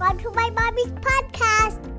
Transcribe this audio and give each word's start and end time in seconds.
Welcome 0.00 0.20
to 0.20 0.30
my 0.30 0.48
mommy's 0.48 0.92
podcast. 0.92 1.92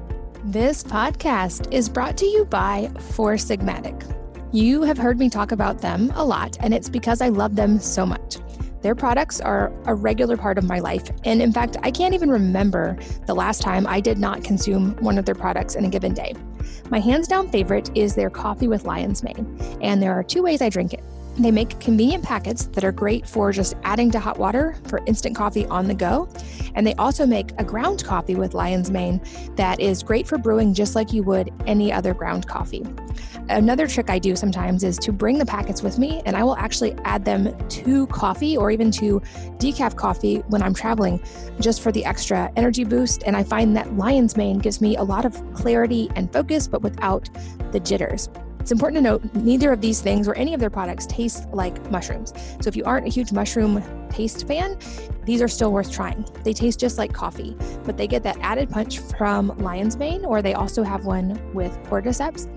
This 0.46 0.84
podcast 0.84 1.72
is 1.72 1.88
brought 1.88 2.18
to 2.18 2.26
you 2.26 2.46
by 2.46 2.90
Four 3.12 3.36
Sigmatic. 3.36 4.18
You 4.52 4.82
have 4.82 4.98
heard 4.98 5.20
me 5.20 5.30
talk 5.30 5.52
about 5.52 5.82
them 5.82 6.12
a 6.16 6.26
lot, 6.26 6.58
and 6.62 6.74
it's 6.74 6.90
because 6.90 7.22
I 7.22 7.30
love 7.30 7.56
them 7.56 7.80
so 7.80 8.04
much. 8.04 8.38
Their 8.82 8.96
products 8.96 9.40
are 9.40 9.72
a 9.86 9.94
regular 9.94 10.36
part 10.36 10.58
of 10.58 10.64
my 10.64 10.80
life. 10.80 11.12
And 11.26 11.44
in 11.44 11.54
fact, 11.54 11.78
I 11.84 11.92
can't 11.92 12.16
even 12.16 12.32
remember 12.32 12.98
the 13.28 13.36
last 13.36 13.62
time 13.62 13.86
I 13.86 14.00
did 14.00 14.18
not 14.18 14.44
consume 14.44 14.96
one 14.96 15.20
of 15.20 15.26
their 15.26 15.36
products 15.36 15.76
in 15.76 15.86
a 15.86 15.90
given 15.90 16.16
day. 16.16 16.34
My 16.90 17.00
hands 17.00 17.28
down 17.28 17.50
favorite 17.50 17.92
is 17.96 18.16
their 18.16 18.32
coffee 18.32 18.68
with 18.68 18.84
lion's 18.84 19.22
mane. 19.22 19.60
And 19.80 20.02
there 20.02 20.14
are 20.14 20.24
two 20.24 20.42
ways 20.42 20.64
I 20.64 20.70
drink 20.70 20.96
it. 20.96 21.04
They 21.42 21.52
make 21.52 21.80
convenient 21.80 22.24
packets 22.24 22.68
that 22.68 22.84
are 22.84 22.92
great 22.92 23.28
for 23.28 23.52
just 23.52 23.76
adding 23.84 24.12
to 24.12 24.20
hot 24.20 24.38
water 24.38 24.76
for 24.88 25.02
instant 25.08 25.36
coffee 25.36 25.66
on 25.66 25.88
the 25.88 25.96
go. 25.96 26.30
And 26.76 26.86
they 26.86 26.94
also 26.96 27.26
make 27.26 27.52
a 27.58 27.64
ground 27.64 28.04
coffee 28.04 28.36
with 28.36 28.54
lion's 28.54 28.92
mane 28.92 29.20
that 29.56 29.80
is 29.80 30.04
great 30.04 30.28
for 30.28 30.38
brewing 30.38 30.74
just 30.74 30.96
like 30.96 31.12
you 31.12 31.24
would 31.24 31.52
any 31.66 31.92
other 31.92 32.14
ground 32.14 32.48
coffee. 32.48 32.86
Another 33.50 33.88
trick 33.88 34.10
I 34.10 34.20
do 34.20 34.36
sometimes 34.36 34.84
is 34.84 34.98
to 35.00 35.12
bring 35.12 35.40
the 35.40 35.46
packets 35.46 35.82
with 35.82 35.98
me 35.98 36.22
and 36.26 36.38
I 36.38 36.44
will 36.44 36.56
actually 36.58 36.94
add 37.06 37.26
them 37.26 37.58
to 37.70 38.08
coffee 38.08 38.56
or 38.56 38.70
even 38.70 38.92
to 38.92 39.20
decaf 39.58 39.96
coffee 39.96 40.38
when 40.48 40.62
I'm 40.62 40.76
traveling 40.76 41.22
just 41.60 41.82
for 41.82 41.92
the 41.92 42.06
extra 42.06 42.52
energy 42.56 42.84
boost. 42.84 43.24
And 43.26 43.36
I 43.36 43.44
find 43.44 43.76
that 43.76 43.98
lion's 43.98 44.38
mane 44.38 44.60
gives 44.60 44.80
me 44.80 44.96
a 44.96 45.04
lot 45.04 45.26
of 45.26 45.42
clarity 45.54 46.10
and 46.16 46.32
focus, 46.32 46.68
but 46.68 46.84
without 46.84 47.30
the 47.72 47.80
jitters. 47.80 48.30
It's 48.62 48.72
important 48.72 49.04
to 49.04 49.10
note 49.10 49.24
neither 49.34 49.74
of 49.74 49.82
these 49.82 50.02
things 50.02 50.28
or 50.28 50.36
any 50.36 50.54
of 50.54 50.60
their 50.60 50.70
products 50.70 51.08
taste 51.08 51.50
like 51.52 51.90
mushrooms. 51.90 52.32
So 52.62 52.68
if 52.68 52.76
you 52.76 52.84
aren't 52.84 53.08
a 53.08 53.10
huge 53.10 53.32
mushroom 53.32 53.84
taste 54.10 54.48
fan, 54.48 54.78
these 55.26 55.42
are 55.42 55.48
still 55.48 55.72
worth 55.72 55.92
trying. 55.92 56.24
They 56.44 56.54
taste 56.54 56.80
just 56.80 57.00
like 57.00 57.12
coffee, 57.12 57.58
but 57.86 57.98
they 57.98 58.06
get 58.06 58.22
that 58.22 58.38
added 58.40 58.70
punch 58.70 59.00
from 59.00 59.48
lion's 59.58 59.98
mane, 59.98 60.26
or 60.26 60.44
they 60.44 60.54
also 60.54 60.84
have 60.84 61.06
one 61.06 61.42
with 61.56 61.76
cordyceps. 61.86 62.48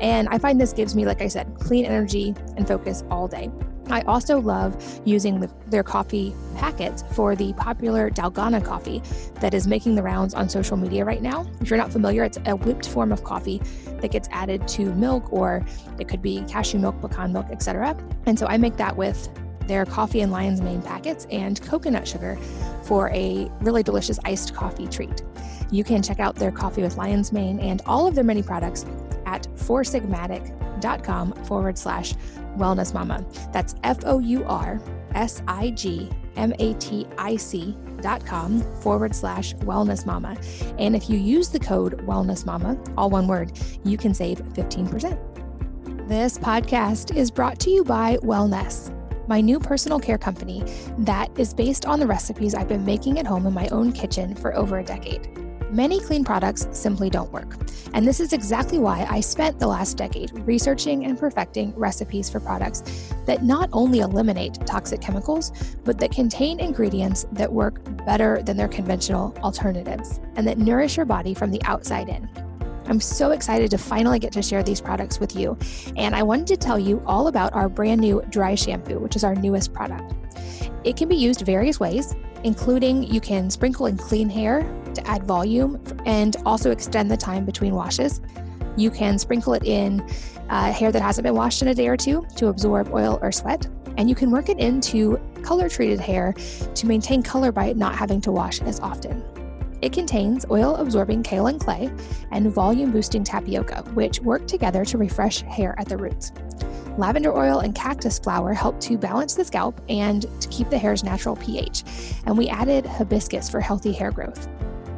And 0.00 0.28
I 0.30 0.38
find 0.38 0.60
this 0.60 0.72
gives 0.72 0.96
me, 0.96 1.06
like 1.06 1.22
I 1.22 1.28
said, 1.28 1.54
clean 1.60 1.84
energy 1.84 2.34
and 2.56 2.66
focus 2.66 3.04
all 3.08 3.28
day. 3.28 3.48
I 3.88 4.02
also 4.02 4.40
love 4.40 5.00
using 5.04 5.40
the, 5.40 5.50
their 5.66 5.82
coffee 5.82 6.34
packets 6.56 7.04
for 7.12 7.34
the 7.34 7.52
popular 7.54 8.10
Dalgona 8.10 8.64
coffee 8.64 9.02
that 9.40 9.54
is 9.54 9.66
making 9.66 9.94
the 9.94 10.02
rounds 10.02 10.34
on 10.34 10.48
social 10.48 10.76
media 10.76 11.04
right 11.04 11.22
now. 11.22 11.46
If 11.60 11.70
you're 11.70 11.78
not 11.78 11.92
familiar, 11.92 12.24
it's 12.24 12.38
a 12.46 12.56
whipped 12.56 12.88
form 12.88 13.12
of 13.12 13.24
coffee 13.24 13.60
that 14.00 14.10
gets 14.10 14.28
added 14.32 14.66
to 14.68 14.94
milk, 14.94 15.32
or 15.32 15.64
it 15.98 16.08
could 16.08 16.22
be 16.22 16.42
cashew 16.48 16.78
milk, 16.78 17.00
pecan 17.00 17.32
milk, 17.32 17.46
etc. 17.50 17.96
And 18.26 18.38
so 18.38 18.46
I 18.46 18.56
make 18.56 18.76
that 18.76 18.96
with 18.96 19.28
their 19.66 19.84
coffee 19.84 20.20
and 20.20 20.32
lion's 20.32 20.60
mane 20.60 20.82
packets 20.82 21.26
and 21.30 21.60
coconut 21.62 22.06
sugar 22.06 22.36
for 22.84 23.10
a 23.10 23.50
really 23.60 23.82
delicious 23.82 24.18
iced 24.24 24.54
coffee 24.54 24.86
treat. 24.86 25.22
You 25.70 25.84
can 25.84 26.02
check 26.02 26.20
out 26.20 26.36
their 26.36 26.50
coffee 26.50 26.82
with 26.82 26.96
lion's 26.96 27.32
mane 27.32 27.58
and 27.60 27.80
all 27.86 28.06
of 28.06 28.14
their 28.14 28.24
many 28.24 28.42
products 28.42 28.84
at 29.32 29.48
foursigmatic.com 29.56 31.32
forward 31.44 31.78
slash 31.78 32.14
wellness 32.56 32.92
mama. 32.92 33.24
That's 33.52 33.74
F 33.82 33.98
O 34.04 34.18
U 34.18 34.44
R 34.44 34.80
S 35.14 35.42
I 35.48 35.70
G 35.70 36.10
M 36.36 36.52
A 36.58 36.74
T 36.74 37.06
I 37.18 37.36
C 37.36 37.76
dot 38.00 38.24
com 38.26 38.60
forward 38.80 39.14
slash 39.14 39.54
wellness 39.56 40.04
mama. 40.04 40.36
And 40.78 40.94
if 40.94 41.08
you 41.08 41.18
use 41.18 41.48
the 41.48 41.60
code 41.60 41.98
wellness 42.06 42.44
mama, 42.44 42.78
all 42.96 43.10
one 43.10 43.26
word, 43.26 43.58
you 43.84 43.96
can 43.96 44.12
save 44.12 44.38
15%. 44.38 46.08
This 46.08 46.36
podcast 46.36 47.16
is 47.16 47.30
brought 47.30 47.58
to 47.60 47.70
you 47.70 47.84
by 47.84 48.16
Wellnesse, 48.18 48.90
my 49.28 49.40
new 49.40 49.60
personal 49.60 50.00
care 50.00 50.18
company 50.18 50.64
that 50.98 51.30
is 51.38 51.54
based 51.54 51.86
on 51.86 52.00
the 52.00 52.06
recipes 52.06 52.54
I've 52.54 52.68
been 52.68 52.84
making 52.84 53.18
at 53.18 53.26
home 53.26 53.46
in 53.46 53.54
my 53.54 53.68
own 53.68 53.92
kitchen 53.92 54.34
for 54.34 54.54
over 54.54 54.78
a 54.78 54.84
decade. 54.84 55.41
Many 55.72 56.00
clean 56.00 56.22
products 56.22 56.68
simply 56.72 57.08
don't 57.08 57.32
work. 57.32 57.56
And 57.94 58.06
this 58.06 58.20
is 58.20 58.34
exactly 58.34 58.78
why 58.78 59.06
I 59.08 59.20
spent 59.20 59.58
the 59.58 59.66
last 59.66 59.96
decade 59.96 60.30
researching 60.46 61.06
and 61.06 61.18
perfecting 61.18 61.74
recipes 61.76 62.28
for 62.28 62.40
products 62.40 62.82
that 63.24 63.42
not 63.42 63.70
only 63.72 64.00
eliminate 64.00 64.66
toxic 64.66 65.00
chemicals, 65.00 65.50
but 65.82 65.96
that 65.98 66.12
contain 66.12 66.60
ingredients 66.60 67.24
that 67.32 67.50
work 67.50 67.80
better 68.04 68.42
than 68.42 68.58
their 68.58 68.68
conventional 68.68 69.34
alternatives 69.42 70.20
and 70.36 70.46
that 70.46 70.58
nourish 70.58 70.98
your 70.98 71.06
body 71.06 71.32
from 71.32 71.50
the 71.50 71.62
outside 71.64 72.10
in. 72.10 72.28
I'm 72.84 73.00
so 73.00 73.30
excited 73.30 73.70
to 73.70 73.78
finally 73.78 74.18
get 74.18 74.32
to 74.32 74.42
share 74.42 74.62
these 74.62 74.82
products 74.82 75.20
with 75.20 75.34
you. 75.34 75.56
And 75.96 76.14
I 76.14 76.22
wanted 76.22 76.48
to 76.48 76.56
tell 76.58 76.78
you 76.78 77.02
all 77.06 77.28
about 77.28 77.54
our 77.54 77.70
brand 77.70 78.02
new 78.02 78.22
dry 78.28 78.56
shampoo, 78.56 78.98
which 78.98 79.16
is 79.16 79.24
our 79.24 79.34
newest 79.34 79.72
product. 79.72 80.12
It 80.84 80.98
can 80.98 81.08
be 81.08 81.16
used 81.16 81.40
various 81.46 81.80
ways, 81.80 82.14
including 82.44 83.04
you 83.04 83.22
can 83.22 83.48
sprinkle 83.48 83.86
in 83.86 83.96
clean 83.96 84.28
hair 84.28 84.68
to 84.94 85.06
add 85.06 85.24
volume 85.24 85.82
and 86.06 86.36
also 86.46 86.70
extend 86.70 87.10
the 87.10 87.16
time 87.16 87.44
between 87.44 87.74
washes. 87.74 88.20
You 88.76 88.90
can 88.90 89.18
sprinkle 89.18 89.54
it 89.54 89.64
in 89.64 90.00
uh, 90.48 90.72
hair 90.72 90.92
that 90.92 91.02
hasn't 91.02 91.24
been 91.24 91.34
washed 91.34 91.62
in 91.62 91.68
a 91.68 91.74
day 91.74 91.88
or 91.88 91.96
two 91.96 92.26
to 92.36 92.48
absorb 92.48 92.92
oil 92.92 93.18
or 93.22 93.32
sweat. 93.32 93.66
And 93.98 94.08
you 94.08 94.14
can 94.14 94.30
work 94.30 94.48
it 94.48 94.58
into 94.58 95.20
color 95.42 95.68
treated 95.68 96.00
hair 96.00 96.34
to 96.74 96.86
maintain 96.86 97.22
color 97.22 97.52
by 97.52 97.72
not 97.74 97.94
having 97.94 98.20
to 98.22 98.32
wash 98.32 98.62
as 98.62 98.80
often. 98.80 99.22
It 99.82 99.92
contains 99.92 100.46
oil 100.50 100.76
absorbing 100.76 101.24
kaolin 101.24 101.60
clay 101.60 101.90
and 102.30 102.50
volume 102.52 102.92
boosting 102.92 103.24
tapioca, 103.24 103.82
which 103.94 104.20
work 104.20 104.46
together 104.46 104.84
to 104.84 104.96
refresh 104.96 105.42
hair 105.42 105.74
at 105.78 105.88
the 105.88 105.96
roots. 105.96 106.32
Lavender 106.98 107.36
oil 107.36 107.60
and 107.60 107.74
cactus 107.74 108.18
flower 108.18 108.52
help 108.52 108.78
to 108.80 108.96
balance 108.96 109.34
the 109.34 109.44
scalp 109.44 109.80
and 109.88 110.26
to 110.40 110.48
keep 110.48 110.70
the 110.70 110.78
hair's 110.78 111.02
natural 111.02 111.36
pH. 111.36 111.84
And 112.26 112.38
we 112.38 112.48
added 112.48 112.86
hibiscus 112.86 113.50
for 113.50 113.60
healthy 113.60 113.92
hair 113.92 114.12
growth. 114.12 114.46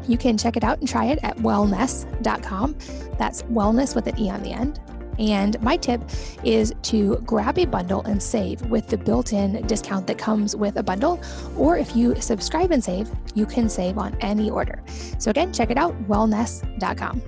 You 0.07 0.19
can 0.19 0.37
check 0.37 0.57
it 0.57 0.65
out 0.65 0.79
and 0.81 0.89
try 0.89 1.07
it 1.07 1.19
at 1.23 1.37
wellnesse.com. 1.39 2.77
That's 3.19 3.43
wellness 3.45 3.95
with 3.95 4.07
an 4.07 4.19
E 4.19 4.31
on 4.31 4.43
the 4.43 4.53
end. 4.53 4.81
And 5.19 5.61
my 5.63 5.77
tip 5.77 6.03
is 6.43 6.75
to 6.83 7.17
grab 7.25 7.59
a 7.59 7.67
bundle 7.67 8.03
and 8.03 8.23
save 8.23 8.63
with 8.63 8.89
the 8.89 8.99
built 8.99 9.33
in 9.33 9.65
discount 9.67 10.07
that 10.09 10.19
comes 10.19 10.57
with 10.57 10.77
a 10.77 10.83
bundle. 10.83 11.21
Or 11.57 11.79
if 11.79 11.95
you 11.95 12.21
subscribe 12.21 12.73
and 12.73 12.83
save, 12.83 13.11
you 13.35 13.47
can 13.47 13.69
save 13.69 13.97
on 13.97 14.17
any 14.21 14.51
order. 14.51 14.83
So 15.19 15.31
again, 15.31 15.53
check 15.53 15.71
it 15.71 15.79
out 15.79 15.95
wellnesse.com. 16.09 17.23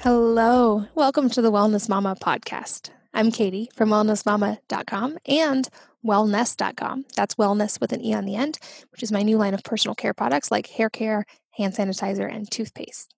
Hello, 0.00 0.86
welcome 0.94 1.30
to 1.30 1.42
the 1.42 1.50
Wellness 1.50 1.88
Mama 1.88 2.16
podcast. 2.20 2.90
I'm 3.14 3.32
Katie 3.32 3.70
from 3.74 3.88
wellnessmama.com 3.88 5.18
and 5.24 5.68
wellnesse.com. 6.06 7.04
That's 7.16 7.34
wellness 7.34 7.80
with 7.80 7.92
an 7.92 8.04
E 8.04 8.14
on 8.14 8.24
the 8.24 8.36
end, 8.36 8.58
which 8.90 9.02
is 9.02 9.12
my 9.12 9.22
new 9.22 9.36
line 9.36 9.54
of 9.54 9.64
personal 9.64 9.94
care 9.94 10.14
products 10.14 10.50
like 10.50 10.68
hair 10.68 10.90
care, 10.90 11.24
hand 11.52 11.74
sanitizer, 11.74 12.32
and 12.32 12.50
toothpaste. 12.50 13.12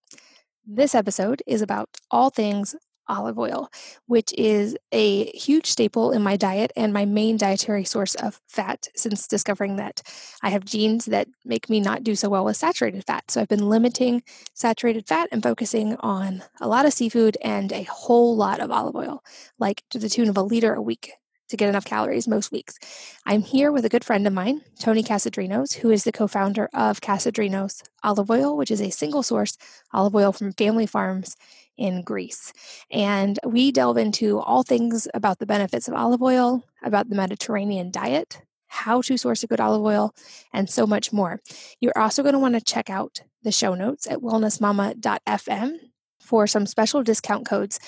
This 0.66 0.94
episode 0.94 1.43
is 1.47 1.62
about 1.62 1.88
all 2.10 2.31
things 2.31 2.75
olive 3.09 3.38
oil, 3.38 3.71
which 4.06 4.32
is 4.37 4.77
a 4.93 5.27
huge 5.31 5.66
staple 5.66 6.12
in 6.12 6.22
my 6.22 6.37
diet 6.37 6.72
and 6.77 6.93
my 6.93 7.04
main 7.04 7.37
dietary 7.37 7.84
source 7.84 8.15
of 8.16 8.41
fat 8.47 8.87
since 8.94 9.27
discovering 9.27 9.77
that 9.77 10.03
I 10.43 10.50
have 10.50 10.65
genes 10.65 11.06
that 11.06 11.28
make 11.44 11.71
me 11.71 11.81
not 11.81 12.04
do 12.04 12.15
so 12.15 12.28
well 12.28 12.44
with 12.44 12.56
saturated 12.56 13.04
fat. 13.06 13.31
So 13.31 13.41
I've 13.41 13.48
been 13.48 13.69
limiting 13.69 14.22
saturated 14.54 15.06
fat 15.06 15.28
and 15.32 15.43
focusing 15.43 15.97
on 16.00 16.43
a 16.60 16.69
lot 16.69 16.87
of 16.87 16.93
seafood 16.93 17.38
and 17.43 17.72
a 17.72 17.84
whole 17.84 18.37
lot 18.37 18.60
of 18.60 18.71
olive 18.71 18.97
oil, 18.97 19.25
like 19.59 19.82
to 19.91 19.98
the 19.98 20.09
tune 20.09 20.28
of 20.28 20.37
a 20.37 20.43
liter 20.43 20.75
a 20.75 20.82
week 20.82 21.12
to 21.48 21.56
get 21.56 21.69
enough 21.69 21.84
calories 21.84 22.28
most 22.28 22.53
weeks. 22.53 22.78
I'm 23.26 23.42
here 23.42 23.72
with 23.72 23.84
a 23.84 23.88
good 23.88 24.04
friend 24.04 24.26
of 24.26 24.32
mine, 24.32 24.62
Tony 24.78 25.03
Kasandrinos, 25.03 25.75
who 25.75 25.91
is 25.91 26.04
the 26.04 26.12
co 26.12 26.26
founder 26.26 26.69
of 26.72 27.00
Kasandrinos 27.00 27.82
Olive 28.03 28.31
Oil, 28.31 28.56
which 28.56 28.70
is 28.70 28.81
a 28.81 28.91
single 28.91 29.22
source 29.22 29.56
olive 29.92 30.14
oil 30.14 30.32
from 30.32 30.53
family 30.53 30.86
farms 30.86 31.36
in 31.76 32.03
Greece. 32.03 32.53
And 32.91 33.38
we 33.44 33.72
delve 33.72 33.97
into 33.97 34.38
all 34.41 34.62
things 34.62 35.09
about 35.14 35.38
the 35.38 35.47
benefits 35.47 35.88
of 35.88 35.94
olive 35.94 36.22
oil, 36.22 36.64
about 36.82 37.09
the 37.09 37.16
Mediterranean 37.16 37.91
diet, 37.91 38.42
how 38.66 39.00
to 39.03 39.16
source 39.16 39.42
a 39.42 39.47
good 39.47 39.60
olive 39.60 39.82
oil, 39.82 40.15
and 40.53 40.69
so 40.69 40.86
much 40.86 41.12
more. 41.12 41.41
You're 41.80 41.97
also 41.97 42.22
going 42.22 42.34
to 42.34 42.39
want 42.39 42.54
to 42.54 42.60
check 42.60 42.91
out 42.91 43.21
the 43.42 43.53
show 43.53 43.74
notes 43.74 44.06
at 44.06 44.18
wellnessmama.fm 44.18 45.78
for 46.21 46.47
some 46.47 46.66
special 46.66 47.03
discount 47.03 47.47
codes 47.47 47.80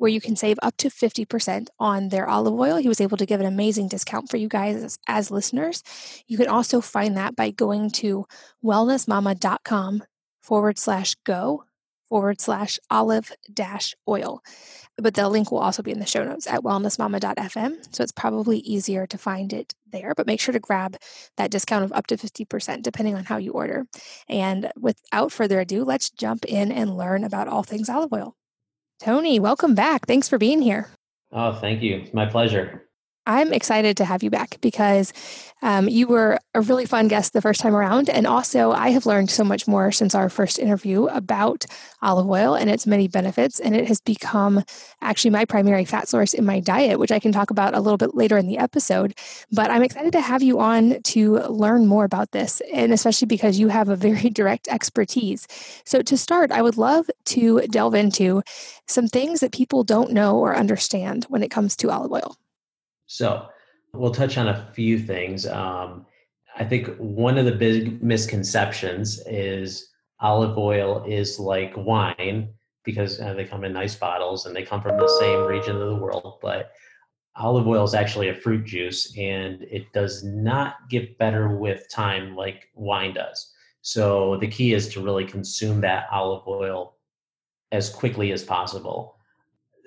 where 0.00 0.10
you 0.10 0.20
can 0.20 0.34
save 0.34 0.58
up 0.62 0.74
to 0.78 0.88
50% 0.88 1.68
on 1.78 2.08
their 2.08 2.26
olive 2.26 2.54
oil. 2.54 2.78
He 2.78 2.88
was 2.88 3.02
able 3.02 3.18
to 3.18 3.26
give 3.26 3.38
an 3.38 3.46
amazing 3.46 3.88
discount 3.88 4.30
for 4.30 4.38
you 4.38 4.48
guys 4.48 4.82
as, 4.82 4.98
as 5.06 5.30
listeners. 5.30 5.82
You 6.26 6.38
can 6.38 6.48
also 6.48 6.80
find 6.80 7.18
that 7.18 7.36
by 7.36 7.50
going 7.50 7.90
to 7.90 8.24
wellnessmama.com 8.64 10.02
forward 10.42 10.78
slash 10.78 11.16
go 11.26 11.64
forward 12.08 12.40
slash 12.40 12.78
olive 12.90 13.30
dash 13.52 13.94
oil. 14.08 14.42
But 14.96 15.12
the 15.12 15.28
link 15.28 15.52
will 15.52 15.58
also 15.58 15.82
be 15.82 15.92
in 15.92 16.00
the 16.00 16.06
show 16.06 16.24
notes 16.24 16.46
at 16.46 16.62
wellnessmama.fm. 16.62 17.94
So 17.94 18.02
it's 18.02 18.10
probably 18.10 18.60
easier 18.60 19.06
to 19.06 19.18
find 19.18 19.52
it 19.52 19.74
there. 19.92 20.14
But 20.16 20.26
make 20.26 20.40
sure 20.40 20.54
to 20.54 20.60
grab 20.60 20.96
that 21.36 21.50
discount 21.50 21.84
of 21.84 21.92
up 21.92 22.06
to 22.06 22.16
50% 22.16 22.82
depending 22.82 23.16
on 23.16 23.24
how 23.24 23.36
you 23.36 23.52
order. 23.52 23.84
And 24.30 24.72
without 24.78 25.30
further 25.30 25.60
ado, 25.60 25.84
let's 25.84 26.08
jump 26.08 26.46
in 26.46 26.72
and 26.72 26.96
learn 26.96 27.22
about 27.22 27.48
all 27.48 27.62
things 27.62 27.90
olive 27.90 28.14
oil. 28.14 28.34
Tony, 29.00 29.40
welcome 29.40 29.74
back. 29.74 30.06
Thanks 30.06 30.28
for 30.28 30.36
being 30.36 30.60
here. 30.60 30.88
Oh, 31.32 31.54
thank 31.54 31.82
you. 31.82 31.96
It's 31.96 32.12
my 32.12 32.26
pleasure. 32.26 32.86
I'm 33.26 33.52
excited 33.52 33.96
to 33.98 34.04
have 34.04 34.22
you 34.22 34.30
back 34.30 34.56
because 34.60 35.12
um, 35.62 35.88
you 35.88 36.06
were 36.06 36.38
a 36.54 36.60
really 36.62 36.86
fun 36.86 37.08
guest 37.08 37.32
the 37.32 37.42
first 37.42 37.60
time 37.60 37.76
around. 37.76 38.08
And 38.08 38.26
also, 38.26 38.72
I 38.72 38.90
have 38.90 39.04
learned 39.04 39.30
so 39.30 39.44
much 39.44 39.68
more 39.68 39.92
since 39.92 40.14
our 40.14 40.30
first 40.30 40.58
interview 40.58 41.04
about 41.06 41.66
olive 42.00 42.28
oil 42.28 42.54
and 42.54 42.70
its 42.70 42.86
many 42.86 43.08
benefits. 43.08 43.60
And 43.60 43.76
it 43.76 43.86
has 43.88 44.00
become 44.00 44.64
actually 45.02 45.32
my 45.32 45.44
primary 45.44 45.84
fat 45.84 46.08
source 46.08 46.32
in 46.32 46.46
my 46.46 46.60
diet, 46.60 46.98
which 46.98 47.12
I 47.12 47.18
can 47.18 47.30
talk 47.30 47.50
about 47.50 47.74
a 47.74 47.80
little 47.80 47.98
bit 47.98 48.14
later 48.14 48.38
in 48.38 48.46
the 48.46 48.58
episode. 48.58 49.14
But 49.52 49.70
I'm 49.70 49.82
excited 49.82 50.12
to 50.12 50.20
have 50.20 50.42
you 50.42 50.58
on 50.58 51.02
to 51.02 51.40
learn 51.40 51.86
more 51.86 52.04
about 52.04 52.32
this, 52.32 52.62
and 52.72 52.92
especially 52.92 53.26
because 53.26 53.58
you 53.58 53.68
have 53.68 53.90
a 53.90 53.96
very 53.96 54.30
direct 54.40 54.66
expertise. 54.68 55.46
So, 55.84 56.00
to 56.02 56.16
start, 56.16 56.50
I 56.50 56.62
would 56.62 56.78
love 56.78 57.10
to 57.26 57.60
delve 57.70 57.94
into 57.94 58.42
some 58.86 59.08
things 59.08 59.40
that 59.40 59.52
people 59.52 59.84
don't 59.84 60.12
know 60.12 60.38
or 60.38 60.56
understand 60.56 61.24
when 61.28 61.42
it 61.42 61.50
comes 61.50 61.76
to 61.76 61.90
olive 61.90 62.12
oil. 62.12 62.39
So 63.10 63.48
we'll 63.92 64.14
touch 64.14 64.38
on 64.38 64.46
a 64.46 64.70
few 64.72 64.96
things. 64.96 65.44
Um, 65.44 66.06
I 66.56 66.64
think 66.64 66.94
one 66.98 67.38
of 67.38 67.44
the 67.44 67.50
big 67.50 68.00
misconceptions 68.00 69.20
is 69.26 69.88
olive 70.20 70.56
oil 70.56 71.04
is 71.04 71.40
like 71.40 71.72
wine 71.76 72.54
because 72.84 73.20
uh, 73.20 73.34
they 73.34 73.44
come 73.44 73.64
in 73.64 73.72
nice 73.72 73.96
bottles 73.96 74.46
and 74.46 74.54
they 74.54 74.62
come 74.62 74.80
from 74.80 74.96
the 74.96 75.08
same 75.18 75.40
region 75.40 75.74
of 75.74 75.88
the 75.88 75.96
world. 75.96 76.38
But 76.40 76.70
olive 77.34 77.66
oil 77.66 77.82
is 77.82 77.94
actually 77.94 78.28
a 78.28 78.34
fruit 78.34 78.64
juice 78.64 79.12
and 79.18 79.62
it 79.62 79.92
does 79.92 80.22
not 80.22 80.76
get 80.88 81.18
better 81.18 81.56
with 81.56 81.90
time 81.90 82.36
like 82.36 82.68
wine 82.74 83.14
does. 83.14 83.52
So 83.82 84.36
the 84.36 84.46
key 84.46 84.72
is 84.72 84.88
to 84.90 85.02
really 85.02 85.24
consume 85.24 85.80
that 85.80 86.06
olive 86.12 86.46
oil 86.46 86.94
as 87.72 87.90
quickly 87.90 88.30
as 88.30 88.44
possible 88.44 89.16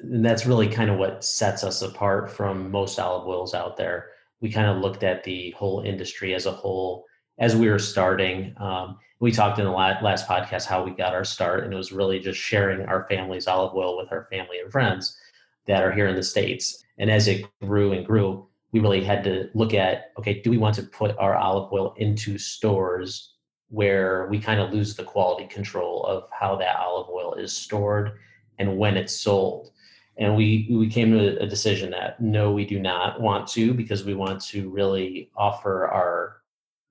and 0.01 0.25
that's 0.25 0.45
really 0.45 0.67
kind 0.67 0.89
of 0.89 0.97
what 0.97 1.23
sets 1.23 1.63
us 1.63 1.81
apart 1.81 2.31
from 2.31 2.71
most 2.71 2.99
olive 2.99 3.27
oils 3.27 3.53
out 3.53 3.77
there. 3.77 4.09
We 4.41 4.51
kind 4.51 4.67
of 4.67 4.77
looked 4.77 5.03
at 5.03 5.23
the 5.23 5.51
whole 5.51 5.81
industry 5.81 6.33
as 6.33 6.45
a 6.45 6.51
whole 6.51 7.05
as 7.39 7.55
we 7.55 7.69
were 7.69 7.79
starting. 7.79 8.53
Um, 8.57 8.97
we 9.19 9.31
talked 9.31 9.59
in 9.59 9.65
the 9.65 9.71
last 9.71 10.27
podcast 10.27 10.65
how 10.65 10.83
we 10.83 10.91
got 10.91 11.13
our 11.13 11.23
start, 11.23 11.63
and 11.63 11.73
it 11.73 11.77
was 11.77 11.91
really 11.91 12.19
just 12.19 12.39
sharing 12.39 12.85
our 12.85 13.07
family's 13.09 13.47
olive 13.47 13.73
oil 13.73 13.97
with 13.97 14.11
our 14.11 14.27
family 14.29 14.59
and 14.59 14.71
friends 14.71 15.17
that 15.65 15.81
are 15.81 15.91
here 15.91 16.07
in 16.07 16.15
the 16.15 16.23
States. 16.23 16.83
And 16.97 17.09
as 17.09 17.27
it 17.27 17.45
grew 17.61 17.93
and 17.93 18.05
grew, 18.05 18.45
we 18.71 18.79
really 18.79 19.03
had 19.03 19.23
to 19.23 19.49
look 19.53 19.73
at 19.73 20.11
okay, 20.17 20.41
do 20.41 20.49
we 20.49 20.57
want 20.57 20.75
to 20.75 20.83
put 20.83 21.17
our 21.17 21.35
olive 21.35 21.71
oil 21.71 21.93
into 21.97 22.37
stores 22.37 23.35
where 23.69 24.27
we 24.29 24.39
kind 24.39 24.59
of 24.59 24.71
lose 24.71 24.95
the 24.95 25.03
quality 25.03 25.47
control 25.47 26.03
of 26.05 26.27
how 26.31 26.55
that 26.57 26.75
olive 26.77 27.09
oil 27.09 27.33
is 27.35 27.55
stored 27.55 28.19
and 28.59 28.77
when 28.77 28.97
it's 28.97 29.15
sold? 29.15 29.71
And 30.17 30.35
we 30.35 30.67
we 30.71 30.87
came 30.87 31.11
to 31.11 31.41
a 31.41 31.47
decision 31.47 31.91
that 31.91 32.21
no 32.21 32.51
we 32.51 32.65
do 32.65 32.79
not 32.79 33.19
want 33.19 33.47
to 33.47 33.73
because 33.73 34.03
we 34.03 34.13
want 34.13 34.41
to 34.41 34.69
really 34.69 35.31
offer 35.35 35.87
our 35.87 36.41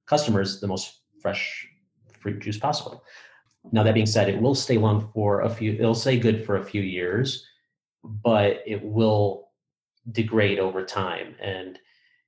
customers 0.07 0.61
the 0.61 0.67
most 0.67 1.01
fresh 1.21 1.69
fruit 2.21 2.41
juice 2.41 2.59
possible. 2.59 3.05
Now 3.71 3.83
that 3.85 3.95
being 3.95 4.07
said 4.07 4.29
it 4.29 4.41
will 4.41 4.55
stay 4.55 4.79
long 4.79 5.09
for 5.15 5.43
a 5.43 5.51
few 5.51 5.73
it'll 5.75 5.95
stay 5.95 6.19
good 6.19 6.45
for 6.45 6.57
a 6.57 6.65
few 6.65 6.83
years 6.83 7.47
but 8.03 8.63
it 8.67 8.83
will 8.83 9.51
degrade 10.11 10.59
over 10.59 10.85
time. 10.85 11.37
And 11.41 11.79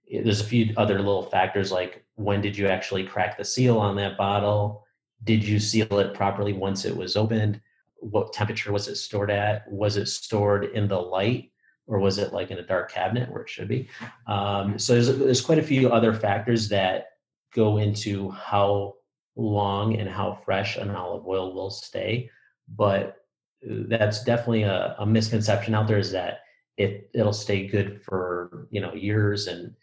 there's 0.09 0.41
a 0.41 0.45
few 0.45 0.73
other 0.77 0.99
little 0.99 1.25
factors 1.25 1.73
like 1.73 2.05
when 2.17 2.41
did 2.41 2.57
you 2.57 2.69
actually 2.69 3.05
crack 3.05 3.37
the 3.37 3.45
seal 3.45 3.79
on 3.79 3.97
that 3.97 4.17
bottle? 4.17 4.85
Did 5.25 5.43
you 5.43 5.59
seal 5.59 5.99
it 5.99 6.15
properly 6.15 6.53
once 6.53 6.85
it 6.85 6.97
was 6.97 7.17
opened 7.17 7.61
what 8.11 8.33
temperature 8.33 8.73
was 8.73 8.89
it 8.89 8.97
stored 8.97 9.31
at? 9.31 9.71
Was 9.71 9.97
it 9.97 10.07
stored 10.07 10.65
in 10.65 10.89
the 10.89 10.99
light 10.99 11.51
or 11.87 11.99
was 11.99 12.19
it 12.19 12.33
like 12.33 12.51
in 12.51 12.59
a 12.59 12.67
dark 12.67 12.91
cabinet 12.91 13.31
where 13.31 13.43
it 13.43 13.49
should 13.49 13.69
be? 13.69 13.89
Um, 14.27 14.79
so 14.79 14.95
there's, 14.95 15.19
there's 15.19 15.41
quite 15.41 15.59
a 15.59 15.63
few 15.63 15.91
other 15.91 16.13
factors 16.13 16.69
that 16.69 17.09
go 17.55 17.79
into 17.79 18.31
how 18.31 18.95
long 19.37 19.97
and 19.97 20.09
how 20.09 20.39
fresh 20.45 20.77
an 20.77 20.91
olive 20.91 21.27
oil 21.27 21.55
will 21.55 21.71
stay. 21.71 22.31
But 22.77 23.17
that's 23.63 24.23
definitely 24.25 24.63
a, 24.63 24.95
a 24.99 25.07
misconception 25.07 25.75
out 25.75 25.89
there 25.89 25.99
is 25.99 26.13
that 26.13 26.41
it 26.77 27.09
it'll 27.15 27.33
stay 27.33 27.67
good 27.67 28.03
for 28.03 28.67
you 28.71 28.81
know 28.81 28.93
years 28.95 29.47
and 29.47 29.75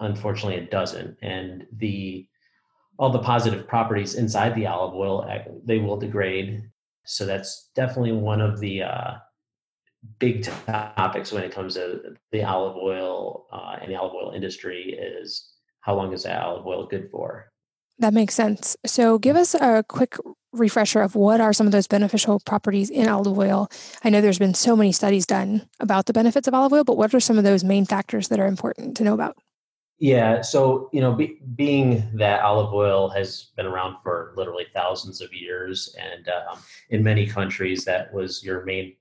unfortunately 0.00 0.54
it 0.54 0.70
doesn't 0.70 1.16
and 1.22 1.66
the 1.78 2.26
all 2.98 3.10
the 3.10 3.18
positive 3.18 3.66
properties 3.66 4.14
inside 4.14 4.54
the 4.54 4.66
olive 4.66 4.94
oil 4.94 5.26
eh, 5.28 5.44
they 5.64 5.78
will 5.78 5.96
degrade 5.96 6.62
so 7.04 7.26
that's 7.26 7.70
definitely 7.74 8.12
one 8.12 8.40
of 8.40 8.60
the 8.60 8.82
uh, 8.82 9.14
big 10.18 10.42
topics 10.66 11.32
when 11.32 11.44
it 11.44 11.52
comes 11.52 11.74
to 11.74 12.14
the 12.32 12.44
olive 12.44 12.76
oil 12.76 13.46
uh, 13.52 13.76
and 13.80 13.90
the 13.90 13.96
olive 13.96 14.14
oil 14.14 14.32
industry 14.34 14.98
is 14.98 15.52
how 15.80 15.94
long 15.94 16.12
is 16.12 16.22
that 16.24 16.42
olive 16.42 16.66
oil 16.66 16.86
good 16.86 17.08
for? 17.10 17.50
That 17.98 18.14
makes 18.14 18.34
sense. 18.34 18.76
So, 18.86 19.18
give 19.18 19.36
us 19.36 19.54
a 19.54 19.84
quick 19.88 20.16
refresher 20.52 21.00
of 21.00 21.14
what 21.14 21.40
are 21.40 21.52
some 21.52 21.66
of 21.66 21.72
those 21.72 21.86
beneficial 21.86 22.40
properties 22.40 22.90
in 22.90 23.08
olive 23.08 23.38
oil. 23.38 23.68
I 24.04 24.10
know 24.10 24.20
there's 24.20 24.38
been 24.38 24.54
so 24.54 24.76
many 24.76 24.92
studies 24.92 25.26
done 25.26 25.68
about 25.80 26.06
the 26.06 26.12
benefits 26.12 26.46
of 26.48 26.54
olive 26.54 26.72
oil, 26.72 26.84
but 26.84 26.96
what 26.96 27.14
are 27.14 27.20
some 27.20 27.38
of 27.38 27.44
those 27.44 27.64
main 27.64 27.84
factors 27.84 28.28
that 28.28 28.38
are 28.38 28.46
important 28.46 28.96
to 28.98 29.04
know 29.04 29.14
about? 29.14 29.36
Yeah, 30.00 30.42
so 30.42 30.88
you 30.92 31.00
know, 31.00 31.12
be, 31.12 31.38
being 31.56 32.08
that 32.14 32.42
olive 32.42 32.72
oil 32.72 33.08
has 33.10 33.48
been 33.56 33.66
around 33.66 33.96
for 34.02 34.32
literally 34.36 34.66
thousands 34.72 35.20
of 35.20 35.32
years, 35.32 35.94
and 36.00 36.28
um, 36.28 36.58
in 36.90 37.02
many 37.02 37.26
countries 37.26 37.84
that 37.84 38.12
was 38.14 38.44
your 38.44 38.64
main 38.64 38.94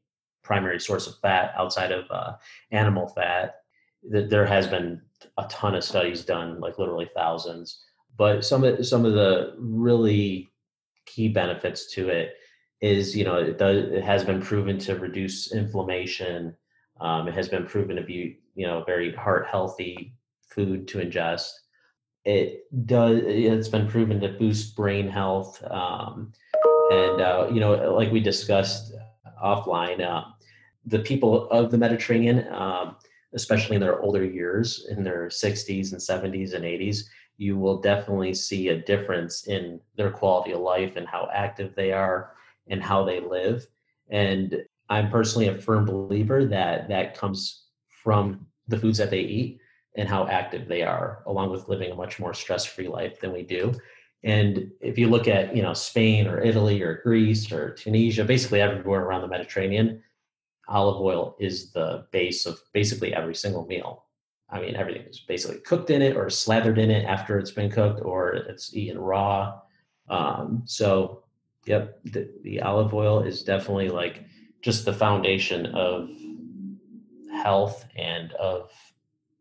primary 0.44 0.80
source 0.80 1.06
of 1.06 1.16
fat 1.20 1.54
outside 1.56 1.92
of 1.92 2.06
uh, 2.10 2.34
animal 2.72 3.08
fat. 3.10 3.58
There 4.04 4.46
has 4.46 4.66
been 4.66 5.02
a 5.38 5.46
ton 5.50 5.76
of 5.76 5.84
studies 5.84 6.26
done, 6.26 6.60
like 6.60 6.80
literally 6.80 7.10
thousands. 7.16 7.84
But 8.18 8.44
some 8.44 8.64
of 8.64 8.84
some 8.86 9.06
of 9.06 9.14
the 9.14 9.54
really 9.60 10.50
key 11.06 11.28
benefits 11.30 11.94
to 11.94 12.10
it 12.10 12.36
is, 12.82 13.16
you 13.16 13.24
know, 13.24 13.38
it 13.38 13.60
does 13.60 13.92
it 13.92 14.04
has 14.04 14.24
been 14.24 14.42
proven 14.42 14.80
to 14.80 14.96
reduce 14.96 15.52
inflammation. 15.54 16.56
Um, 17.00 17.28
it 17.28 17.36
has 17.36 17.50
been 17.50 17.68
proven 17.68 17.96
to 17.98 18.02
be, 18.04 18.40
you 18.56 18.66
know, 18.66 18.84
very 18.84 19.14
heart 19.14 19.46
healthy 19.46 20.17
food 20.58 20.88
to 20.90 20.98
ingest. 20.98 21.52
It 22.26 22.66
does. 22.86 23.22
It's 23.24 23.70
been 23.70 23.88
proven 23.88 24.20
to 24.20 24.30
boost 24.30 24.76
brain 24.76 25.08
health, 25.08 25.64
um, 25.72 26.34
and 26.92 27.22
uh, 27.22 27.48
you 27.54 27.62
know, 27.62 27.94
like 27.94 28.12
we 28.12 28.20
discussed 28.20 28.94
offline, 29.42 30.02
uh, 30.02 30.26
the 30.86 31.00
people 31.00 31.50
of 31.50 31.72
the 31.72 31.78
Mediterranean, 31.78 32.52
um, 32.52 32.98
especially 33.34 33.76
in 33.76 33.82
their 33.82 34.02
older 34.02 34.26
years, 34.26 34.88
in 34.90 35.04
their 35.04 35.28
60s 35.28 35.92
and 35.92 36.02
70s 36.02 36.54
and 36.54 36.66
80s, 36.66 37.04
you 37.38 37.58
will 37.58 37.80
definitely 37.80 38.34
see 38.34 38.70
a 38.70 38.82
difference 38.82 39.48
in 39.48 39.80
their 39.96 40.12
quality 40.12 40.52
of 40.52 40.62
life 40.62 40.96
and 40.96 41.08
how 41.08 41.30
active 41.34 41.76
they 41.76 41.92
are 41.92 42.34
and 42.68 42.84
how 42.84 43.06
they 43.06 43.20
live. 43.20 43.66
And 44.10 44.64
I'm 44.90 45.10
personally 45.10 45.50
a 45.50 45.58
firm 45.58 45.86
believer 45.86 46.46
that 46.46 46.90
that 46.90 47.18
comes 47.18 47.66
from 48.04 48.48
the 48.68 48.80
foods 48.80 48.98
that 48.98 49.12
they 49.12 49.22
eat 49.22 49.60
and 49.98 50.08
how 50.08 50.28
active 50.28 50.68
they 50.68 50.84
are, 50.84 51.24
along 51.26 51.50
with 51.50 51.68
living 51.68 51.92
a 51.92 51.96
much 51.96 52.20
more 52.20 52.34
stress-free 52.34 52.88
life 52.88 53.20
than 53.20 53.34
we 53.34 53.44
do. 53.44 53.74
And 54.24 54.72
if 54.80 54.98
you 54.98 55.10
look 55.10 55.28
at 55.28 55.56
you 55.56 55.62
know 55.62 55.74
Spain 55.74 56.28
or 56.28 56.40
Italy 56.40 56.82
or 56.82 57.02
Greece 57.04 57.52
or 57.52 57.74
Tunisia, 57.74 58.24
basically 58.24 58.62
everywhere 58.62 59.04
around 59.04 59.22
the 59.22 59.28
Mediterranean, 59.28 60.02
olive 60.68 61.02
oil 61.02 61.36
is 61.40 61.72
the 61.72 62.06
base 62.12 62.46
of 62.46 62.60
basically 62.74 63.14
every 63.14 63.36
single 63.36 63.66
meal. 63.66 64.06
I 64.50 64.62
mean, 64.62 64.76
everything 64.76 65.04
is 65.04 65.20
basically 65.20 65.60
cooked 65.60 65.90
in 65.90 66.02
it 66.02 66.16
or 66.16 66.30
slathered 66.30 66.78
in 66.78 66.90
it 66.90 67.06
after 67.06 67.38
it's 67.38 67.52
been 67.52 67.70
cooked 67.70 68.02
or 68.04 68.34
it's 68.34 68.74
eaten 68.74 68.98
raw. 68.98 69.60
Um, 70.10 70.64
so, 70.66 71.24
yep, 71.66 72.00
the, 72.06 72.30
the 72.44 72.62
olive 72.62 72.94
oil 72.94 73.22
is 73.22 73.44
definitely 73.44 73.90
like 73.90 74.24
just 74.62 74.86
the 74.86 74.94
foundation 74.94 75.66
of 75.68 76.10
health 77.44 77.86
and 77.98 78.32
of 78.34 78.72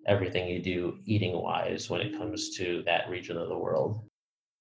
everything 0.06 0.48
you 0.48 0.62
do 0.62 0.98
eating 1.04 1.40
wise 1.40 1.90
when 1.90 2.00
it 2.00 2.16
comes 2.16 2.56
to 2.56 2.82
that 2.86 3.08
region 3.10 3.36
of 3.36 3.48
the 3.48 3.58
world. 3.58 4.04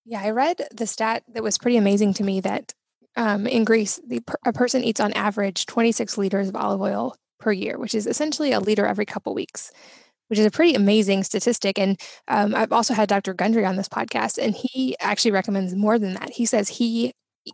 Yeah, 0.06 0.22
I 0.22 0.32
read 0.32 0.62
the 0.72 0.88
stat 0.88 1.24
that 1.34 1.44
was 1.44 1.58
pretty 1.58 1.78
amazing 1.78 2.14
to 2.16 2.24
me 2.24 2.40
that 2.42 2.74
um, 3.16 3.48
in 3.48 3.64
Greece, 3.64 4.00
the, 4.06 4.22
a 4.46 4.54
person 4.54 4.84
eats 4.84 5.00
on 5.00 5.14
average 5.14 5.66
26 5.66 6.18
liters 6.18 6.50
of 6.50 6.56
olive 6.56 6.82
oil 6.82 7.16
per 7.40 7.52
year, 7.52 7.78
which 7.78 7.96
is 7.96 8.06
essentially 8.06 8.52
a 8.52 8.60
liter 8.60 8.86
every 8.86 9.06
couple 9.06 9.34
weeks, 9.34 9.72
which 10.28 10.40
is 10.40 10.46
a 10.46 10.52
pretty 10.52 10.76
amazing 10.76 11.24
statistic. 11.24 11.80
And 11.80 12.00
um, 12.28 12.54
I've 12.54 12.74
also 12.74 12.94
had 12.94 13.10
Dr. 13.10 13.34
Gundry 13.34 13.66
on 13.66 13.78
this 13.78 13.90
podcast, 13.90 14.38
and 14.38 14.56
he 14.56 14.96
actually 15.00 15.32
recommends 15.32 15.76
more 15.76 15.98
than 15.98 16.14
that. 16.14 16.32
He 16.32 16.46
says 16.46 16.70
he 16.70 17.14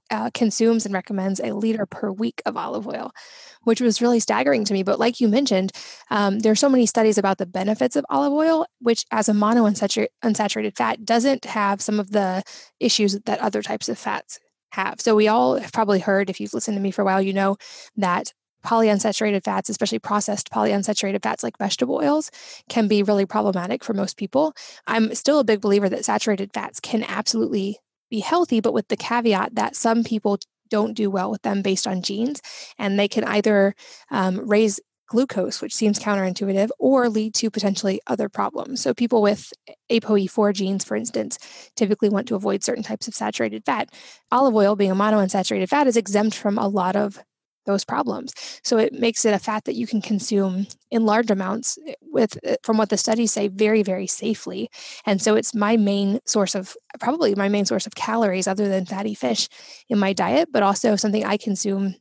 uh, 0.09 0.29
consumes 0.33 0.85
and 0.85 0.93
recommends 0.93 1.39
a 1.39 1.53
liter 1.53 1.85
per 1.85 2.11
week 2.11 2.41
of 2.45 2.57
olive 2.57 2.87
oil, 2.87 3.11
which 3.63 3.81
was 3.81 4.01
really 4.01 4.19
staggering 4.19 4.65
to 4.65 4.73
me. 4.73 4.83
But 4.83 4.99
like 4.99 5.19
you 5.19 5.27
mentioned, 5.27 5.71
um, 6.09 6.39
there 6.39 6.51
are 6.51 6.55
so 6.55 6.69
many 6.69 6.85
studies 6.85 7.17
about 7.17 7.37
the 7.37 7.45
benefits 7.45 7.95
of 7.95 8.05
olive 8.09 8.33
oil, 8.33 8.65
which 8.79 9.05
as 9.11 9.29
a 9.29 9.33
monounsaturated 9.33 10.77
fat 10.77 11.05
doesn't 11.05 11.45
have 11.45 11.81
some 11.81 11.99
of 11.99 12.11
the 12.11 12.43
issues 12.79 13.19
that 13.25 13.39
other 13.39 13.61
types 13.61 13.89
of 13.89 13.97
fats 13.97 14.39
have. 14.71 15.01
So 15.01 15.15
we 15.15 15.27
all 15.27 15.59
have 15.59 15.73
probably 15.73 15.99
heard, 15.99 16.29
if 16.29 16.39
you've 16.39 16.53
listened 16.53 16.77
to 16.77 16.81
me 16.81 16.91
for 16.91 17.01
a 17.01 17.05
while, 17.05 17.21
you 17.21 17.33
know 17.33 17.57
that 17.97 18.33
polyunsaturated 18.65 19.43
fats, 19.43 19.69
especially 19.69 19.99
processed 19.99 20.51
polyunsaturated 20.51 21.23
fats 21.23 21.43
like 21.43 21.57
vegetable 21.57 21.95
oils, 21.95 22.29
can 22.69 22.87
be 22.87 23.03
really 23.03 23.25
problematic 23.25 23.83
for 23.83 23.93
most 23.93 24.17
people. 24.17 24.53
I'm 24.87 25.15
still 25.15 25.39
a 25.39 25.43
big 25.43 25.61
believer 25.61 25.89
that 25.89 26.05
saturated 26.05 26.51
fats 26.53 26.79
can 26.79 27.03
absolutely 27.03 27.79
be 28.11 28.19
healthy, 28.19 28.59
but 28.59 28.73
with 28.73 28.87
the 28.89 28.97
caveat 28.97 29.55
that 29.55 29.75
some 29.75 30.03
people 30.03 30.37
don't 30.69 30.93
do 30.93 31.09
well 31.09 31.31
with 31.31 31.41
them 31.41 31.63
based 31.63 31.87
on 31.87 32.03
genes, 32.03 32.41
and 32.77 32.99
they 32.99 33.07
can 33.07 33.23
either 33.23 33.73
um, 34.11 34.47
raise 34.47 34.79
glucose, 35.07 35.61
which 35.61 35.75
seems 35.75 35.99
counterintuitive, 35.99 36.69
or 36.79 37.09
lead 37.09 37.33
to 37.33 37.49
potentially 37.49 37.99
other 38.07 38.29
problems. 38.29 38.81
So, 38.81 38.93
people 38.93 39.21
with 39.21 39.51
ApoE4 39.91 40.53
genes, 40.53 40.85
for 40.85 40.95
instance, 40.95 41.37
typically 41.75 42.09
want 42.09 42.27
to 42.29 42.35
avoid 42.35 42.63
certain 42.63 42.83
types 42.83 43.07
of 43.07 43.15
saturated 43.15 43.65
fat. 43.65 43.89
Olive 44.31 44.55
oil, 44.55 44.75
being 44.75 44.91
a 44.91 44.95
monounsaturated 44.95 45.67
fat, 45.67 45.87
is 45.87 45.97
exempt 45.97 46.35
from 46.35 46.57
a 46.57 46.67
lot 46.67 46.95
of 46.95 47.19
those 47.65 47.83
problems. 47.85 48.33
So 48.63 48.77
it 48.77 48.93
makes 48.93 49.25
it 49.25 49.33
a 49.33 49.39
fat 49.39 49.65
that 49.65 49.75
you 49.75 49.85
can 49.85 50.01
consume 50.01 50.67
in 50.91 51.05
large 51.05 51.31
amounts 51.31 51.77
eh, 51.87 51.93
with 52.01 52.37
eh, 52.43 52.57
from 52.63 52.77
what 52.77 52.89
the 52.89 52.97
studies 52.97 53.31
say 53.31 53.47
very 53.47 53.81
very 53.83 54.07
safely. 54.07 54.69
And 55.05 55.21
so 55.21 55.35
it's 55.35 55.55
my 55.55 55.77
main 55.77 56.19
source 56.25 56.53
of 56.53 56.75
probably 56.99 57.33
my 57.35 57.49
main 57.49 57.65
source 57.65 57.87
of 57.87 57.95
calories 57.95 58.47
other 58.47 58.67
than 58.69 58.85
fatty 58.85 59.15
fish 59.15 59.49
in 59.89 59.97
my 59.97 60.13
diet, 60.13 60.49
but 60.51 60.63
also 60.63 60.95
something 60.95 61.25
I 61.25 61.37
consume 61.37 61.95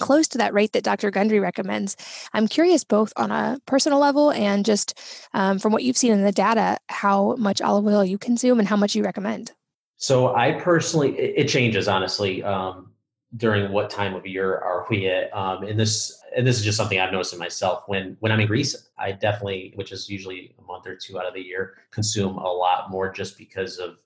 close 0.00 0.28
to 0.28 0.38
that 0.38 0.52
rate 0.52 0.72
that 0.72 0.84
Dr. 0.84 1.10
Gundry 1.10 1.40
recommends. 1.40 1.96
I'm 2.32 2.48
curious 2.48 2.84
both 2.84 3.12
on 3.16 3.30
a 3.30 3.58
personal 3.66 3.98
level 3.98 4.32
and 4.32 4.64
just 4.64 4.98
um, 5.32 5.58
from 5.58 5.72
what 5.72 5.82
you've 5.84 5.96
seen 5.96 6.12
in 6.12 6.24
the 6.24 6.32
data, 6.32 6.78
how 6.88 7.36
much 7.36 7.62
olive 7.62 7.86
oil 7.86 8.04
you 8.04 8.18
consume 8.18 8.58
and 8.58 8.68
how 8.68 8.76
much 8.76 8.94
you 8.94 9.04
recommend. 9.04 9.52
So 9.96 10.34
I 10.34 10.52
personally, 10.52 11.16
it, 11.18 11.48
changes 11.48 11.88
honestly. 11.88 12.42
Um, 12.42 12.90
during 13.36 13.72
what 13.72 13.90
time 13.90 14.14
of 14.14 14.26
year 14.26 14.58
are 14.58 14.86
we 14.88 15.08
at? 15.08 15.34
Um, 15.36 15.64
and 15.64 15.78
this 15.78 16.22
and 16.36 16.46
this 16.46 16.58
is 16.58 16.64
just 16.64 16.76
something 16.76 16.98
I've 16.98 17.12
noticed 17.12 17.32
in 17.32 17.38
myself. 17.38 17.84
When 17.86 18.16
when 18.20 18.32
I'm 18.32 18.40
in 18.40 18.46
Greece, 18.46 18.88
I 18.98 19.12
definitely, 19.12 19.72
which 19.74 19.92
is 19.92 20.08
usually 20.08 20.54
a 20.58 20.62
month 20.62 20.86
or 20.86 20.96
two 20.96 21.18
out 21.18 21.26
of 21.26 21.34
the 21.34 21.42
year, 21.42 21.74
consume 21.90 22.38
a 22.38 22.52
lot 22.52 22.90
more 22.90 23.10
just 23.10 23.38
because 23.38 23.78
of 23.78 23.98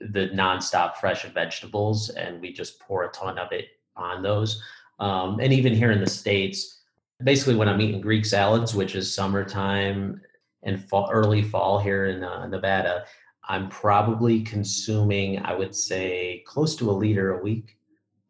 the 0.00 0.30
nonstop 0.34 0.96
fresh 0.96 1.24
vegetables, 1.32 2.10
and 2.10 2.40
we 2.40 2.52
just 2.52 2.80
pour 2.80 3.04
a 3.04 3.10
ton 3.10 3.38
of 3.38 3.52
it 3.52 3.66
on 3.96 4.22
those. 4.22 4.62
Um, 4.98 5.38
and 5.40 5.52
even 5.52 5.74
here 5.74 5.92
in 5.92 6.00
the 6.00 6.10
states, 6.10 6.82
basically 7.22 7.54
when 7.54 7.68
I'm 7.68 7.80
eating 7.80 8.00
Greek 8.00 8.24
salads, 8.24 8.74
which 8.74 8.94
is 8.94 9.12
summertime 9.12 10.20
and 10.64 10.82
fall, 10.88 11.08
early 11.12 11.42
fall 11.42 11.78
here 11.78 12.06
in 12.06 12.24
uh, 12.24 12.46
Nevada, 12.46 13.04
I'm 13.48 13.68
probably 13.68 14.42
consuming, 14.42 15.38
I 15.40 15.54
would 15.54 15.74
say, 15.74 16.42
close 16.46 16.76
to 16.76 16.90
a 16.90 16.92
liter 16.92 17.38
a 17.38 17.42
week 17.42 17.76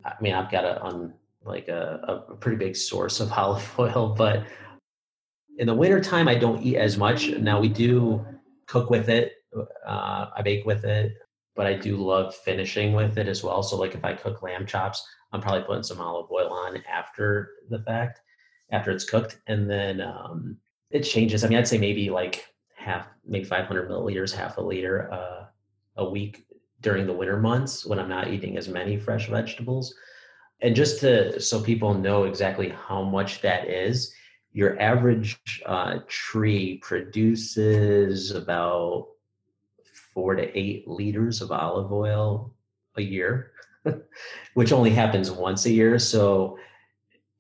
I 0.05 0.15
mean, 0.21 0.35
I've 0.35 0.51
got 0.51 0.65
a 0.65 0.81
on 0.81 1.15
like 1.45 1.69
a, 1.69 2.25
a 2.31 2.37
pretty 2.37 2.57
big 2.57 2.77
source 2.77 3.21
of 3.21 3.33
olive 3.37 3.71
oil, 3.79 4.15
but 4.17 4.45
in 5.59 5.67
the 5.67 5.75
wintertime, 5.75 6.29
I 6.29 6.35
don't 6.35 6.63
eat 6.63 6.77
as 6.77 6.97
much. 6.97 7.29
Now 7.29 7.61
we 7.61 7.69
do 7.69 8.25
cook 8.67 8.91
with 8.91 9.09
it. 9.09 9.33
Uh, 9.87 10.27
I 10.35 10.43
bake 10.43 10.65
with 10.65 10.85
it, 10.85 11.13
but 11.55 11.67
I 11.67 11.75
do 11.75 11.97
love 11.97 12.35
finishing 12.35 12.95
with 12.95 13.19
it 13.19 13.29
as 13.29 13.45
well. 13.45 13.63
So 13.63 13.77
like 13.77 13.95
if 13.95 14.05
I 14.05 14.15
cook 14.15 14.43
lamb 14.43 14.67
chops, 14.67 15.07
I'm 15.33 15.41
probably 15.41 15.63
putting 15.63 15.83
some 15.83 16.01
olive 16.01 16.31
oil 16.31 16.49
on 16.49 16.83
after 16.91 17.51
the 17.69 17.81
fact, 17.81 18.21
after 18.71 18.91
it's 18.91 19.09
cooked. 19.09 19.39
And 19.47 19.69
then 19.69 20.01
um, 20.01 20.57
it 20.91 21.03
changes. 21.03 21.45
I 21.45 21.49
mean, 21.49 21.59
I'd 21.59 21.69
say 21.69 21.79
maybe 21.79 22.11
like 22.11 22.47
half, 22.77 23.07
maybe 23.27 23.45
500 23.45 23.91
milliliters, 23.91 24.35
half 24.35 24.57
a 24.57 24.63
liter 24.63 25.13
uh, 25.13 25.45
a 25.97 26.09
week 26.09 26.47
during 26.83 27.07
the 27.07 27.13
winter 27.13 27.39
months 27.39 27.87
when 27.87 27.99
I'm 27.99 28.09
not 28.09 28.29
eating 28.29 28.57
as 28.57 28.69
many 28.69 28.99
fresh 28.99 29.29
vegetables. 29.29 29.95
And 30.61 30.77
just 30.77 31.01
to 31.01 31.41
so 31.41 31.61
people 31.61 31.95
know 31.95 32.25
exactly 32.25 32.69
how 32.69 33.03
much 33.03 33.41
that 33.41 33.69
is, 33.69 34.13
your 34.53 34.79
average 34.81 35.41
uh, 35.65 36.01
tree 36.07 36.79
produces 36.83 38.33
about 38.33 39.09
four 40.13 40.35
to 40.35 40.59
eight 40.59 40.87
liters 40.87 41.41
of 41.41 41.51
olive 41.51 41.91
oil 41.91 42.55
a 42.97 43.03
year, 43.03 43.53
which 44.55 44.73
only 44.73 44.91
happens 44.91 45.31
once 45.31 45.65
a 45.65 45.71
year. 45.71 45.99
So 45.99 46.59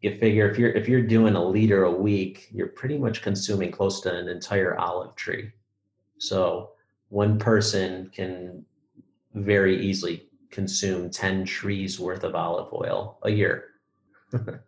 you 0.01 0.17
figure 0.19 0.51
if 0.51 0.59
you're 0.59 0.71
if 0.71 0.89
you're 0.89 1.03
doing 1.03 1.35
a 1.35 1.45
liter 1.45 1.85
a 1.85 1.93
week, 1.93 2.49
you're 2.51 2.69
pretty 2.69 2.99
much 2.99 3.23
consuming 3.23 3.71
close 3.71 4.01
to 4.01 4.15
an 4.15 4.29
entire 4.29 4.79
olive 4.79 5.15
tree. 5.15 5.53
So 6.19 6.71
one 7.09 7.39
person 7.39 8.11
can 8.13 8.65
very 9.35 9.81
easily 9.85 10.29
consume 10.51 11.11
10 11.11 11.45
trees 11.45 11.99
worth 11.99 12.25
of 12.25 12.35
olive 12.35 12.73
oil 12.73 13.19
a 13.23 13.31
year. 13.31 13.69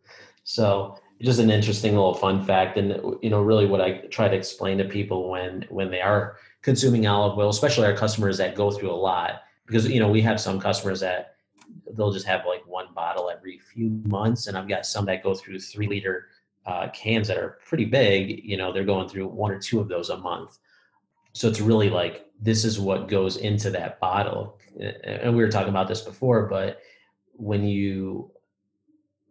so 0.45 0.99
just 1.23 1.41
an 1.41 1.51
interesting 1.51 1.93
little 1.93 2.15
fun 2.15 2.45
fact 2.45 2.77
and 2.77 3.17
you 3.23 3.31
know 3.31 3.41
really 3.41 3.67
what 3.67 3.81
i 3.81 3.93
try 4.11 4.29
to 4.29 4.37
explain 4.37 4.77
to 4.77 4.85
people 4.85 5.31
when 5.31 5.65
when 5.71 5.91
they 5.91 6.01
are 6.01 6.37
consuming 6.63 7.07
olive 7.07 7.39
oil 7.39 7.49
especially 7.49 7.87
our 7.87 7.97
customers 7.97 8.37
that 8.37 8.55
go 8.55 8.71
through 8.71 8.91
a 8.91 8.93
lot 8.93 9.43
because 9.67 9.89
you 9.89 10.01
know 10.01 10.09
we 10.09 10.21
have 10.21 10.41
some 10.41 10.61
customers 10.61 11.01
that 11.01 11.37
they'll 11.97 12.13
just 12.13 12.27
have 12.27 12.45
like 12.47 12.67
one 12.67 12.87
bottle 12.95 13.31
every 13.31 13.59
few 13.59 14.03
months 14.07 14.47
and 14.47 14.57
i've 14.59 14.69
got 14.69 14.85
some 14.85 15.07
that 15.07 15.23
go 15.23 15.35
through 15.35 15.59
three 15.59 15.87
liter 15.87 16.29
uh, 16.67 16.89
cans 16.95 17.29
that 17.29 17.37
are 17.37 17.59
pretty 17.67 17.85
big 17.85 18.43
you 18.45 18.57
know 18.57 18.73
they're 18.73 18.85
going 18.85 19.09
through 19.09 19.27
one 19.27 19.51
or 19.51 19.59
two 19.59 19.81
of 19.81 19.89
those 19.89 20.11
a 20.11 20.17
month 20.17 20.59
so 21.35 21.49
it's 21.49 21.61
really 21.61 21.91
like 21.91 22.27
this 22.41 22.65
is 22.65 22.81
what 22.81 23.09
goes 23.09 23.37
into 23.37 23.71
that 23.71 24.01
bottle. 24.01 24.59
And 25.05 25.37
we 25.37 25.43
were 25.43 25.51
talking 25.51 25.69
about 25.69 25.89
this 25.89 26.01
before 26.01 26.47
but 26.47 26.81
when 27.37 27.65
you 27.65 28.31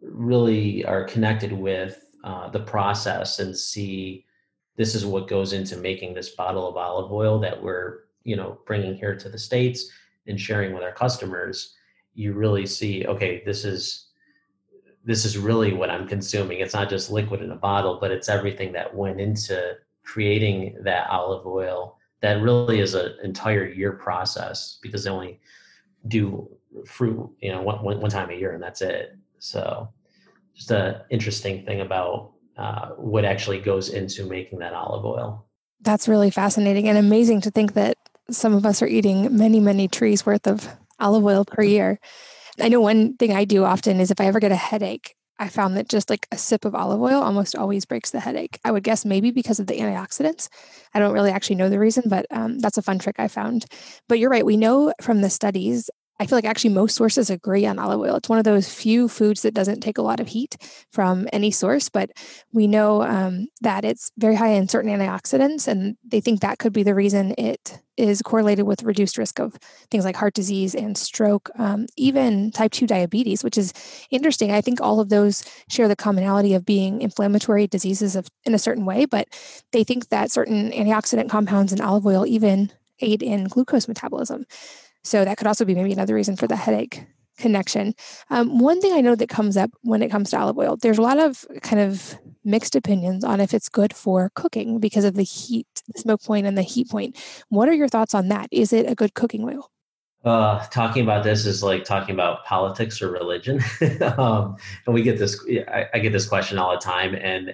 really 0.00 0.84
are 0.84 1.04
connected 1.04 1.52
with 1.52 2.04
uh, 2.22 2.48
the 2.50 2.60
process 2.60 3.38
and 3.38 3.56
see 3.56 4.24
this 4.76 4.94
is 4.94 5.06
what 5.06 5.28
goes 5.28 5.52
into 5.52 5.76
making 5.76 6.14
this 6.14 6.30
bottle 6.30 6.68
of 6.68 6.76
olive 6.76 7.12
oil 7.12 7.38
that 7.38 7.62
we're 7.62 8.00
you 8.22 8.36
know 8.36 8.58
bringing 8.66 8.94
here 8.94 9.14
to 9.16 9.28
the 9.28 9.38
states 9.38 9.90
and 10.26 10.40
sharing 10.40 10.72
with 10.72 10.82
our 10.82 10.92
customers 10.92 11.74
you 12.14 12.32
really 12.32 12.66
see 12.66 13.06
okay 13.06 13.42
this 13.44 13.64
is 13.64 14.08
this 15.04 15.26
is 15.26 15.36
really 15.36 15.74
what 15.74 15.90
i'm 15.90 16.08
consuming. 16.08 16.60
It's 16.60 16.72
not 16.74 16.88
just 16.88 17.10
liquid 17.10 17.42
in 17.42 17.50
a 17.50 17.56
bottle 17.56 17.98
but 18.00 18.10
it's 18.10 18.28
everything 18.28 18.72
that 18.72 18.94
went 18.94 19.20
into 19.20 19.76
creating 20.04 20.76
that 20.82 21.08
olive 21.08 21.46
oil 21.46 21.98
that 22.20 22.40
really 22.40 22.80
is 22.80 22.94
an 22.94 23.14
entire 23.22 23.66
year 23.66 23.92
process 23.92 24.78
because 24.80 25.04
they 25.04 25.10
only 25.10 25.40
do 26.08 26.48
fruit 26.86 27.30
you 27.40 27.52
know 27.52 27.62
one, 27.62 27.82
one 27.82 28.10
time 28.10 28.30
a 28.30 28.34
year 28.34 28.52
and 28.52 28.62
that's 28.62 28.82
it. 28.82 29.16
So 29.38 29.92
just 30.54 30.70
an 30.70 31.02
interesting 31.10 31.66
thing 31.66 31.80
about 31.80 32.32
uh, 32.56 32.90
what 32.90 33.24
actually 33.24 33.60
goes 33.60 33.90
into 33.90 34.24
making 34.24 34.60
that 34.60 34.72
olive 34.72 35.04
oil. 35.04 35.46
That's 35.80 36.08
really 36.08 36.30
fascinating 36.30 36.88
and 36.88 36.96
amazing 36.96 37.42
to 37.42 37.50
think 37.50 37.74
that 37.74 37.96
some 38.30 38.54
of 38.54 38.64
us 38.64 38.80
are 38.80 38.86
eating 38.86 39.36
many 39.36 39.60
many 39.60 39.88
trees 39.88 40.24
worth 40.24 40.46
of 40.46 40.66
olive 40.98 41.24
oil 41.24 41.44
per 41.44 41.62
year. 41.62 42.00
I 42.60 42.68
know 42.68 42.80
one 42.80 43.16
thing 43.16 43.32
i 43.32 43.44
do 43.44 43.64
often 43.64 44.00
is 44.00 44.10
if 44.10 44.20
i 44.20 44.26
ever 44.26 44.40
get 44.40 44.52
a 44.52 44.56
headache 44.56 45.14
I 45.38 45.48
found 45.48 45.76
that 45.76 45.88
just 45.88 46.10
like 46.10 46.26
a 46.30 46.38
sip 46.38 46.64
of 46.64 46.74
olive 46.74 47.00
oil 47.00 47.20
almost 47.20 47.56
always 47.56 47.84
breaks 47.84 48.10
the 48.10 48.20
headache. 48.20 48.58
I 48.64 48.70
would 48.70 48.84
guess 48.84 49.04
maybe 49.04 49.30
because 49.30 49.58
of 49.58 49.66
the 49.66 49.78
antioxidants. 49.78 50.48
I 50.94 51.00
don't 51.00 51.12
really 51.12 51.30
actually 51.30 51.56
know 51.56 51.68
the 51.68 51.78
reason, 51.78 52.04
but 52.06 52.26
um, 52.30 52.60
that's 52.60 52.78
a 52.78 52.82
fun 52.82 52.98
trick 52.98 53.16
I 53.18 53.28
found. 53.28 53.66
But 54.08 54.18
you're 54.18 54.30
right. 54.30 54.46
We 54.46 54.56
know 54.56 54.92
from 55.00 55.22
the 55.22 55.30
studies 55.30 55.90
I 56.20 56.26
feel 56.26 56.36
like 56.36 56.44
actually 56.44 56.70
most 56.70 56.94
sources 56.94 57.28
agree 57.28 57.66
on 57.66 57.78
olive 57.78 58.00
oil. 58.00 58.14
It's 58.14 58.28
one 58.28 58.38
of 58.38 58.44
those 58.44 58.72
few 58.72 59.08
foods 59.08 59.42
that 59.42 59.54
doesn't 59.54 59.80
take 59.80 59.98
a 59.98 60.02
lot 60.02 60.20
of 60.20 60.28
heat 60.28 60.56
from 60.92 61.28
any 61.32 61.50
source, 61.50 61.88
but 61.88 62.10
we 62.52 62.68
know 62.68 63.02
um, 63.02 63.48
that 63.62 63.84
it's 63.84 64.12
very 64.16 64.36
high 64.36 64.50
in 64.50 64.68
certain 64.68 64.96
antioxidants, 64.96 65.66
and 65.66 65.96
they 66.04 66.20
think 66.20 66.40
that 66.40 66.58
could 66.58 66.72
be 66.72 66.84
the 66.84 66.94
reason 66.94 67.34
it 67.36 67.80
is 67.96 68.22
correlated 68.22 68.64
with 68.64 68.84
reduced 68.84 69.18
risk 69.18 69.40
of 69.40 69.54
things 69.90 70.04
like 70.04 70.16
heart 70.16 70.34
disease 70.34 70.74
and 70.74 70.96
stroke, 70.96 71.50
um, 71.58 71.86
even 71.96 72.52
type 72.52 72.70
2 72.70 72.86
diabetes, 72.86 73.42
which 73.42 73.58
is 73.58 73.72
interesting. 74.10 74.52
I 74.52 74.60
think 74.60 74.80
all 74.80 75.00
of 75.00 75.08
those 75.08 75.44
share 75.68 75.88
the 75.88 75.96
commonality 75.96 76.54
of 76.54 76.64
being 76.64 77.02
inflammatory 77.02 77.66
diseases 77.66 78.14
of, 78.14 78.28
in 78.44 78.54
a 78.54 78.58
certain 78.58 78.84
way, 78.84 79.04
but 79.04 79.28
they 79.72 79.82
think 79.82 80.08
that 80.10 80.30
certain 80.30 80.70
antioxidant 80.70 81.28
compounds 81.28 81.72
in 81.72 81.80
olive 81.80 82.06
oil 82.06 82.24
even 82.24 82.72
aid 83.00 83.22
in 83.22 83.44
glucose 83.44 83.88
metabolism. 83.88 84.46
So 85.04 85.24
that 85.24 85.36
could 85.36 85.46
also 85.46 85.64
be 85.64 85.74
maybe 85.74 85.92
another 85.92 86.14
reason 86.14 86.36
for 86.36 86.46
the 86.46 86.56
headache 86.56 87.06
connection. 87.38 87.94
Um, 88.30 88.58
one 88.58 88.80
thing 88.80 88.92
I 88.92 89.00
know 89.00 89.14
that 89.14 89.28
comes 89.28 89.56
up 89.56 89.70
when 89.82 90.02
it 90.02 90.10
comes 90.10 90.30
to 90.30 90.38
olive 90.38 90.58
oil, 90.58 90.76
there's 90.76 90.98
a 90.98 91.02
lot 91.02 91.18
of 91.18 91.44
kind 91.62 91.80
of 91.80 92.16
mixed 92.44 92.76
opinions 92.76 93.24
on 93.24 93.40
if 93.40 93.54
it's 93.54 93.68
good 93.68 93.94
for 93.94 94.30
cooking 94.34 94.78
because 94.78 95.04
of 95.04 95.14
the 95.14 95.22
heat, 95.22 95.66
the 95.92 96.00
smoke 96.00 96.22
point, 96.22 96.46
and 96.46 96.56
the 96.56 96.62
heat 96.62 96.88
point. 96.90 97.16
What 97.48 97.68
are 97.68 97.72
your 97.72 97.88
thoughts 97.88 98.14
on 98.14 98.28
that? 98.28 98.48
Is 98.50 98.72
it 98.72 98.90
a 98.90 98.94
good 98.94 99.14
cooking 99.14 99.44
oil? 99.44 99.70
Uh, 100.24 100.64
talking 100.70 101.02
about 101.02 101.22
this 101.22 101.44
is 101.44 101.62
like 101.62 101.84
talking 101.84 102.14
about 102.14 102.44
politics 102.46 103.02
or 103.02 103.10
religion. 103.10 103.60
um, 104.16 104.56
and 104.86 104.94
we 104.94 105.02
get 105.02 105.18
this, 105.18 105.38
I, 105.68 105.86
I, 105.92 105.98
get 105.98 106.12
this 106.12 106.26
question 106.26 106.58
all 106.58 106.70
the 106.70 106.78
time. 106.78 107.14
And 107.14 107.50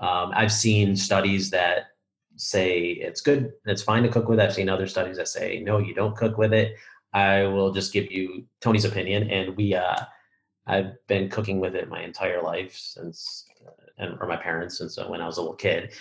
um, 0.00 0.32
I've 0.34 0.52
seen 0.52 0.96
studies 0.96 1.50
that 1.50 1.88
say 2.36 2.80
it's 2.80 3.20
good, 3.20 3.52
it's 3.64 3.82
fine 3.82 4.02
to 4.02 4.08
cook 4.08 4.28
with. 4.28 4.40
I've 4.40 4.54
seen 4.54 4.68
other 4.68 4.86
studies 4.86 5.16
that 5.16 5.28
say 5.28 5.60
no, 5.60 5.78
you 5.78 5.94
don't 5.94 6.16
cook 6.16 6.38
with 6.38 6.52
it. 6.52 6.76
I 7.12 7.44
will 7.44 7.72
just 7.72 7.92
give 7.92 8.10
you 8.10 8.44
Tony's 8.60 8.84
opinion, 8.84 9.30
and 9.30 9.56
we 9.56 9.74
uh, 9.74 9.96
I've 10.66 10.94
been 11.06 11.28
cooking 11.30 11.60
with 11.60 11.74
it 11.74 11.88
my 11.88 12.02
entire 12.02 12.42
life 12.42 12.76
since 12.76 13.44
and 13.98 14.16
or 14.20 14.26
my 14.26 14.36
parents, 14.36 14.80
and 14.80 14.90
so 14.90 15.10
when 15.10 15.20
I 15.20 15.26
was 15.26 15.38
a 15.38 15.40
little 15.40 15.56
kid, 15.56 15.92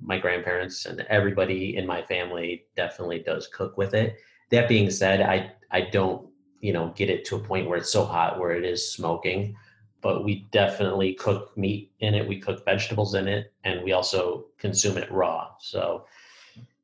my 0.00 0.18
grandparents 0.18 0.86
and 0.86 1.00
everybody 1.08 1.76
in 1.76 1.86
my 1.86 2.02
family 2.02 2.66
definitely 2.76 3.20
does 3.20 3.48
cook 3.48 3.76
with 3.76 3.94
it. 3.94 4.16
That 4.50 4.68
being 4.68 4.90
said, 4.90 5.20
I 5.20 5.52
I 5.70 5.82
don't 5.82 6.28
you 6.60 6.72
know 6.72 6.92
get 6.96 7.10
it 7.10 7.24
to 7.26 7.36
a 7.36 7.40
point 7.40 7.68
where 7.68 7.78
it's 7.78 7.92
so 7.92 8.04
hot 8.04 8.38
where 8.38 8.52
it 8.52 8.64
is 8.64 8.92
smoking, 8.92 9.56
but 10.00 10.24
we 10.24 10.46
definitely 10.50 11.14
cook 11.14 11.56
meat 11.56 11.92
in 12.00 12.14
it. 12.14 12.26
We 12.26 12.38
cook 12.38 12.64
vegetables 12.64 13.14
in 13.14 13.28
it, 13.28 13.52
and 13.64 13.82
we 13.82 13.92
also 13.92 14.46
consume 14.58 14.96
it 14.96 15.10
raw. 15.10 15.48
So 15.58 16.06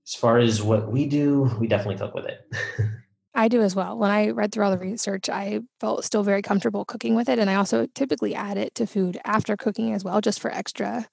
as 0.06 0.14
far 0.14 0.38
as 0.38 0.62
what 0.62 0.90
we 0.90 1.06
do, 1.06 1.50
we 1.58 1.66
definitely 1.66 1.96
cook 1.96 2.14
with 2.14 2.26
it. 2.26 2.46
I 3.35 3.49
do 3.49 3.61
as 3.61 3.76
well. 3.76 3.99
When 3.99 4.11
I 4.11 4.30
read 4.30 4.50
through 4.52 4.64
all 4.64 4.70
the 4.70 4.78
research, 4.78 5.28
I 5.28 5.61
felt 5.78 6.04
still 6.04 6.23
very 6.23 6.40
comfortable 6.40 6.87
cooking 6.87 7.14
with 7.14 7.28
it. 7.28 7.38
And 7.38 7.50
I 7.50 7.56
also 7.56 7.87
typically 7.94 8.35
add 8.35 8.56
it 8.56 8.75
to 8.76 8.87
food 8.87 9.18
after 9.26 9.58
cooking 9.58 9.92
as 9.92 10.02
well, 10.02 10.23
just 10.23 10.40
for 10.40 10.50
extra 10.50 11.06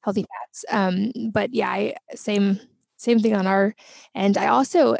healthy 0.00 0.24
fats. 0.24 0.64
Um, 0.70 1.12
but 1.32 1.52
yeah, 1.52 1.68
I, 1.68 1.96
same 2.14 2.60
same 2.96 3.20
thing 3.20 3.34
on 3.34 3.46
our 3.46 3.74
end. 4.14 4.38
I 4.38 4.46
also 4.46 4.96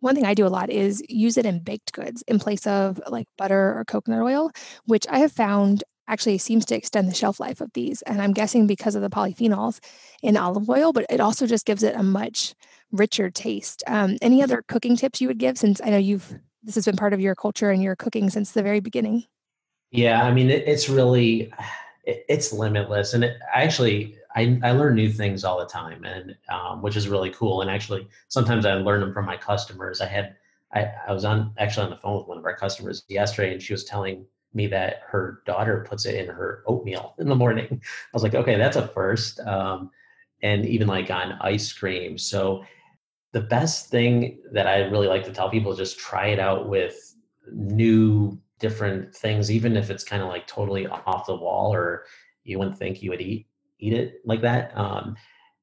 one 0.00 0.14
thing 0.14 0.26
I 0.26 0.34
do 0.34 0.46
a 0.46 0.48
lot 0.48 0.70
is 0.70 1.02
use 1.08 1.38
it 1.38 1.46
in 1.46 1.60
baked 1.60 1.92
goods 1.92 2.22
in 2.28 2.38
place 2.38 2.66
of 2.66 3.00
like 3.08 3.26
butter 3.36 3.78
or 3.78 3.84
coconut 3.84 4.22
oil, 4.22 4.50
which 4.84 5.06
I 5.08 5.20
have 5.20 5.32
found 5.32 5.82
actually 6.08 6.38
seems 6.38 6.64
to 6.66 6.74
extend 6.74 7.08
the 7.08 7.14
shelf 7.14 7.38
life 7.38 7.60
of 7.60 7.72
these. 7.74 8.02
And 8.02 8.20
I'm 8.20 8.32
guessing 8.32 8.66
because 8.66 8.94
of 8.94 9.02
the 9.02 9.10
polyphenols 9.10 9.78
in 10.22 10.36
olive 10.36 10.68
oil, 10.68 10.92
but 10.92 11.06
it 11.10 11.20
also 11.20 11.46
just 11.46 11.66
gives 11.66 11.82
it 11.82 11.94
a 11.94 12.02
much 12.02 12.54
richer 12.90 13.30
taste. 13.30 13.84
Um, 13.86 14.16
any 14.22 14.42
other 14.42 14.64
cooking 14.66 14.96
tips 14.96 15.20
you 15.20 15.28
would 15.28 15.38
give 15.38 15.58
since 15.58 15.80
I 15.82 15.90
know 15.90 15.98
you've 15.98 16.34
this 16.62 16.74
has 16.74 16.84
been 16.84 16.96
part 16.96 17.12
of 17.12 17.20
your 17.20 17.34
culture 17.34 17.70
and 17.70 17.82
your 17.82 17.94
cooking 17.94 18.30
since 18.30 18.52
the 18.52 18.62
very 18.62 18.80
beginning? 18.80 19.24
Yeah, 19.90 20.22
I 20.24 20.32
mean 20.32 20.50
it, 20.50 20.66
it's 20.66 20.88
really 20.88 21.52
it, 22.04 22.24
it's 22.28 22.52
limitless, 22.52 23.14
and 23.14 23.24
it, 23.24 23.36
I 23.54 23.62
actually 23.62 24.16
I, 24.34 24.58
I 24.62 24.72
learn 24.72 24.94
new 24.94 25.10
things 25.10 25.44
all 25.44 25.58
the 25.58 25.66
time, 25.66 26.04
and 26.04 26.36
um, 26.48 26.82
which 26.82 26.96
is 26.96 27.08
really 27.08 27.30
cool. 27.30 27.62
And 27.62 27.70
actually, 27.70 28.08
sometimes 28.28 28.66
I 28.66 28.74
learn 28.74 29.00
them 29.00 29.12
from 29.12 29.24
my 29.24 29.36
customers. 29.36 30.00
I 30.00 30.06
had 30.06 30.36
I, 30.74 30.92
I 31.06 31.12
was 31.12 31.24
on 31.24 31.52
actually 31.58 31.84
on 31.84 31.90
the 31.90 31.96
phone 31.96 32.18
with 32.18 32.26
one 32.26 32.38
of 32.38 32.44
our 32.44 32.56
customers 32.56 33.04
yesterday, 33.08 33.52
and 33.52 33.62
she 33.62 33.72
was 33.72 33.84
telling 33.84 34.26
me 34.54 34.66
that 34.68 35.02
her 35.06 35.42
daughter 35.46 35.84
puts 35.88 36.06
it 36.06 36.14
in 36.14 36.26
her 36.26 36.62
oatmeal 36.66 37.14
in 37.18 37.28
the 37.28 37.34
morning. 37.34 37.68
I 37.70 38.08
was 38.12 38.22
like, 38.22 38.34
okay, 38.34 38.56
that's 38.56 38.76
a 38.76 38.88
first. 38.88 39.40
Um, 39.40 39.90
and 40.42 40.64
even 40.66 40.86
like 40.86 41.10
on 41.10 41.32
ice 41.40 41.72
cream. 41.72 42.16
So 42.16 42.64
the 43.32 43.40
best 43.40 43.90
thing 43.90 44.38
that 44.52 44.66
I 44.66 44.82
really 44.82 45.08
like 45.08 45.24
to 45.24 45.32
tell 45.32 45.50
people 45.50 45.72
is 45.72 45.78
just 45.78 45.98
try 45.98 46.28
it 46.28 46.38
out 46.38 46.68
with 46.68 47.14
new 47.52 48.38
different 48.58 49.14
things, 49.14 49.50
even 49.50 49.76
if 49.76 49.90
it's 49.90 50.04
kind 50.04 50.22
of 50.22 50.28
like 50.28 50.46
totally 50.46 50.86
off 50.86 51.26
the 51.26 51.34
wall 51.34 51.74
or 51.74 52.04
you 52.44 52.58
wouldn't 52.58 52.78
think 52.78 53.02
you 53.02 53.10
would 53.10 53.20
eat 53.20 53.46
eat 53.80 53.92
it 53.92 54.20
like 54.24 54.40
that. 54.42 54.76
Um, 54.76 55.14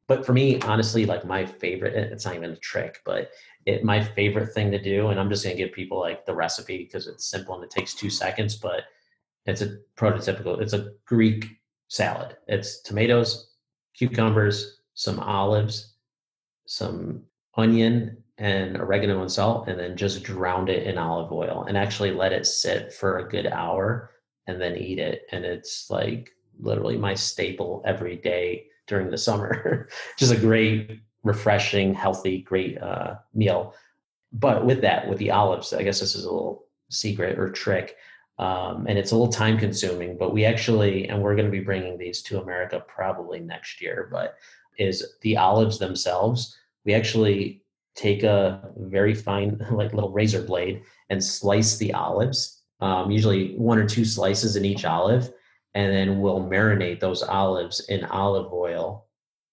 but 0.07 0.25
for 0.25 0.33
me, 0.33 0.59
honestly, 0.61 1.05
like 1.05 1.25
my 1.25 1.45
favorite, 1.45 1.95
it's 1.95 2.25
not 2.25 2.35
even 2.35 2.51
a 2.51 2.57
trick, 2.57 2.99
but 3.05 3.31
it 3.65 3.83
my 3.83 4.03
favorite 4.03 4.53
thing 4.53 4.71
to 4.71 4.81
do, 4.81 5.07
and 5.07 5.19
I'm 5.19 5.29
just 5.29 5.43
gonna 5.43 5.55
give 5.55 5.71
people 5.71 5.99
like 5.99 6.25
the 6.25 6.35
recipe 6.35 6.77
because 6.77 7.07
it's 7.07 7.27
simple 7.29 7.55
and 7.55 7.63
it 7.63 7.71
takes 7.71 7.93
two 7.93 8.09
seconds, 8.09 8.55
but 8.55 8.83
it's 9.45 9.61
a 9.61 9.77
prototypical, 9.97 10.61
it's 10.61 10.73
a 10.73 10.91
Greek 11.05 11.47
salad. 11.87 12.37
It's 12.47 12.81
tomatoes, 12.81 13.51
cucumbers, 13.95 14.79
some 14.93 15.19
olives, 15.19 15.93
some 16.65 17.23
onion 17.55 18.17
and 18.37 18.77
oregano 18.77 19.21
and 19.21 19.31
salt, 19.31 19.67
and 19.67 19.79
then 19.79 19.95
just 19.95 20.23
drown 20.23 20.67
it 20.67 20.83
in 20.83 20.97
olive 20.97 21.31
oil 21.31 21.65
and 21.67 21.77
actually 21.77 22.11
let 22.11 22.33
it 22.33 22.45
sit 22.45 22.93
for 22.93 23.19
a 23.19 23.29
good 23.29 23.47
hour 23.47 24.11
and 24.47 24.59
then 24.61 24.75
eat 24.75 24.99
it. 24.99 25.23
And 25.31 25.45
it's 25.45 25.89
like 25.89 26.31
literally 26.59 26.97
my 26.97 27.13
staple 27.13 27.81
every 27.85 28.17
day 28.17 28.65
during 28.87 29.09
the 29.09 29.17
summer. 29.17 29.89
just 30.17 30.31
a 30.31 30.37
great, 30.37 31.01
refreshing, 31.23 31.93
healthy, 31.93 32.41
great 32.41 32.81
uh, 32.81 33.15
meal. 33.33 33.73
But 34.31 34.65
with 34.65 34.81
that, 34.81 35.07
with 35.07 35.17
the 35.17 35.31
olives, 35.31 35.73
I 35.73 35.83
guess 35.83 35.99
this 35.99 36.15
is 36.15 36.25
a 36.25 36.31
little 36.31 36.65
secret 36.89 37.39
or 37.39 37.49
trick. 37.49 37.95
Um, 38.37 38.85
and 38.87 38.97
it's 38.97 39.11
a 39.11 39.15
little 39.15 39.31
time 39.31 39.57
consuming, 39.57 40.17
but 40.17 40.33
we 40.33 40.43
actually, 40.43 41.07
and 41.07 41.21
we're 41.21 41.35
going 41.35 41.45
to 41.45 41.51
be 41.51 41.61
bringing 41.61 41.97
these 41.97 42.21
to 42.23 42.41
America 42.41 42.83
probably 42.85 43.39
next 43.39 43.81
year, 43.81 44.09
but 44.11 44.35
is 44.77 45.15
the 45.21 45.37
olives 45.37 45.79
themselves 45.79 46.57
we 46.85 46.93
actually 46.93 47.63
take 47.95 48.23
a 48.23 48.69
very 48.77 49.13
fine, 49.13 49.65
like 49.71 49.93
little 49.93 50.11
razor 50.11 50.43
blade, 50.43 50.83
and 51.09 51.23
slice 51.23 51.77
the 51.77 51.93
olives. 51.93 52.61
Um, 52.79 53.11
usually 53.11 53.55
one 53.55 53.79
or 53.79 53.87
two 53.87 54.05
slices 54.05 54.55
in 54.55 54.65
each 54.65 54.85
olive, 54.85 55.31
and 55.75 55.93
then 55.93 56.21
we'll 56.21 56.39
marinate 56.39 57.01
those 57.01 57.21
olives 57.21 57.81
in 57.89 58.05
olive 58.05 58.51
oil 58.51 59.07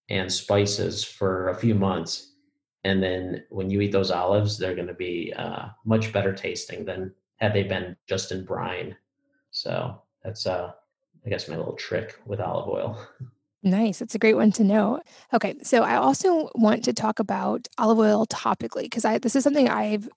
and 0.09 0.33
spices 0.33 1.05
for 1.05 1.49
a 1.49 1.55
few 1.55 1.75
months. 1.75 2.35
And 2.85 3.03
then 3.03 3.45
when 3.51 3.71
you 3.71 3.81
eat 3.81 3.93
those 3.93 4.11
olives, 4.11 4.57
they're 4.57 4.75
going 4.75 4.87
to 4.87 4.95
be 4.95 5.33
uh, 5.37 5.69
much 5.85 6.13
better 6.13 6.33
tasting 6.33 6.85
than 6.85 7.13
had 7.37 7.53
they 7.53 7.65
been 7.65 7.97
just 8.07 8.31
in 8.31 8.45
brine. 8.45 8.97
So 9.51 10.01
that's, 10.25 10.47
uh, 10.47 10.73
I 11.27 11.29
guess, 11.29 11.49
my 11.49 11.57
little 11.57 11.75
trick 11.75 12.19
with 12.25 12.41
olive 12.41 12.69
oil. 12.69 13.05
Nice. 13.65 14.03
It's 14.03 14.17
a 14.17 14.19
great 14.19 14.35
one 14.35 14.51
to 14.53 14.65
know. 14.65 15.01
Okay. 15.33 15.55
So 15.63 15.83
I 15.83 15.95
also 15.95 16.51
want 16.57 16.85
to 16.85 16.93
talk 16.93 17.21
about 17.21 17.69
olive 17.79 17.99
oil 17.99 18.27
topically 18.27 18.83
because 18.83 19.05
I 19.05 19.19
this 19.19 19.37
is 19.37 19.45
something 19.45 19.69
I've 19.69 20.09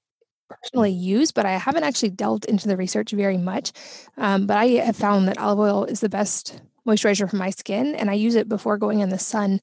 personally 0.50 0.92
use, 0.92 1.32
but 1.32 1.46
I 1.46 1.52
haven't 1.54 1.84
actually 1.84 2.12
delved 2.12 2.46
into 2.46 2.68
the 2.68 2.78
research 2.78 3.12
very 3.12 3.38
much. 3.38 3.72
Um, 4.18 4.48
but 4.48 4.58
I 4.58 4.66
have 4.68 4.96
found 4.96 5.28
that 5.28 5.38
olive 5.38 5.60
oil 5.60 5.86
is 5.86 6.00
the 6.00 6.10
best 6.10 6.62
moisturizer 6.88 7.30
for 7.30 7.36
my 7.38 7.50
skin, 7.50 7.96
and 7.96 8.10
I 8.10 8.14
use 8.14 8.36
it 8.36 8.50
before 8.50 8.78
going 8.78 9.00
in 9.00 9.10
the 9.10 9.20
sun 9.20 9.60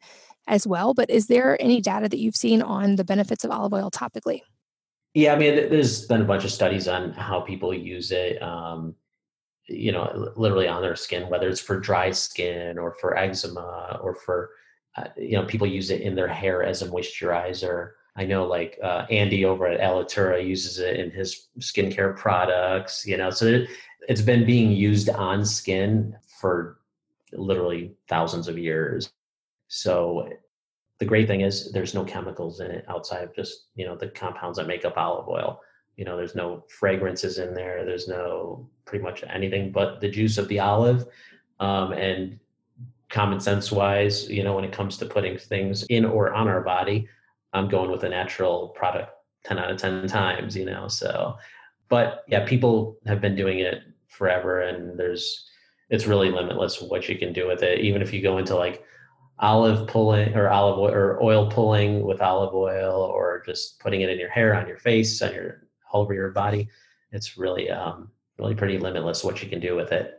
as 0.48 0.66
well. 0.66 0.94
But 0.94 1.10
is 1.10 1.26
there 1.26 1.60
any 1.60 1.80
data 1.80 2.08
that 2.08 2.18
you've 2.18 2.36
seen 2.36 2.62
on 2.62 2.96
the 2.96 3.04
benefits 3.04 3.44
of 3.44 3.50
olive 3.50 3.72
oil 3.72 3.90
topically? 3.90 4.40
Yeah, 5.14 5.34
I 5.34 5.38
mean, 5.38 5.54
there's 5.54 6.06
been 6.06 6.22
a 6.22 6.24
bunch 6.24 6.44
of 6.44 6.50
studies 6.50 6.88
on 6.88 7.12
how 7.12 7.40
people 7.40 7.74
use 7.74 8.10
it. 8.10 8.42
Um, 8.42 8.94
you 9.68 9.92
know 9.92 10.32
literally 10.36 10.68
on 10.68 10.82
their 10.82 10.96
skin 10.96 11.28
whether 11.28 11.48
it's 11.48 11.60
for 11.60 11.78
dry 11.78 12.10
skin 12.10 12.78
or 12.78 12.94
for 13.00 13.16
eczema 13.16 13.98
or 14.02 14.14
for 14.14 14.50
uh, 14.96 15.04
you 15.16 15.32
know 15.32 15.44
people 15.44 15.66
use 15.66 15.90
it 15.90 16.02
in 16.02 16.14
their 16.14 16.28
hair 16.28 16.62
as 16.62 16.82
a 16.82 16.88
moisturizer 16.88 17.92
i 18.16 18.24
know 18.24 18.44
like 18.44 18.78
uh, 18.82 19.06
andy 19.10 19.44
over 19.44 19.66
at 19.66 19.80
Alitura 19.80 20.46
uses 20.46 20.78
it 20.78 20.98
in 20.98 21.10
his 21.10 21.48
skincare 21.60 22.16
products 22.16 23.06
you 23.06 23.16
know 23.16 23.30
so 23.30 23.64
it's 24.08 24.20
been 24.22 24.44
being 24.44 24.72
used 24.72 25.08
on 25.10 25.44
skin 25.44 26.16
for 26.40 26.78
literally 27.32 27.92
thousands 28.08 28.48
of 28.48 28.58
years. 28.58 29.12
So 29.68 30.28
the 30.98 31.04
great 31.04 31.26
thing 31.26 31.40
is 31.40 31.72
there's 31.72 31.94
no 31.94 32.04
chemicals 32.04 32.60
in 32.60 32.70
it 32.70 32.84
outside 32.88 33.24
of 33.24 33.34
just 33.34 33.66
you 33.74 33.84
know 33.86 33.96
the 33.96 34.08
compounds 34.08 34.58
that 34.58 34.66
make 34.66 34.84
up 34.84 34.96
olive 34.96 35.28
oil. 35.28 35.60
You 35.96 36.04
know 36.04 36.16
there's 36.16 36.34
no 36.34 36.64
fragrances 36.68 37.38
in 37.38 37.54
there 37.54 37.84
there's 37.84 38.08
no 38.08 38.68
pretty 38.86 39.04
much 39.04 39.22
anything 39.28 39.72
but 39.72 40.00
the 40.00 40.08
juice 40.08 40.38
of 40.38 40.48
the 40.48 40.58
olive 40.58 41.06
um, 41.60 41.92
and 41.92 42.38
common 43.10 43.40
sense 43.40 43.70
wise 43.70 44.28
you 44.28 44.42
know 44.42 44.54
when 44.54 44.64
it 44.64 44.72
comes 44.72 44.96
to 44.96 45.06
putting 45.06 45.36
things 45.36 45.82
in 45.84 46.06
or 46.06 46.32
on 46.32 46.48
our 46.48 46.62
body 46.62 47.06
i'm 47.52 47.68
going 47.68 47.90
with 47.90 48.04
a 48.04 48.08
natural 48.08 48.68
product 48.68 49.10
10 49.44 49.58
out 49.58 49.70
of 49.70 49.78
10 49.78 50.06
times 50.08 50.56
you 50.56 50.64
know 50.64 50.88
so 50.88 51.36
but 51.88 52.24
yeah 52.28 52.44
people 52.44 52.96
have 53.06 53.20
been 53.20 53.36
doing 53.36 53.58
it 53.58 53.82
forever 54.08 54.60
and 54.62 54.98
there's 54.98 55.48
it's 55.90 56.06
really 56.06 56.30
limitless 56.30 56.80
what 56.80 57.08
you 57.08 57.18
can 57.18 57.32
do 57.32 57.46
with 57.46 57.62
it 57.62 57.80
even 57.80 58.02
if 58.02 58.12
you 58.12 58.22
go 58.22 58.38
into 58.38 58.54
like 58.54 58.84
olive 59.38 59.88
pulling 59.88 60.34
or 60.34 60.48
olive 60.48 60.78
oil 60.78 60.90
or 60.90 61.22
oil 61.22 61.50
pulling 61.50 62.06
with 62.06 62.20
olive 62.20 62.54
oil 62.54 62.94
or 62.94 63.42
just 63.44 63.80
putting 63.80 64.02
it 64.02 64.08
in 64.08 64.18
your 64.18 64.30
hair 64.30 64.54
on 64.54 64.68
your 64.68 64.78
face 64.78 65.20
on 65.20 65.34
your 65.34 65.62
all 65.92 66.02
over 66.02 66.14
your 66.14 66.30
body. 66.30 66.68
It's 67.12 67.38
really, 67.38 67.70
um, 67.70 68.10
really 68.38 68.54
pretty 68.54 68.78
limitless 68.78 69.22
what 69.22 69.42
you 69.42 69.48
can 69.48 69.60
do 69.60 69.76
with 69.76 69.92
it. 69.92 70.14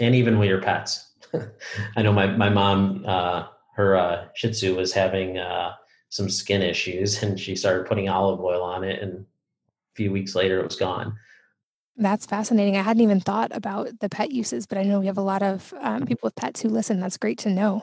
And 0.00 0.14
even 0.14 0.38
with 0.38 0.48
your 0.48 0.62
pets. 0.62 1.12
I 1.96 2.02
know 2.02 2.12
my, 2.12 2.26
my 2.26 2.48
mom, 2.48 3.04
uh, 3.06 3.46
her 3.76 3.96
uh, 3.96 4.26
Shih 4.34 4.50
Tzu 4.50 4.76
was 4.76 4.92
having 4.92 5.38
uh, 5.38 5.72
some 6.14 6.30
skin 6.30 6.62
issues 6.62 7.22
and 7.22 7.38
she 7.38 7.56
started 7.56 7.86
putting 7.86 8.08
olive 8.08 8.40
oil 8.40 8.62
on 8.62 8.84
it. 8.84 9.02
And 9.02 9.14
a 9.14 9.94
few 9.96 10.12
weeks 10.12 10.36
later, 10.36 10.60
it 10.60 10.64
was 10.64 10.76
gone. 10.76 11.18
That's 11.96 12.24
fascinating. 12.26 12.76
I 12.76 12.82
hadn't 12.82 13.02
even 13.02 13.20
thought 13.20 13.50
about 13.52 13.88
the 14.00 14.08
pet 14.08 14.30
uses, 14.30 14.66
but 14.66 14.78
I 14.78 14.82
know 14.82 15.00
we 15.00 15.06
have 15.06 15.18
a 15.18 15.22
lot 15.22 15.42
of 15.42 15.74
um, 15.80 16.06
people 16.06 16.26
with 16.26 16.36
pets 16.36 16.60
who 16.60 16.68
listen. 16.68 17.00
That's 17.00 17.16
great 17.16 17.38
to 17.40 17.50
know. 17.50 17.82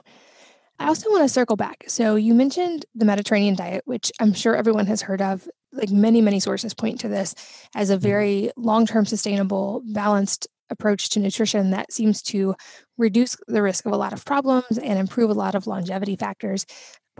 I 0.80 0.88
also 0.88 1.10
want 1.10 1.24
to 1.24 1.30
circle 1.30 1.56
back. 1.56 1.84
So, 1.88 2.15
you 2.15 2.34
mentioned 2.34 2.86
the 2.96 3.06
Mediterranean 3.06 3.56
diet, 3.56 3.84
which 3.86 4.12
I'm 4.20 4.34
sure 4.34 4.56
everyone 4.56 4.88
has 4.88 5.02
heard 5.02 5.22
of 5.22 5.48
like 5.72 5.91
many, 5.91 6.22
many 6.22 6.39
sources 6.39 6.74
point 6.74 7.00
to 7.02 7.08
this 7.08 7.36
as 7.76 7.89
a 7.89 7.96
mm-hmm. 7.96 8.04
very 8.04 8.52
long 8.58 8.86
term, 8.86 9.06
sustainable, 9.06 9.82
balanced 9.94 10.48
approach 10.70 11.10
to 11.10 11.20
nutrition 11.20 11.72
that 11.72 11.94
seems 11.94 12.22
to 12.22 12.56
reduce 12.98 13.38
the 13.48 13.62
risk 13.62 13.86
of 13.86 13.91
a 13.91 13.98
lot 13.98 14.13
of 14.13 14.26
problems 14.26 14.78
and 14.78 14.98
improve 14.98 15.30
a 15.30 15.34
lot 15.34 15.54
of 15.54 15.67
longevity 15.67 16.15
factors. 16.15 16.65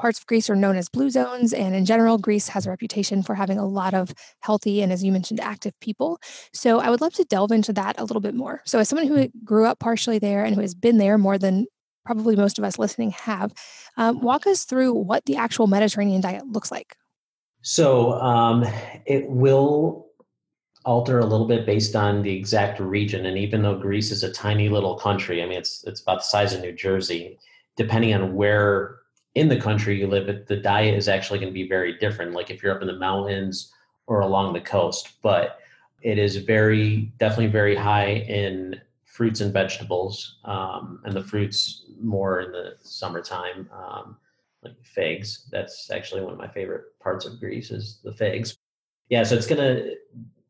Parts 0.02 0.18
of 0.18 0.26
Greece 0.26 0.50
are 0.50 0.56
known 0.56 0.78
as 0.78 0.90
blue 0.90 1.12
zones, 1.12 1.54
and 1.54 1.76
in 1.76 1.86
general, 1.86 2.18
Greece 2.18 2.48
has 2.48 2.66
a 2.66 2.72
reputation 2.72 3.22
for 3.22 3.36
having 3.36 3.60
a 3.60 3.68
lot 3.68 3.94
of 3.94 4.16
healthy 4.40 4.82
and, 4.82 4.92
as 4.92 5.04
you 5.04 5.12
mentioned, 5.12 5.40
active 5.40 5.80
people. 5.80 6.20
So, 6.54 6.80
I 6.80 6.90
would 6.90 7.02
love 7.02 7.14
to 7.14 7.24
delve 7.24 7.52
into 7.52 7.72
that 7.74 8.00
a 8.00 8.04
little 8.04 8.20
bit 8.20 8.34
more. 8.34 8.62
So, 8.66 8.80
as 8.80 8.90
someone 8.90 9.08
who 9.08 9.30
grew 9.46 9.68
up 9.68 9.78
partially 9.78 10.18
there 10.18 10.44
and 10.44 10.56
who 10.56 10.62
has 10.62 10.74
been 10.74 10.98
there 10.98 11.20
more 11.20 11.38
than 11.38 11.68
probably 12.04 12.36
most 12.36 12.58
of 12.58 12.64
us 12.64 12.80
listening 12.80 13.12
have. 13.12 13.54
Um, 13.96 14.22
walk 14.22 14.48
us 14.48 14.66
through 14.66 14.94
what 14.94 15.26
the 15.26 15.36
actual 15.36 15.68
Mediterranean 15.68 16.22
diet 16.22 16.48
looks 16.48 16.72
like. 16.72 16.96
So 17.62 18.14
um, 18.14 18.66
it 19.06 19.30
will 19.30 20.08
alter 20.84 21.20
a 21.20 21.26
little 21.26 21.48
bit 21.48 21.66
based 21.68 21.96
on 21.96 22.24
the 22.24 22.36
exact 22.36 22.80
region. 22.80 23.28
And 23.28 23.38
even 23.38 23.62
though 23.62 23.78
Greece 23.78 24.10
is 24.10 24.24
a 24.24 24.32
tiny 24.32 24.68
little 24.68 24.96
country, 24.96 25.44
I 25.44 25.46
mean, 25.46 25.60
it's 25.60 25.84
it's 25.86 26.02
about 26.02 26.20
the 26.20 26.26
size 26.26 26.54
of 26.54 26.62
New 26.62 26.74
Jersey. 26.74 27.38
Depending 27.78 28.14
on 28.14 28.34
where 28.34 29.01
in 29.36 29.48
the 29.48 29.60
country 29.60 30.00
you 30.00 30.08
live, 30.08 30.46
the 30.48 30.58
diet 30.58 30.96
is 30.96 31.08
actually 31.08 31.40
going 31.40 31.52
to 31.52 31.54
be 31.54 31.68
very 31.68 31.98
different. 31.98 32.34
Like 32.34 32.50
if 32.50 32.62
you're 32.62 32.76
up 32.76 32.82
in 32.82 32.88
the 32.88 32.98
mountains 32.98 33.72
or 34.08 34.22
along 34.22 34.54
the 34.54 34.62
coast, 34.62 35.22
but 35.22 35.60
it 36.02 36.18
is 36.18 36.36
very 36.38 37.12
definitely 37.18 37.48
very 37.48 37.76
high 37.76 38.08
in 38.08 38.82
fruits 39.06 39.42
and 39.42 39.54
vegetables, 39.54 40.40
um, 40.46 41.02
and 41.06 41.14
the 41.14 41.24
fruits 41.24 41.86
more 42.02 42.42
in 42.42 42.52
the 42.52 42.76
summertime, 42.82 43.70
um, 43.74 44.18
like 44.64 44.74
figs. 44.84 45.48
That's 45.52 45.92
actually 45.92 46.22
one 46.22 46.34
of 46.34 46.40
my 46.40 46.48
favorite 46.48 46.98
parts 47.00 47.26
of 47.26 47.40
Greece 47.40 47.72
is 47.72 48.00
the 48.04 48.14
figs. 48.14 48.58
Yeah, 49.10 49.24
so 49.24 49.36
it's 49.36 49.48
going 49.48 49.62
to 49.62 49.96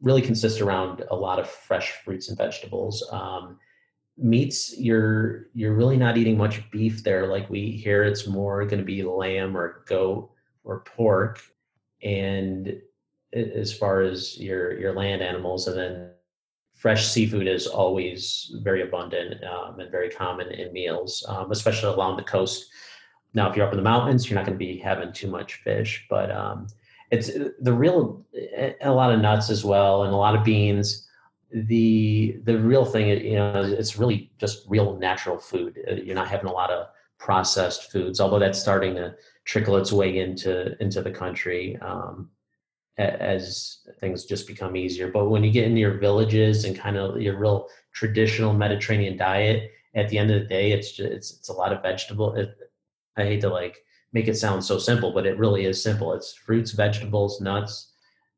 really 0.02 0.22
consist 0.22 0.62
around 0.62 1.04
a 1.12 1.15
lot 1.15 1.39
of 1.39 1.50
fresh 1.50 1.91
fruits 2.04 2.30
and 2.30 2.38
vegetables. 2.38 3.08
Um, 3.12 3.60
meats, 4.17 4.78
you're 4.78 5.47
you're 5.54 5.74
really 5.74 5.97
not 5.97 6.17
eating 6.17 6.38
much 6.38 6.69
beef 6.71 7.04
there. 7.04 7.28
Like 7.28 7.50
we 7.50 7.71
hear, 7.71 8.04
it's 8.04 8.28
more 8.28 8.65
going 8.65 8.80
to 8.80 8.86
be 8.86 9.04
lamb 9.04 9.58
or 9.58 9.84
goat 9.88 10.32
or 10.63 10.82
pork, 10.82 11.41
and 12.04 12.80
as 13.34 13.74
far 13.74 14.02
as 14.02 14.39
your 14.39 14.80
your 14.80 14.93
land 14.93 15.21
animals, 15.21 15.67
and 15.67 15.78
then 15.78 16.12
fresh 16.76 17.08
seafood 17.08 17.47
is 17.47 17.67
always 17.67 18.56
very 18.63 18.82
abundant 18.82 19.43
um, 19.43 19.80
and 19.80 19.91
very 19.91 20.10
common 20.10 20.47
in 20.52 20.74
meals, 20.74 21.24
um, 21.28 21.52
especially 21.52 21.93
along 21.93 22.17
the 22.17 22.24
coast. 22.24 22.65
Now, 23.34 23.50
if 23.50 23.56
you're 23.56 23.65
up 23.65 23.71
in 23.71 23.78
the 23.78 23.84
mountains, 23.84 24.30
you're 24.30 24.36
not 24.36 24.45
going 24.45 24.58
to 24.58 24.65
be 24.65 24.78
having 24.78 25.13
too 25.13 25.28
much 25.28 25.56
fish, 25.63 26.06
but 26.10 26.32
um, 26.32 26.67
it's 27.12 27.30
the 27.60 27.74
real 27.74 28.26
a 28.82 28.91
lot 28.91 29.13
of 29.13 29.19
nuts 29.19 29.50
as 29.50 29.63
well 29.63 30.04
and 30.04 30.13
a 30.13 30.17
lot 30.17 30.36
of 30.36 30.43
beans 30.43 31.08
the 31.54 32.40
the 32.44 32.58
real 32.58 32.86
thing 32.86 33.08
you 33.10 33.36
know 33.36 33.62
it's 33.64 33.98
really 33.98 34.32
just 34.38 34.66
real 34.68 34.98
natural 34.98 35.38
food 35.38 35.78
uh, 35.90 35.96
you're 35.96 36.16
not 36.16 36.28
having 36.28 36.48
a 36.48 36.52
lot 36.52 36.70
of 36.70 36.88
processed 37.20 37.92
foods 37.92 38.20
although 38.20 38.40
that's 38.40 38.60
starting 38.60 38.96
to 38.96 39.14
trickle 39.46 39.78
its 39.78 39.92
way 39.92 40.20
into 40.20 40.82
into 40.82 41.02
the 41.02 41.12
country 41.12 41.78
um, 41.82 42.30
as 42.98 43.80
things 44.00 44.26
just 44.26 44.48
become 44.48 44.76
easier 44.76 45.10
but 45.10 45.30
when 45.30 45.44
you 45.44 45.52
get 45.52 45.66
into 45.66 45.80
your 45.80 45.98
villages 45.98 46.66
and 46.66 46.78
kind 46.78 46.98
of 46.98 47.22
your 47.22 47.38
real 47.38 47.68
traditional 47.94 48.54
mediterranean 48.54 49.18
diet 49.18 49.72
at 49.96 50.08
the 50.10 50.18
end 50.18 50.32
of 50.32 50.42
the 50.42 50.48
day 50.48 50.72
it's 50.72 50.92
just 50.92 51.12
it's, 51.12 51.32
it's 51.38 51.50
a 51.50 51.54
lot 51.54 51.74
of 51.74 51.82
vegetable 51.82 52.34
it, 52.36 52.56
i 53.18 53.24
hate 53.24 53.42
to 53.42 53.50
like 53.50 53.84
make 54.14 54.28
it 54.28 54.38
sound 54.38 54.64
so 54.64 54.78
simple, 54.78 55.12
but 55.14 55.26
it 55.26 55.38
really 55.38 55.66
is 55.66 55.82
simple. 55.82 56.14
It's 56.14 56.34
fruits, 56.34 56.72
vegetables, 56.72 57.40
nuts, 57.42 57.90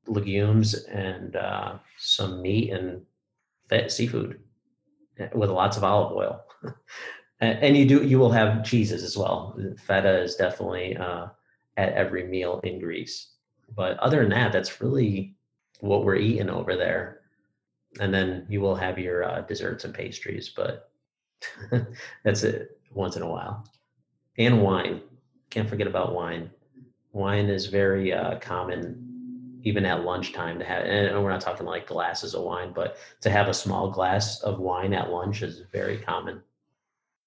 legumes, 0.08 0.74
and 0.86 1.36
uh, 1.36 1.76
some 1.98 2.42
meat 2.42 2.72
and 2.72 3.02
fat 3.70 3.92
seafood 3.92 4.40
eh, 5.20 5.30
with 5.34 5.50
lots 5.50 5.78
of 5.78 5.84
olive 5.84 6.16
oil. 6.16 6.44
and 7.40 7.76
you 7.76 7.86
do 7.86 8.04
you 8.06 8.20
will 8.20 8.32
have 8.32 8.64
cheeses 8.64 9.04
as 9.04 9.18
well. 9.18 9.58
Feta 9.86 10.22
is 10.22 10.36
definitely 10.36 10.96
uh, 10.98 11.28
at 11.78 11.94
every 11.94 12.26
meal 12.26 12.60
in 12.64 12.80
Greece. 12.80 13.30
But 13.76 13.98
other 14.00 14.22
than 14.22 14.30
that, 14.30 14.54
that's 14.54 14.82
really 14.82 15.36
what 15.80 16.04
we're 16.06 16.16
eating 16.16 16.50
over 16.50 16.76
there. 16.76 17.22
And 18.00 18.14
then 18.14 18.46
you 18.50 18.62
will 18.62 18.76
have 18.76 18.98
your 18.98 19.24
uh, 19.24 19.42
desserts 19.42 19.84
and 19.84 19.94
pastries, 19.94 20.50
but 20.50 20.92
that's 22.24 22.44
it 22.44 22.78
once 22.92 23.16
in 23.16 23.22
a 23.22 23.30
while. 23.30 23.68
And 24.38 24.62
wine 24.62 25.02
can't 25.54 25.70
forget 25.70 25.86
about 25.86 26.16
wine. 26.16 26.50
Wine 27.12 27.46
is 27.46 27.68
very 27.68 28.12
uh, 28.12 28.40
common, 28.40 29.13
even 29.64 29.86
at 29.86 30.04
lunchtime 30.04 30.60
to 30.60 30.66
have. 30.66 30.86
And 30.86 31.24
we're 31.24 31.32
not 31.32 31.42
talking 31.42 31.66
like 31.66 31.88
glasses 31.88 32.36
of 32.36 32.44
wine, 32.44 32.72
but 32.74 32.98
to 33.22 33.30
have 33.30 33.48
a 33.48 33.54
small 33.54 33.90
glass 33.90 34.42
of 34.42 34.60
wine 34.60 34.94
at 34.94 35.10
lunch 35.10 35.42
is 35.42 35.62
very 35.72 35.98
common. 35.98 36.42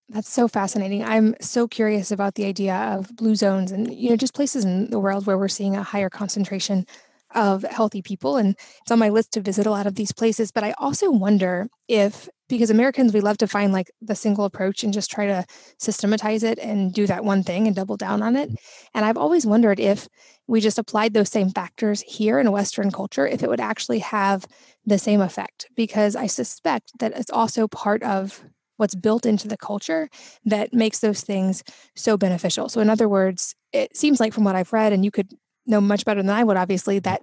That's 0.09 0.31
so 0.31 0.47
fascinating. 0.47 1.03
I'm 1.03 1.35
so 1.41 1.67
curious 1.67 2.13
about 2.13 2.37
the 2.37 2.45
idea 2.45 2.75
of 2.75 3.17
blue 3.17 3.35
zones 3.35 3.73
and 3.73 3.93
you 3.93 4.11
know 4.11 4.17
just 4.17 4.35
places 4.35 4.65
in 4.65 4.91
the 4.91 5.01
world 5.01 5.27
where 5.27 5.37
we're 5.37 5.49
seeing 5.49 5.75
a 5.75 5.83
higher 5.83 6.11
concentration 6.11 6.87
of 7.35 7.63
healthy 7.65 8.03
people 8.03 8.37
and 8.37 8.55
it's 8.83 8.91
on 8.93 9.01
my 9.01 9.09
list 9.09 9.33
to 9.33 9.41
visit 9.41 9.67
a 9.67 9.71
lot 9.71 9.85
of 9.85 9.97
these 9.97 10.13
places 10.13 10.53
but 10.53 10.63
I 10.63 10.75
also 10.79 11.11
wonder 11.11 11.67
if 11.89 12.29
because 12.49 12.71
Americans, 12.71 13.13
we 13.13 13.21
love 13.21 13.39
to 13.39 13.49
find 13.49 13.73
like 13.73 13.91
the 14.01 14.15
single 14.15 14.45
approach 14.45 14.85
and 14.85 14.93
just 14.93 15.11
try 15.11 15.27
to 15.27 15.45
systematize 15.79 16.43
it 16.43 16.59
and 16.59 16.93
do 16.93 17.07
that 17.07 17.25
one 17.25 17.43
thing 17.43 17.67
and 17.67 17.75
double 17.75 17.97
down 17.97 18.23
on 18.23 18.37
it. 18.37 18.49
Mm-hmm. 18.49 18.89
And 18.95 19.05
I've 19.05 19.17
always 19.17 19.47
wondered 19.47 19.81
if 19.81 20.09
we 20.47 20.61
just 20.61 20.79
applied 20.79 21.15
those 21.15 21.31
same 21.31 21.51
factors 21.51 22.03
here 22.03 22.39
in 22.39 22.51
Western 22.53 22.91
culture, 22.91 23.27
if 23.27 23.43
it 23.43 23.49
would 23.49 23.61
actually 23.61 23.99
have 24.01 24.47
the 24.85 24.99
same 24.99 25.21
effect. 25.21 25.67
Because 25.75 26.15
I 26.17 26.27
suspect 26.27 26.93
that 26.99 27.13
it's 27.17 27.31
also 27.31 27.67
part 27.69 28.03
of 28.03 28.45
what's 28.77 28.95
built 28.95 29.27
into 29.27 29.49
the 29.49 29.57
culture 29.57 30.09
that 30.45 30.73
makes 30.73 30.99
those 31.01 31.23
things 31.23 31.63
so 31.95 32.17
beneficial. 32.17 32.69
So, 32.69 32.81
in 32.81 32.91
other 32.91 33.09
words, 33.09 33.55
it 33.73 33.97
seems 33.97 34.21
like 34.21 34.33
from 34.33 34.45
what 34.45 34.57
I've 34.57 34.73
read, 34.73 34.93
and 34.93 35.05
you 35.05 35.11
could 35.11 35.33
know 35.67 35.81
much 35.81 36.05
better 36.05 36.23
than 36.23 36.31
I 36.31 36.45
would, 36.45 36.57
obviously, 36.57 36.99
that 37.01 37.23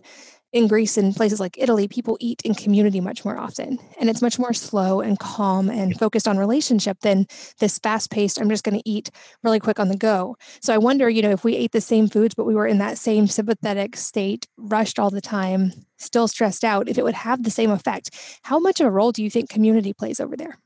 in 0.54 0.68
Greece 0.68 0.98
and 0.98 1.16
places 1.16 1.40
like 1.40 1.58
Italy, 1.58 1.88
people 1.88 2.16
eat 2.20 2.42
in 2.46 2.54
community 2.54 3.02
much 3.02 3.26
more 3.26 3.40
often. 3.40 3.80
And 4.00 4.08
it's 4.08 4.22
much 4.22 4.38
more 4.38 4.54
slow 4.54 5.02
and 5.02 5.18
calm 5.18 5.68
and 5.68 5.98
focused 5.98 6.28
on 6.28 6.38
relationship 6.38 7.00
than 7.02 7.26
this 7.60 7.80
fast 7.80 8.12
paced, 8.12 8.40
I'm 8.40 8.50
just 8.50 8.64
going 8.64 8.80
to 8.80 8.90
eat 8.90 9.10
really 9.44 9.60
quick 9.60 9.80
on 9.80 9.90
the 9.90 9.98
go. 9.98 10.38
So 10.62 10.72
I 10.72 10.78
wonder, 10.78 11.10
you 11.10 11.24
know, 11.24 11.32
if 11.32 11.44
we 11.44 11.56
ate 11.56 11.72
the 11.72 11.82
same 11.82 12.08
foods, 12.08 12.36
but 12.36 12.46
we 12.46 12.54
were 12.54 12.68
in 12.68 12.78
that 12.78 13.00
same 13.00 13.26
sympathetic 13.28 13.96
state, 13.96 14.48
rushed 14.56 15.00
all 15.00 15.10
the 15.10 15.22
time, 15.22 15.74
still 15.98 16.28
stressed 16.28 16.64
out, 16.64 16.88
if 16.88 17.00
it 17.00 17.04
would 17.04 17.16
have 17.16 17.44
the 17.44 17.52
same 17.52 17.72
effect. 17.72 18.12
How 18.44 18.60
much 18.60 18.80
of 18.80 18.86
a 18.86 18.92
role 18.92 19.12
do 19.12 19.24
you 19.24 19.32
think 19.32 19.50
community 19.50 19.92
plays 19.92 20.20
over 20.20 20.38
there? 20.38 20.60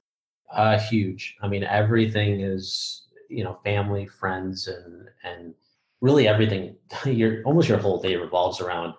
Uh, 0.52 0.78
huge. 0.78 1.38
I 1.42 1.48
mean, 1.48 1.64
everything 1.64 2.42
is, 2.42 3.04
you 3.30 3.46
know, 3.46 3.58
family, 3.64 4.06
friends, 4.06 4.68
and, 4.68 5.08
and, 5.24 5.54
really 6.00 6.28
everything 6.28 6.76
your 7.06 7.42
almost 7.42 7.68
your 7.68 7.80
whole 7.80 8.00
day 8.00 8.16
revolves 8.16 8.62
around 8.62 8.94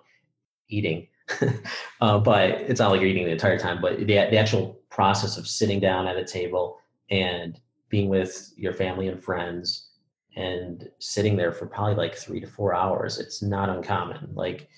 eating. 0.69 1.07
uh, 2.01 2.19
but 2.19 2.49
it's 2.51 2.79
not 2.79 2.91
like 2.91 3.01
you're 3.01 3.09
eating 3.09 3.25
the 3.25 3.31
entire 3.31 3.59
time. 3.59 3.81
But 3.81 3.99
the, 3.99 4.05
the 4.05 4.37
actual 4.37 4.79
process 4.89 5.37
of 5.37 5.47
sitting 5.47 5.79
down 5.79 6.07
at 6.07 6.17
a 6.17 6.25
table 6.25 6.79
and 7.09 7.59
being 7.89 8.09
with 8.09 8.53
your 8.55 8.73
family 8.73 9.07
and 9.07 9.21
friends 9.21 9.89
and 10.35 10.89
sitting 10.99 11.35
there 11.35 11.51
for 11.51 11.65
probably 11.65 11.95
like 11.95 12.15
three 12.15 12.39
to 12.39 12.47
four 12.47 12.73
hours, 12.73 13.19
it's 13.19 13.41
not 13.41 13.69
uncommon. 13.69 14.29
Like, 14.33 14.69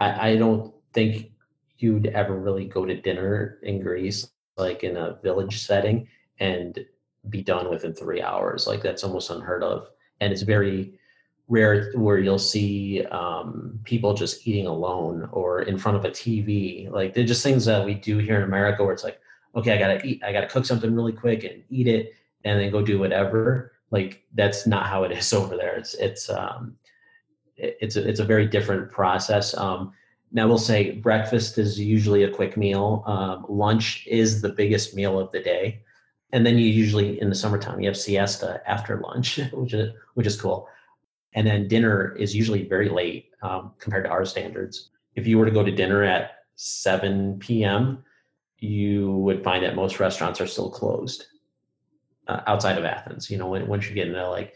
I, 0.00 0.30
I 0.30 0.36
don't 0.36 0.72
think 0.92 1.30
you'd 1.78 2.06
ever 2.08 2.38
really 2.38 2.64
go 2.64 2.86
to 2.86 3.00
dinner 3.00 3.58
in 3.62 3.80
Greece, 3.80 4.28
like 4.56 4.84
in 4.84 4.96
a 4.96 5.18
village 5.22 5.64
setting, 5.66 6.08
and 6.38 6.78
be 7.28 7.42
done 7.42 7.68
within 7.68 7.92
three 7.92 8.22
hours. 8.22 8.66
Like, 8.66 8.82
that's 8.82 9.04
almost 9.04 9.30
unheard 9.30 9.62
of. 9.62 9.88
And 10.20 10.32
it's 10.32 10.42
very, 10.42 10.98
rare 11.52 11.92
where 11.94 12.18
you'll 12.18 12.38
see 12.38 13.04
um, 13.10 13.78
people 13.84 14.14
just 14.14 14.48
eating 14.48 14.66
alone 14.66 15.28
or 15.32 15.60
in 15.60 15.76
front 15.76 15.98
of 15.98 16.04
a 16.06 16.10
TV. 16.10 16.90
Like 16.90 17.12
they're 17.12 17.24
just 17.24 17.42
things 17.42 17.66
that 17.66 17.84
we 17.84 17.94
do 17.94 18.16
here 18.16 18.38
in 18.38 18.42
America 18.42 18.82
where 18.82 18.94
it's 18.94 19.04
like, 19.04 19.20
okay, 19.54 19.74
I 19.74 19.78
gotta 19.78 20.04
eat, 20.04 20.24
I 20.24 20.32
gotta 20.32 20.46
cook 20.46 20.64
something 20.64 20.94
really 20.94 21.12
quick 21.12 21.44
and 21.44 21.62
eat 21.68 21.86
it, 21.86 22.14
and 22.44 22.58
then 22.58 22.70
go 22.70 22.80
do 22.80 22.98
whatever. 22.98 23.72
Like 23.90 24.24
that's 24.34 24.66
not 24.66 24.86
how 24.86 25.04
it 25.04 25.12
is 25.12 25.30
over 25.40 25.56
there. 25.56 25.76
It's 25.76 25.92
it's 25.94 26.30
um, 26.30 26.74
it's 27.56 27.96
a, 27.96 28.08
it's 28.08 28.20
a 28.20 28.24
very 28.24 28.46
different 28.46 28.90
process. 28.90 29.54
Um, 29.54 29.92
now 30.34 30.48
we'll 30.48 30.56
say 30.56 30.92
breakfast 30.92 31.58
is 31.58 31.78
usually 31.78 32.22
a 32.22 32.30
quick 32.30 32.56
meal. 32.56 33.04
Um, 33.06 33.44
lunch 33.50 34.06
is 34.06 34.40
the 34.40 34.48
biggest 34.48 34.94
meal 34.94 35.20
of 35.20 35.30
the 35.32 35.40
day, 35.40 35.82
and 36.32 36.46
then 36.46 36.56
you 36.56 36.64
usually 36.64 37.20
in 37.20 37.28
the 37.28 37.34
summertime 37.34 37.82
you 37.82 37.88
have 37.88 37.96
siesta 37.98 38.62
after 38.66 39.00
lunch, 39.00 39.38
which 39.52 39.74
is 39.74 39.92
which 40.14 40.26
is 40.26 40.40
cool. 40.40 40.66
And 41.34 41.46
then 41.46 41.68
dinner 41.68 42.14
is 42.16 42.34
usually 42.34 42.68
very 42.68 42.88
late 42.88 43.30
um, 43.42 43.72
compared 43.78 44.04
to 44.04 44.10
our 44.10 44.24
standards. 44.24 44.90
If 45.14 45.26
you 45.26 45.38
were 45.38 45.46
to 45.46 45.50
go 45.50 45.64
to 45.64 45.70
dinner 45.70 46.04
at 46.04 46.44
7 46.56 47.38
p.m., 47.38 48.04
you 48.58 49.12
would 49.12 49.42
find 49.42 49.64
that 49.64 49.74
most 49.74 49.98
restaurants 49.98 50.40
are 50.40 50.46
still 50.46 50.70
closed 50.70 51.26
uh, 52.28 52.40
outside 52.46 52.78
of 52.78 52.84
Athens. 52.84 53.30
You 53.30 53.38
know, 53.38 53.46
once 53.46 53.88
you 53.88 53.94
get 53.94 54.08
into 54.08 54.28
like 54.28 54.54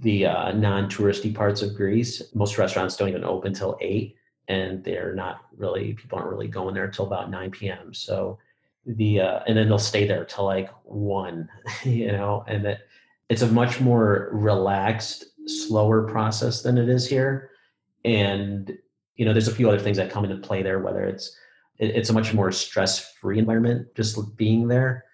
the 0.00 0.26
uh, 0.26 0.52
non-touristy 0.52 1.34
parts 1.34 1.62
of 1.62 1.74
Greece, 1.74 2.22
most 2.34 2.58
restaurants 2.58 2.96
don't 2.96 3.08
even 3.08 3.24
open 3.24 3.54
till 3.54 3.78
eight, 3.80 4.16
and 4.48 4.82
they're 4.84 5.14
not 5.14 5.42
really 5.56 5.94
people 5.94 6.18
aren't 6.18 6.30
really 6.30 6.48
going 6.48 6.74
there 6.74 6.84
until 6.84 7.06
about 7.06 7.30
9 7.30 7.50
p.m. 7.50 7.94
So 7.94 8.38
the 8.84 9.20
uh, 9.20 9.40
and 9.46 9.56
then 9.56 9.68
they'll 9.68 9.78
stay 9.78 10.06
there 10.06 10.24
till 10.24 10.44
like 10.44 10.70
one, 10.84 11.48
you 11.84 12.12
know, 12.12 12.44
and 12.46 12.64
that 12.64 12.80
it's 13.28 13.42
a 13.42 13.46
much 13.46 13.80
more 13.80 14.28
relaxed 14.32 15.26
slower 15.50 16.02
process 16.08 16.62
than 16.62 16.78
it 16.78 16.88
is 16.88 17.08
here. 17.08 17.50
And 18.04 18.72
you 19.16 19.24
know, 19.26 19.32
there's 19.32 19.48
a 19.48 19.54
few 19.54 19.68
other 19.68 19.78
things 19.78 19.98
that 19.98 20.10
come 20.10 20.24
into 20.24 20.36
play 20.36 20.62
there. 20.62 20.78
Whether 20.80 21.04
it's 21.04 21.36
it's 21.78 22.10
a 22.10 22.12
much 22.12 22.34
more 22.34 22.52
stress-free 22.52 23.38
environment, 23.38 23.88
just 23.96 24.18
being 24.36 24.68
there 24.68 25.04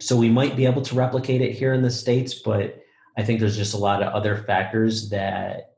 So 0.00 0.16
we 0.16 0.30
might 0.30 0.56
be 0.56 0.66
able 0.66 0.82
to 0.82 0.94
replicate 0.96 1.40
it 1.42 1.52
here 1.52 1.72
in 1.74 1.82
the 1.82 1.90
States, 1.90 2.34
but 2.34 2.82
I 3.16 3.22
think 3.22 3.38
there's 3.38 3.56
just 3.56 3.74
a 3.74 3.78
lot 3.78 4.02
of 4.02 4.12
other 4.12 4.36
factors 4.36 5.10
that 5.10 5.74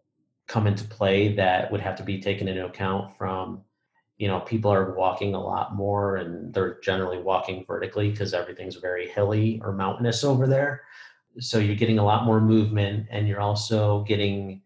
come 0.46 0.66
into 0.66 0.84
play 0.84 1.34
that 1.34 1.70
would 1.70 1.80
have 1.80 1.96
to 1.96 2.02
be 2.02 2.20
taken 2.20 2.48
into 2.48 2.64
account 2.66 3.16
from 3.18 3.62
you 4.18 4.28
know 4.28 4.40
people 4.40 4.72
are 4.72 4.94
walking 4.94 5.34
a 5.34 5.40
lot 5.40 5.74
more 5.74 6.16
and 6.16 6.54
they're 6.54 6.80
generally 6.80 7.18
walking 7.18 7.64
vertically 7.66 8.10
because 8.10 8.34
everything's 8.34 8.76
very 8.76 9.08
hilly 9.08 9.60
or 9.64 9.72
mountainous 9.72 10.22
over 10.24 10.46
there 10.46 10.82
so 11.38 11.58
you're 11.58 11.76
getting 11.76 11.98
a 11.98 12.04
lot 12.04 12.24
more 12.24 12.40
movement 12.40 13.06
and 13.10 13.26
you're 13.28 13.40
also 13.40 14.04
getting 14.04 14.60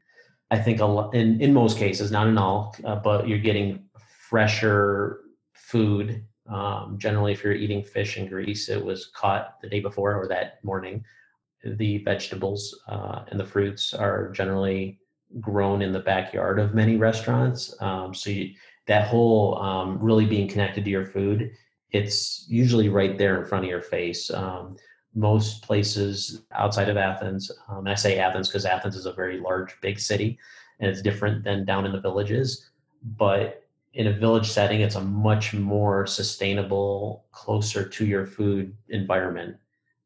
i 0.51 0.59
think 0.59 0.81
a 0.81 0.85
lot 0.85 1.15
in, 1.15 1.41
in 1.41 1.53
most 1.53 1.79
cases 1.79 2.11
not 2.11 2.27
in 2.27 2.39
all 2.39 2.75
uh, 2.85 2.97
but 2.97 3.29
you're 3.29 3.39
getting 3.39 3.85
fresher 4.29 5.21
food. 5.55 6.25
Um, 6.49 6.97
generally 6.99 7.33
if 7.33 7.45
you're 7.45 7.53
eating 7.53 7.83
fish 7.83 8.17
in 8.17 8.27
greece 8.27 8.69
it 8.69 8.83
was 8.83 9.11
caught 9.15 9.61
the 9.61 9.69
day 9.69 9.81
before 9.81 10.15
or 10.15 10.27
that 10.29 10.65
morning. 10.65 11.05
The 11.63 11.99
vegetables 11.99 12.79
uh, 12.89 13.25
and 13.29 13.39
the 13.39 13.45
fruits 13.45 13.93
are 13.93 14.31
generally 14.31 14.99
grown 15.41 15.83
in 15.83 15.93
the 15.93 16.01
backyard 16.01 16.59
of 16.59 16.75
many 16.75 16.97
restaurants. 16.97 17.75
Um, 17.83 18.15
so 18.15 18.31
you, 18.31 18.55
that 18.87 19.09
whole 19.09 19.61
um, 19.61 19.99
really 20.01 20.25
being 20.25 20.49
connected 20.49 20.85
to 20.85 20.91
your 20.91 21.05
food 21.05 21.51
it's 21.91 22.45
usually 22.49 22.89
right 22.89 23.17
there 23.17 23.41
in 23.41 23.47
front 23.47 23.65
of 23.65 23.71
your 23.71 23.81
face. 23.81 24.31
Um, 24.31 24.77
most 25.15 25.63
places 25.63 26.43
outside 26.53 26.89
of 26.89 26.97
athens 26.97 27.51
um, 27.69 27.79
and 27.79 27.91
i 27.91 27.95
say 27.95 28.19
athens 28.19 28.49
because 28.49 28.65
athens 28.65 28.97
is 28.97 29.07
a 29.07 29.13
very 29.13 29.41
large 29.41 29.81
big 29.81 29.99
city 29.99 30.39
and 30.81 30.91
it's 30.91 31.03
different 31.03 31.43
than 31.45 31.65
down 31.65 31.87
in 31.87 31.93
the 31.93 32.01
villages 32.01 32.71
but 33.17 33.65
in 33.95 34.07
a 34.09 34.13
village 34.13 34.49
setting 34.49 34.81
it's 34.81 34.95
a 34.95 35.01
much 35.01 35.55
more 35.55 36.07
sustainable 36.07 37.25
closer 37.33 37.89
to 37.89 38.05
your 38.05 38.27
food 38.27 38.77
environment. 38.91 39.57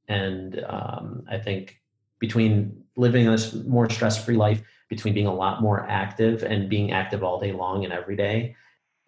And 0.09 0.65
um, 0.69 1.25
i 1.31 1.39
think 1.39 1.81
between 2.19 2.85
living 2.97 3.27
a 3.27 3.37
more 3.67 3.91
stress-free 3.91 4.37
life 4.37 4.63
between 4.89 5.15
being 5.15 5.27
a 5.27 5.35
lot 5.35 5.63
more 5.63 5.87
active 5.89 6.43
and 6.43 6.69
being 6.69 6.93
active 6.93 7.25
all 7.25 7.41
day 7.41 7.53
long 7.53 7.85
and 7.85 7.93
every 7.93 8.15
day 8.15 8.55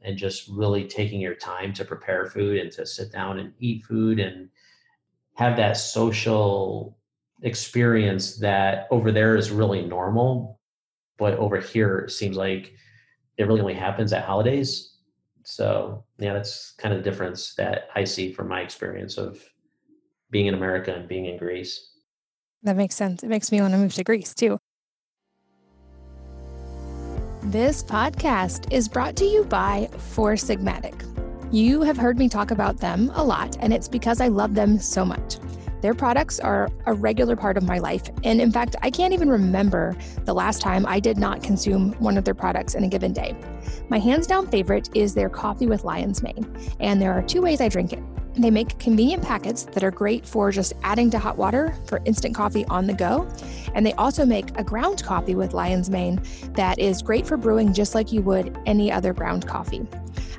and 0.02 0.16
just 0.16 0.48
really 0.48 0.84
taking 0.84 1.20
your 1.20 1.34
time 1.34 1.72
to 1.72 1.84
prepare 1.84 2.26
food 2.26 2.58
and 2.58 2.72
to 2.72 2.86
sit 2.86 3.12
down 3.12 3.38
and 3.38 3.52
eat 3.58 3.84
food 3.84 4.18
and 4.18 4.48
have 5.34 5.56
that 5.56 5.76
social 5.76 6.96
experience 7.42 8.36
that 8.36 8.86
over 8.90 9.12
there 9.12 9.36
is 9.36 9.50
really 9.50 9.82
normal 9.82 10.58
but 11.18 11.34
over 11.34 11.58
here 11.58 11.98
it 11.98 12.10
seems 12.10 12.36
like 12.36 12.72
it 13.36 13.46
really 13.46 13.60
only 13.60 13.74
happens 13.74 14.12
at 14.12 14.24
holidays. 14.24 14.96
So 15.42 16.04
yeah 16.18 16.32
that's 16.32 16.72
kind 16.72 16.94
of 16.94 17.02
the 17.02 17.10
difference 17.10 17.54
that 17.54 17.88
i 17.94 18.04
see 18.04 18.32
from 18.32 18.48
my 18.48 18.60
experience 18.60 19.18
of 19.18 19.42
being 20.30 20.46
in 20.46 20.54
america 20.54 20.94
and 20.94 21.08
being 21.08 21.26
in 21.26 21.36
greece. 21.36 21.90
That 22.62 22.76
makes 22.76 22.94
sense. 22.94 23.22
It 23.22 23.28
makes 23.28 23.52
me 23.52 23.60
want 23.60 23.72
to 23.72 23.78
move 23.78 23.92
to 23.94 24.04
greece 24.04 24.34
too. 24.34 24.58
This 27.42 27.82
podcast 27.82 28.72
is 28.72 28.88
brought 28.88 29.16
to 29.16 29.26
you 29.26 29.44
by 29.44 29.90
Four 29.98 30.32
Sigmatic. 30.32 31.13
You 31.54 31.82
have 31.82 31.96
heard 31.96 32.18
me 32.18 32.28
talk 32.28 32.50
about 32.50 32.78
them 32.78 33.12
a 33.14 33.22
lot, 33.22 33.56
and 33.60 33.72
it's 33.72 33.86
because 33.86 34.20
I 34.20 34.26
love 34.26 34.56
them 34.56 34.76
so 34.80 35.04
much. 35.04 35.36
Their 35.82 35.94
products 35.94 36.40
are 36.40 36.68
a 36.86 36.94
regular 36.94 37.36
part 37.36 37.56
of 37.56 37.62
my 37.62 37.78
life. 37.78 38.10
And 38.24 38.40
in 38.40 38.50
fact, 38.50 38.74
I 38.82 38.90
can't 38.90 39.14
even 39.14 39.28
remember 39.28 39.96
the 40.24 40.34
last 40.34 40.60
time 40.60 40.84
I 40.84 40.98
did 40.98 41.16
not 41.16 41.44
consume 41.44 41.92
one 42.00 42.18
of 42.18 42.24
their 42.24 42.34
products 42.34 42.74
in 42.74 42.82
a 42.82 42.88
given 42.88 43.12
day. 43.12 43.36
My 43.88 44.00
hands 44.00 44.26
down 44.26 44.48
favorite 44.48 44.88
is 44.96 45.14
their 45.14 45.28
coffee 45.28 45.66
with 45.66 45.84
lion's 45.84 46.24
mane. 46.24 46.44
And 46.80 47.00
there 47.00 47.12
are 47.12 47.22
two 47.22 47.40
ways 47.40 47.60
I 47.60 47.68
drink 47.68 47.92
it. 47.92 48.02
They 48.34 48.50
make 48.50 48.76
convenient 48.80 49.22
packets 49.22 49.62
that 49.74 49.84
are 49.84 49.92
great 49.92 50.26
for 50.26 50.50
just 50.50 50.72
adding 50.82 51.08
to 51.12 51.20
hot 51.20 51.38
water 51.38 51.78
for 51.86 52.00
instant 52.04 52.34
coffee 52.34 52.64
on 52.64 52.88
the 52.88 52.94
go. 52.94 53.28
And 53.76 53.86
they 53.86 53.92
also 53.92 54.26
make 54.26 54.46
a 54.58 54.64
ground 54.64 55.04
coffee 55.04 55.36
with 55.36 55.54
lion's 55.54 55.88
mane 55.88 56.20
that 56.54 56.80
is 56.80 57.00
great 57.00 57.28
for 57.28 57.36
brewing 57.36 57.72
just 57.72 57.94
like 57.94 58.10
you 58.10 58.22
would 58.22 58.58
any 58.66 58.90
other 58.90 59.12
ground 59.12 59.46
coffee. 59.46 59.86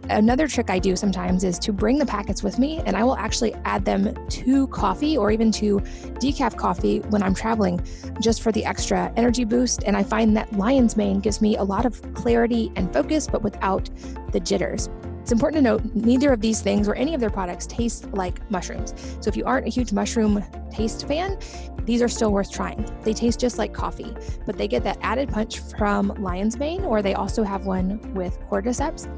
Another 0.10 0.48
trick 0.48 0.70
I 0.70 0.80
do 0.80 0.96
sometimes 0.96 1.44
is 1.44 1.60
to 1.60 1.74
bring 1.74 1.98
the 1.98 2.06
packets 2.06 2.44
with 2.44 2.60
me 2.60 2.82
and 2.86 2.96
I 2.96 3.04
will 3.04 3.18
actually 3.18 3.54
add 3.66 3.86
them 3.86 4.16
to 4.30 4.68
coffee 4.68 5.18
or 5.18 5.32
even 5.32 5.52
to 5.54 5.80
decaf 6.20 6.56
coffee 6.56 7.00
when 7.10 7.24
I'm 7.24 7.34
traveling 7.34 7.86
just 8.20 8.42
for 8.42 8.52
the 8.52 8.66
extra 8.66 9.12
energy 9.16 9.46
boost. 9.46 9.84
And 9.84 9.98
I 9.98 10.04
find 10.04 10.36
that 10.38 10.52
lion's 10.54 10.96
mane 10.96 11.20
gives 11.20 11.42
me 11.42 11.58
a 11.58 11.64
lot 11.64 11.86
of 11.86 12.02
clarity 12.14 12.72
and 12.76 12.92
focus, 12.94 13.28
but 13.28 13.44
without 13.44 13.90
the 14.32 14.40
jitters. 14.40 14.90
It's 15.26 15.32
important 15.32 15.56
to 15.56 15.64
note 15.64 15.84
neither 15.96 16.32
of 16.32 16.40
these 16.40 16.62
things 16.62 16.88
or 16.88 16.94
any 16.94 17.16
of 17.16 17.20
their 17.20 17.32
products 17.32 17.66
taste 17.66 18.14
like 18.14 18.48
mushrooms. 18.52 18.94
So 19.22 19.28
if 19.28 19.36
you 19.36 19.44
aren't 19.44 19.66
a 19.66 19.72
huge 19.72 19.92
mushroom 19.92 20.46
taste 20.70 21.08
fan, 21.08 21.40
these 21.84 22.04
are 22.04 22.08
still 22.08 22.32
worth 22.32 22.52
trying. 22.52 22.88
They 23.02 23.12
taste 23.12 23.40
just 23.40 23.58
like 23.58 23.74
coffee, 23.74 24.16
but 24.46 24.56
they 24.56 24.68
get 24.68 24.84
that 24.84 25.00
added 25.02 25.30
punch 25.30 25.62
from 25.62 26.10
lion's 26.20 26.60
mane, 26.60 26.84
or 26.84 27.02
they 27.02 27.16
also 27.16 27.42
have 27.42 27.66
one 27.66 28.14
with 28.14 28.40
cordyceps. 28.52 29.10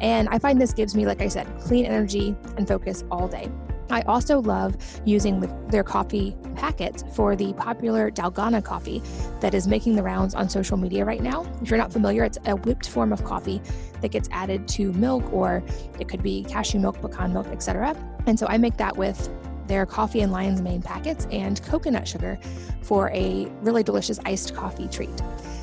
And 0.00 0.28
I 0.28 0.38
find 0.38 0.60
this 0.60 0.72
gives 0.72 0.94
me, 0.94 1.04
like 1.04 1.20
I 1.20 1.26
said, 1.26 1.48
clean 1.58 1.84
energy 1.84 2.36
and 2.56 2.68
focus 2.68 3.02
all 3.10 3.26
day. 3.26 3.50
I 3.90 4.02
also 4.02 4.40
love 4.40 4.76
using 5.04 5.40
the, 5.40 5.54
their 5.68 5.84
coffee 5.84 6.36
packets 6.56 7.04
for 7.14 7.36
the 7.36 7.52
popular 7.54 8.10
Dalgona 8.10 8.64
coffee 8.64 9.02
that 9.40 9.54
is 9.54 9.66
making 9.66 9.96
the 9.96 10.02
rounds 10.02 10.34
on 10.34 10.48
social 10.48 10.76
media 10.76 11.04
right 11.04 11.22
now. 11.22 11.46
If 11.62 11.70
you're 11.70 11.78
not 11.78 11.92
familiar, 11.92 12.24
it's 12.24 12.38
a 12.46 12.56
whipped 12.56 12.88
form 12.88 13.12
of 13.12 13.24
coffee 13.24 13.60
that 14.00 14.10
gets 14.10 14.28
added 14.32 14.66
to 14.68 14.92
milk, 14.94 15.32
or 15.32 15.62
it 16.00 16.08
could 16.08 16.22
be 16.22 16.44
cashew 16.44 16.78
milk, 16.78 17.00
pecan 17.00 17.32
milk, 17.32 17.46
etc. 17.48 17.96
And 18.26 18.38
so 18.38 18.46
I 18.48 18.58
make 18.58 18.76
that 18.78 18.96
with 18.96 19.30
their 19.66 19.86
coffee 19.86 20.20
and 20.20 20.32
lion's 20.32 20.62
mane 20.62 20.82
packets 20.82 21.26
and 21.30 21.62
coconut 21.62 22.06
sugar 22.06 22.38
for 22.82 23.10
a 23.10 23.46
really 23.62 23.82
delicious 23.82 24.18
iced 24.24 24.54
coffee 24.54 24.88
treat. 24.88 25.22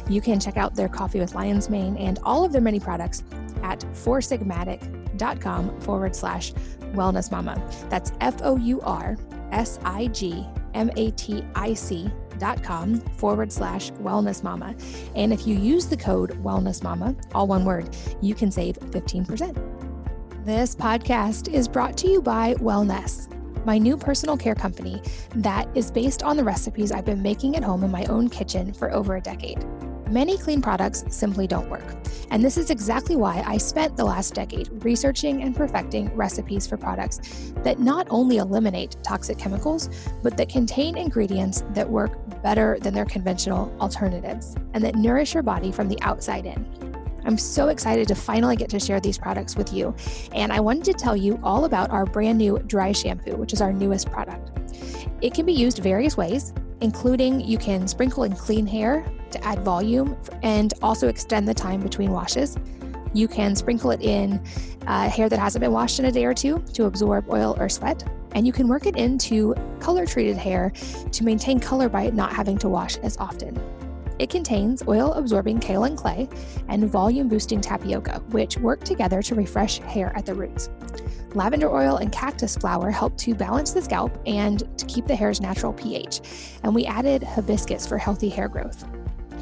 You 0.09 0.21
can 0.21 0.39
check 0.39 0.57
out 0.57 0.75
their 0.75 0.89
coffee 0.89 1.19
with 1.19 1.33
lion's 1.35 1.69
mane 1.69 1.97
and 1.97 2.19
all 2.23 2.43
of 2.43 2.51
their 2.51 2.61
many 2.61 2.79
products 2.79 3.23
at 3.63 3.79
foursigmatic.com 3.93 5.79
forward 5.81 6.15
slash 6.15 6.53
wellness 6.93 7.31
mama. 7.31 7.61
That's 7.89 8.11
F 8.21 8.35
O 8.41 8.55
U 8.57 8.81
R 8.81 9.17
S 9.51 9.79
I 9.83 10.07
G 10.07 10.45
M 10.73 10.89
A 10.97 11.11
T 11.11 11.43
I 11.55 11.73
C 11.73 12.11
dot 12.39 12.63
com 12.63 12.99
forward 13.17 13.51
slash 13.51 13.91
wellness 13.93 14.43
mama. 14.43 14.75
And 15.15 15.31
if 15.31 15.47
you 15.47 15.55
use 15.55 15.85
the 15.87 15.97
code 15.97 16.31
wellness 16.43 16.83
mama, 16.83 17.15
all 17.33 17.47
one 17.47 17.65
word, 17.65 17.95
you 18.21 18.35
can 18.35 18.51
save 18.51 18.77
15%. 18.77 19.83
This 20.45 20.75
podcast 20.75 21.47
is 21.53 21.67
brought 21.69 21.95
to 21.97 22.09
you 22.09 22.21
by 22.21 22.55
Wellnesse, 22.55 23.33
my 23.65 23.77
new 23.77 23.95
personal 23.95 24.35
care 24.35 24.55
company 24.55 25.01
that 25.35 25.69
is 25.73 25.89
based 25.89 26.21
on 26.21 26.35
the 26.35 26.43
recipes 26.43 26.91
I've 26.91 27.05
been 27.05 27.21
making 27.21 27.55
at 27.55 27.63
home 27.63 27.83
in 27.83 27.91
my 27.91 28.03
own 28.05 28.29
kitchen 28.29 28.73
for 28.73 28.91
over 28.91 29.15
a 29.15 29.21
decade. 29.21 29.65
Many 30.13 30.37
clean 30.37 30.61
products 30.61 31.03
simply 31.09 31.47
don't 31.47 31.67
work. 31.71 31.83
And 32.29 32.45
this 32.45 32.55
is 32.55 32.69
exactly 32.69 33.15
why 33.15 33.43
I 33.47 33.57
spent 33.57 33.97
the 33.97 34.05
last 34.05 34.35
decade 34.35 34.69
researching 34.83 35.41
and 35.41 35.55
perfecting 35.55 36.15
recipes 36.15 36.67
for 36.67 36.77
products 36.77 37.51
that 37.63 37.79
not 37.79 38.05
only 38.11 38.37
eliminate 38.37 38.95
toxic 39.01 39.39
chemicals, 39.39 39.89
but 40.21 40.37
that 40.37 40.49
contain 40.49 40.97
ingredients 40.97 41.63
that 41.71 41.89
work 41.89 42.15
better 42.43 42.77
than 42.79 42.93
their 42.93 43.05
conventional 43.05 43.75
alternatives 43.81 44.55
and 44.75 44.83
that 44.83 44.93
nourish 44.93 45.33
your 45.33 45.41
body 45.41 45.71
from 45.71 45.89
the 45.89 45.99
outside 46.03 46.45
in. 46.45 46.63
I'm 47.25 47.39
so 47.39 47.69
excited 47.69 48.07
to 48.09 48.13
finally 48.13 48.55
get 48.55 48.69
to 48.69 48.79
share 48.79 48.99
these 48.99 49.17
products 49.17 49.55
with 49.55 49.73
you. 49.73 49.95
And 50.35 50.53
I 50.53 50.59
wanted 50.59 50.83
to 50.85 50.93
tell 50.93 51.17
you 51.17 51.39
all 51.41 51.65
about 51.65 51.89
our 51.89 52.05
brand 52.05 52.37
new 52.37 52.59
dry 52.67 52.91
shampoo, 52.91 53.35
which 53.35 53.51
is 53.51 53.61
our 53.61 53.73
newest 53.73 54.11
product. 54.11 54.51
It 55.21 55.33
can 55.33 55.47
be 55.47 55.53
used 55.53 55.79
various 55.79 56.17
ways, 56.17 56.53
including 56.83 57.39
you 57.39 57.57
can 57.57 57.87
sprinkle 57.87 58.25
in 58.25 58.35
clean 58.35 58.67
hair 58.67 59.05
to 59.31 59.43
add 59.43 59.63
volume 59.63 60.17
and 60.43 60.73
also 60.83 61.07
extend 61.07 61.47
the 61.47 61.53
time 61.53 61.79
between 61.79 62.11
washes. 62.11 62.57
You 63.13 63.29
can 63.29 63.55
sprinkle 63.55 63.91
it 63.91 64.01
in 64.01 64.43
uh, 64.85 65.09
hair 65.09 65.29
that 65.29 65.39
hasn't 65.39 65.61
been 65.61 65.71
washed 65.71 65.99
in 65.99 66.05
a 66.05 66.11
day 66.11 66.25
or 66.25 66.33
two 66.33 66.59
to 66.73 66.83
absorb 66.85 67.29
oil 67.29 67.55
or 67.57 67.69
sweat. 67.69 68.03
And 68.35 68.45
you 68.45 68.51
can 68.51 68.67
work 68.67 68.85
it 68.85 68.97
into 68.97 69.55
color 69.79 70.05
treated 70.05 70.35
hair 70.35 70.73
to 71.11 71.23
maintain 71.23 71.59
color 71.59 71.87
by 71.87 72.09
not 72.09 72.33
having 72.33 72.57
to 72.57 72.67
wash 72.67 72.97
as 72.97 73.15
often. 73.17 73.57
It 74.23 74.29
contains 74.29 74.81
oil 74.87 75.11
absorbing 75.15 75.59
kaolin 75.59 75.97
clay 75.97 76.29
and 76.69 76.89
volume 76.89 77.27
boosting 77.27 77.59
tapioca, 77.59 78.21
which 78.29 78.57
work 78.57 78.81
together 78.85 79.21
to 79.21 79.35
refresh 79.35 79.79
hair 79.79 80.15
at 80.15 80.25
the 80.25 80.33
roots. 80.33 80.69
Lavender 81.33 81.69
oil 81.69 81.97
and 81.97 82.09
cactus 82.09 82.55
flower 82.55 82.89
help 82.89 83.17
to 83.17 83.35
balance 83.35 83.71
the 83.71 83.81
scalp 83.81 84.17
and 84.25 84.59
to 84.79 84.85
keep 84.85 85.07
the 85.07 85.15
hair's 85.15 85.41
natural 85.41 85.73
pH. 85.73 86.21
And 86.63 86.73
we 86.73 86.85
added 86.85 87.21
hibiscus 87.21 87.85
for 87.85 87.97
healthy 87.97 88.29
hair 88.29 88.47
growth. 88.47 88.85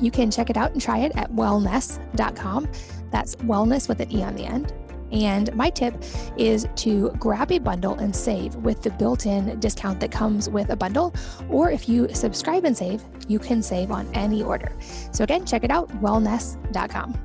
You 0.01 0.09
can 0.09 0.31
check 0.31 0.49
it 0.49 0.57
out 0.57 0.71
and 0.71 0.81
try 0.81 0.97
it 0.97 1.11
at 1.15 1.31
wellnesse.com. 1.31 2.67
That's 3.11 3.35
wellness 3.35 3.87
with 3.87 3.99
an 3.99 4.11
E 4.11 4.23
on 4.23 4.33
the 4.33 4.45
end. 4.45 4.73
And 5.11 5.53
my 5.55 5.69
tip 5.69 5.95
is 6.37 6.67
to 6.77 7.09
grab 7.19 7.51
a 7.51 7.59
bundle 7.59 7.95
and 7.95 8.15
save 8.15 8.55
with 8.55 8.81
the 8.81 8.91
built 8.91 9.25
in 9.25 9.59
discount 9.59 9.99
that 9.99 10.11
comes 10.11 10.49
with 10.49 10.69
a 10.69 10.75
bundle. 10.75 11.13
Or 11.49 11.69
if 11.69 11.89
you 11.89 12.07
subscribe 12.13 12.65
and 12.65 12.77
save, 12.77 13.03
you 13.27 13.39
can 13.39 13.61
save 13.61 13.91
on 13.91 14.07
any 14.13 14.43
order. 14.43 14.71
So, 15.11 15.23
again, 15.23 15.45
check 15.45 15.63
it 15.63 15.71
out 15.71 15.89
wellnesse.com. 16.01 17.17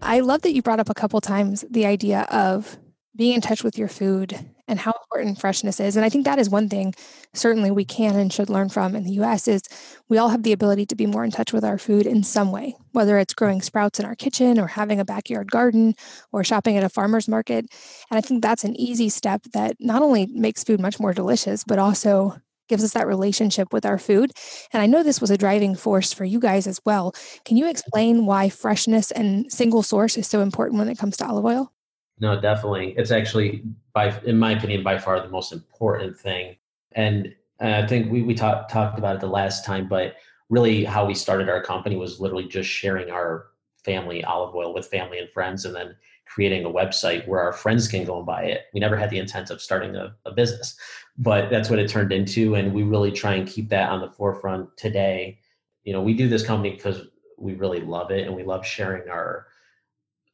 I 0.00 0.20
love 0.20 0.42
that 0.42 0.52
you 0.52 0.62
brought 0.62 0.80
up 0.80 0.88
a 0.88 0.94
couple 0.94 1.20
times 1.20 1.64
the 1.70 1.86
idea 1.86 2.22
of 2.30 2.78
being 3.16 3.34
in 3.34 3.40
touch 3.40 3.64
with 3.64 3.76
your 3.76 3.88
food 3.88 4.38
and 4.68 4.78
how 4.78 4.92
important 4.92 5.40
freshness 5.40 5.80
is. 5.80 5.96
And 5.96 6.04
I 6.04 6.08
think 6.08 6.24
that 6.24 6.38
is 6.38 6.48
one 6.50 6.68
thing 6.68 6.94
certainly 7.34 7.70
we 7.70 7.84
can 7.84 8.16
and 8.16 8.32
should 8.32 8.50
learn 8.50 8.68
from 8.68 8.94
in 8.94 9.04
the 9.04 9.12
US 9.12 9.48
is 9.48 9.62
we 10.08 10.18
all 10.18 10.28
have 10.28 10.42
the 10.42 10.52
ability 10.52 10.86
to 10.86 10.96
be 10.96 11.06
more 11.06 11.24
in 11.24 11.30
touch 11.30 11.52
with 11.52 11.64
our 11.64 11.78
food 11.78 12.06
in 12.06 12.22
some 12.22 12.52
way, 12.52 12.76
whether 12.92 13.18
it's 13.18 13.34
growing 13.34 13.62
sprouts 13.62 13.98
in 13.98 14.06
our 14.06 14.14
kitchen 14.14 14.58
or 14.58 14.66
having 14.66 15.00
a 15.00 15.04
backyard 15.04 15.50
garden 15.50 15.94
or 16.32 16.44
shopping 16.44 16.76
at 16.76 16.84
a 16.84 16.88
farmer's 16.88 17.28
market. 17.28 17.66
And 18.10 18.18
I 18.18 18.20
think 18.20 18.42
that's 18.42 18.64
an 18.64 18.76
easy 18.76 19.08
step 19.08 19.42
that 19.54 19.76
not 19.80 20.02
only 20.02 20.26
makes 20.26 20.64
food 20.64 20.80
much 20.80 21.00
more 21.00 21.12
delicious, 21.12 21.64
but 21.64 21.78
also 21.78 22.36
gives 22.68 22.84
us 22.84 22.92
that 22.92 23.06
relationship 23.06 23.72
with 23.72 23.86
our 23.86 23.98
food. 23.98 24.30
And 24.72 24.82
I 24.82 24.86
know 24.86 25.02
this 25.02 25.20
was 25.20 25.30
a 25.30 25.38
driving 25.38 25.74
force 25.74 26.12
for 26.12 26.24
you 26.24 26.38
guys 26.38 26.66
as 26.66 26.80
well. 26.84 27.14
Can 27.44 27.56
you 27.56 27.68
explain 27.68 28.26
why 28.26 28.50
freshness 28.50 29.10
and 29.10 29.50
single 29.50 29.82
source 29.82 30.16
is 30.16 30.26
so 30.26 30.40
important 30.40 30.78
when 30.78 30.88
it 30.88 30.98
comes 30.98 31.16
to 31.18 31.26
olive 31.26 31.44
oil? 31.44 31.72
No, 32.20 32.40
definitely. 32.40 32.94
It's 32.96 33.10
actually, 33.10 33.62
by 33.92 34.18
in 34.24 34.38
my 34.38 34.52
opinion, 34.52 34.82
by 34.82 34.98
far 34.98 35.20
the 35.20 35.28
most 35.28 35.52
important 35.52 36.18
thing. 36.18 36.56
And 36.92 37.34
I 37.60 37.86
think 37.86 38.10
we, 38.10 38.22
we 38.22 38.34
talked 38.34 38.70
talked 38.70 38.98
about 38.98 39.16
it 39.16 39.20
the 39.20 39.28
last 39.28 39.64
time, 39.64 39.88
but 39.88 40.16
really 40.50 40.84
how 40.84 41.04
we 41.04 41.14
started 41.14 41.48
our 41.48 41.62
company 41.62 41.96
was 41.96 42.20
literally 42.20 42.46
just 42.46 42.68
sharing 42.68 43.10
our 43.10 43.46
family 43.84 44.24
olive 44.24 44.54
oil 44.54 44.74
with 44.74 44.86
family 44.86 45.18
and 45.18 45.30
friends 45.30 45.64
and 45.64 45.74
then 45.74 45.94
creating 46.26 46.64
a 46.64 46.70
website 46.70 47.26
where 47.26 47.40
our 47.40 47.52
friends 47.52 47.88
can 47.88 48.04
go 48.04 48.18
and 48.18 48.26
buy 48.26 48.44
it. 48.44 48.62
We 48.74 48.80
never 48.80 48.96
had 48.96 49.10
the 49.10 49.18
intent 49.18 49.50
of 49.50 49.62
starting 49.62 49.96
a, 49.96 50.14
a 50.26 50.32
business, 50.32 50.76
but 51.16 51.50
that's 51.50 51.70
what 51.70 51.78
it 51.78 51.88
turned 51.88 52.12
into. 52.12 52.54
And 52.54 52.74
we 52.74 52.82
really 52.82 53.12
try 53.12 53.34
and 53.34 53.48
keep 53.48 53.68
that 53.70 53.90
on 53.90 54.00
the 54.00 54.10
forefront 54.10 54.76
today. 54.76 55.38
You 55.84 55.92
know, 55.92 56.02
we 56.02 56.14
do 56.14 56.28
this 56.28 56.44
company 56.44 56.70
because 56.70 57.02
we 57.38 57.54
really 57.54 57.80
love 57.80 58.10
it 58.10 58.26
and 58.26 58.36
we 58.36 58.42
love 58.42 58.66
sharing 58.66 59.08
our 59.08 59.46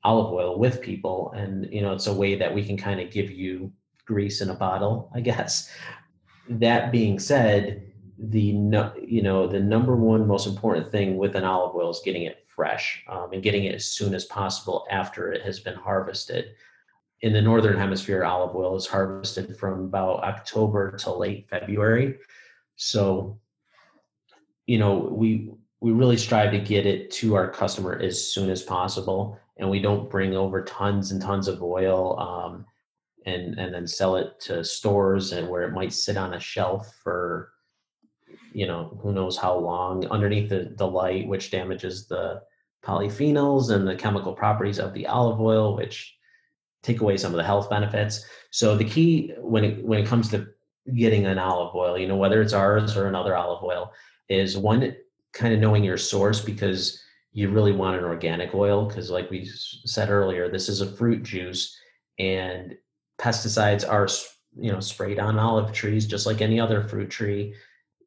olive 0.04 0.32
oil 0.32 0.58
with 0.58 0.80
people. 0.80 1.32
And, 1.34 1.72
you 1.72 1.82
know, 1.82 1.92
it's 1.92 2.06
a 2.06 2.14
way 2.14 2.36
that 2.36 2.54
we 2.54 2.64
can 2.64 2.76
kind 2.76 3.00
of 3.00 3.10
give 3.10 3.30
you 3.30 3.72
Greece 4.04 4.40
in 4.40 4.50
a 4.50 4.54
bottle, 4.54 5.10
I 5.14 5.20
guess. 5.20 5.70
That 6.48 6.92
being 6.92 7.18
said, 7.18 7.90
the 8.18 8.56
you 9.02 9.22
know 9.22 9.46
the 9.46 9.60
number 9.60 9.96
one 9.96 10.26
most 10.26 10.46
important 10.46 10.90
thing 10.90 11.16
with 11.16 11.34
an 11.34 11.44
olive 11.44 11.74
oil 11.74 11.90
is 11.90 12.00
getting 12.04 12.22
it 12.22 12.44
fresh 12.46 13.02
um, 13.08 13.32
and 13.32 13.42
getting 13.42 13.64
it 13.64 13.74
as 13.74 13.84
soon 13.84 14.14
as 14.14 14.24
possible 14.26 14.86
after 14.90 15.32
it 15.32 15.42
has 15.42 15.60
been 15.60 15.74
harvested. 15.74 16.54
In 17.22 17.32
the 17.32 17.42
northern 17.42 17.76
hemisphere, 17.76 18.24
olive 18.24 18.54
oil 18.54 18.76
is 18.76 18.86
harvested 18.86 19.56
from 19.56 19.84
about 19.84 20.22
October 20.22 20.96
to 20.98 21.12
late 21.12 21.48
February. 21.48 22.18
So, 22.76 23.40
you 24.66 24.78
know, 24.78 25.08
we 25.10 25.50
we 25.80 25.92
really 25.92 26.16
strive 26.16 26.52
to 26.52 26.60
get 26.60 26.86
it 26.86 27.10
to 27.12 27.34
our 27.34 27.50
customer 27.50 27.98
as 27.98 28.32
soon 28.32 28.50
as 28.50 28.62
possible, 28.62 29.38
and 29.56 29.68
we 29.68 29.80
don't 29.80 30.10
bring 30.10 30.34
over 30.34 30.64
tons 30.64 31.12
and 31.12 31.20
tons 31.22 31.48
of 31.48 31.62
oil. 31.62 32.18
Um, 32.18 32.66
and, 33.26 33.58
and 33.58 33.72
then 33.72 33.86
sell 33.86 34.16
it 34.16 34.38
to 34.40 34.64
stores 34.64 35.32
and 35.32 35.48
where 35.48 35.62
it 35.62 35.72
might 35.72 35.92
sit 35.92 36.16
on 36.16 36.34
a 36.34 36.40
shelf 36.40 36.94
for 37.02 37.52
you 38.52 38.66
know 38.66 38.98
who 39.02 39.12
knows 39.12 39.36
how 39.36 39.56
long 39.56 40.06
underneath 40.06 40.48
the, 40.48 40.72
the 40.76 40.86
light 40.86 41.26
which 41.26 41.50
damages 41.50 42.06
the 42.06 42.40
polyphenols 42.84 43.70
and 43.70 43.86
the 43.86 43.96
chemical 43.96 44.32
properties 44.32 44.78
of 44.78 44.92
the 44.94 45.06
olive 45.06 45.40
oil 45.40 45.76
which 45.76 46.16
take 46.82 47.00
away 47.00 47.16
some 47.16 47.32
of 47.32 47.36
the 47.36 47.44
health 47.44 47.70
benefits 47.70 48.24
so 48.50 48.76
the 48.76 48.84
key 48.84 49.32
when 49.38 49.64
it 49.64 49.84
when 49.84 49.98
it 49.98 50.06
comes 50.06 50.28
to 50.28 50.46
getting 50.94 51.26
an 51.26 51.38
olive 51.38 51.74
oil 51.74 51.98
you 51.98 52.06
know 52.06 52.16
whether 52.16 52.42
it's 52.42 52.52
ours 52.52 52.96
or 52.96 53.08
another 53.08 53.36
olive 53.36 53.62
oil 53.64 53.90
is 54.28 54.56
one 54.56 54.94
kind 55.32 55.54
of 55.54 55.60
knowing 55.60 55.82
your 55.82 55.96
source 55.96 56.40
because 56.40 57.02
you 57.34 57.50
really 57.50 57.72
want 57.72 57.98
an 57.98 58.04
organic 58.04 58.54
oil 58.54 58.86
because 58.86 59.10
like 59.10 59.30
we 59.30 59.44
said 59.84 60.08
earlier 60.08 60.48
this 60.48 60.68
is 60.68 60.80
a 60.80 60.92
fruit 60.92 61.22
juice 61.22 61.76
and 62.18 62.74
pesticides 63.20 63.86
are 63.86 64.08
you 64.56 64.72
know 64.72 64.80
sprayed 64.80 65.18
on 65.18 65.38
olive 65.38 65.72
trees 65.72 66.06
just 66.06 66.26
like 66.26 66.40
any 66.40 66.58
other 66.58 66.82
fruit 66.82 67.10
tree 67.10 67.54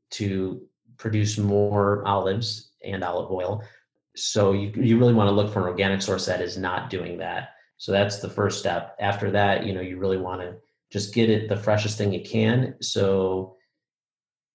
to 0.10 0.68
produce 0.98 1.38
more 1.38 2.06
olives 2.08 2.72
and 2.84 3.04
olive 3.04 3.32
oil. 3.32 3.64
So 4.16 4.52
you, 4.54 4.72
you 4.76 4.98
really 4.98 5.14
want 5.14 5.28
to 5.28 5.36
look 5.36 5.54
for 5.54 5.60
an 5.60 5.68
organic 5.68 6.02
source 6.02 6.26
that 6.26 6.42
is 6.42 6.58
not 6.58 6.90
doing 6.90 7.18
that. 7.20 7.50
So 7.78 7.92
that's 7.92 8.20
the 8.20 8.30
first 8.30 8.60
step. 8.60 8.96
After 9.00 9.30
that, 9.32 9.66
you 9.66 9.74
know, 9.74 9.82
you 9.82 9.98
really 9.98 10.18
want 10.18 10.42
to 10.42 10.56
just 10.90 11.14
get 11.14 11.30
it 11.30 11.50
the 11.50 11.58
freshest 11.58 11.98
thing 11.98 12.12
you 12.12 12.24
can. 12.24 12.76
So 12.82 13.57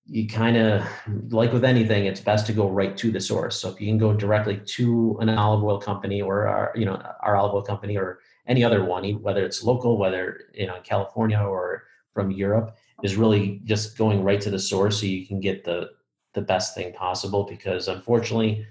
you 0.07 0.27
kind 0.27 0.57
of 0.57 0.85
like 1.31 1.53
with 1.53 1.65
anything, 1.65 2.07
it's 2.07 2.21
best 2.21 2.47
to 2.47 2.53
go 2.53 2.69
right 2.69 2.97
to 2.97 3.11
the 3.11 3.21
source. 3.21 3.61
So 3.61 3.71
if 3.71 3.81
you 3.81 3.87
can 3.87 3.99
go 3.99 4.13
directly 4.13 4.59
to 4.59 5.17
an 5.21 5.29
olive 5.29 5.63
oil 5.63 5.79
company 5.79 6.21
or 6.21 6.49
our, 6.49 6.73
you 6.75 6.85
know, 6.85 7.01
our 7.21 7.37
olive 7.37 7.55
oil 7.55 7.63
company 7.63 7.97
or 7.97 8.19
any 8.47 8.65
other 8.65 8.85
one, 8.85 9.05
whether 9.23 9.45
it's 9.45 9.63
local, 9.63 9.99
whether 9.99 10.41
you 10.55 10.65
uh, 10.69 10.75
know 10.75 10.81
California 10.83 11.39
or 11.39 11.85
from 12.13 12.31
Europe, 12.31 12.77
is 13.03 13.17
really 13.17 13.61
just 13.65 13.97
going 13.97 14.23
right 14.23 14.41
to 14.41 14.51
the 14.51 14.59
source 14.59 15.01
so 15.01 15.07
you 15.07 15.27
can 15.27 15.41
get 15.41 15.65
the 15.65 15.91
the 16.35 16.41
best 16.41 16.75
thing 16.75 16.93
possible 16.93 17.45
because 17.45 17.89
unfortunately 17.89 18.65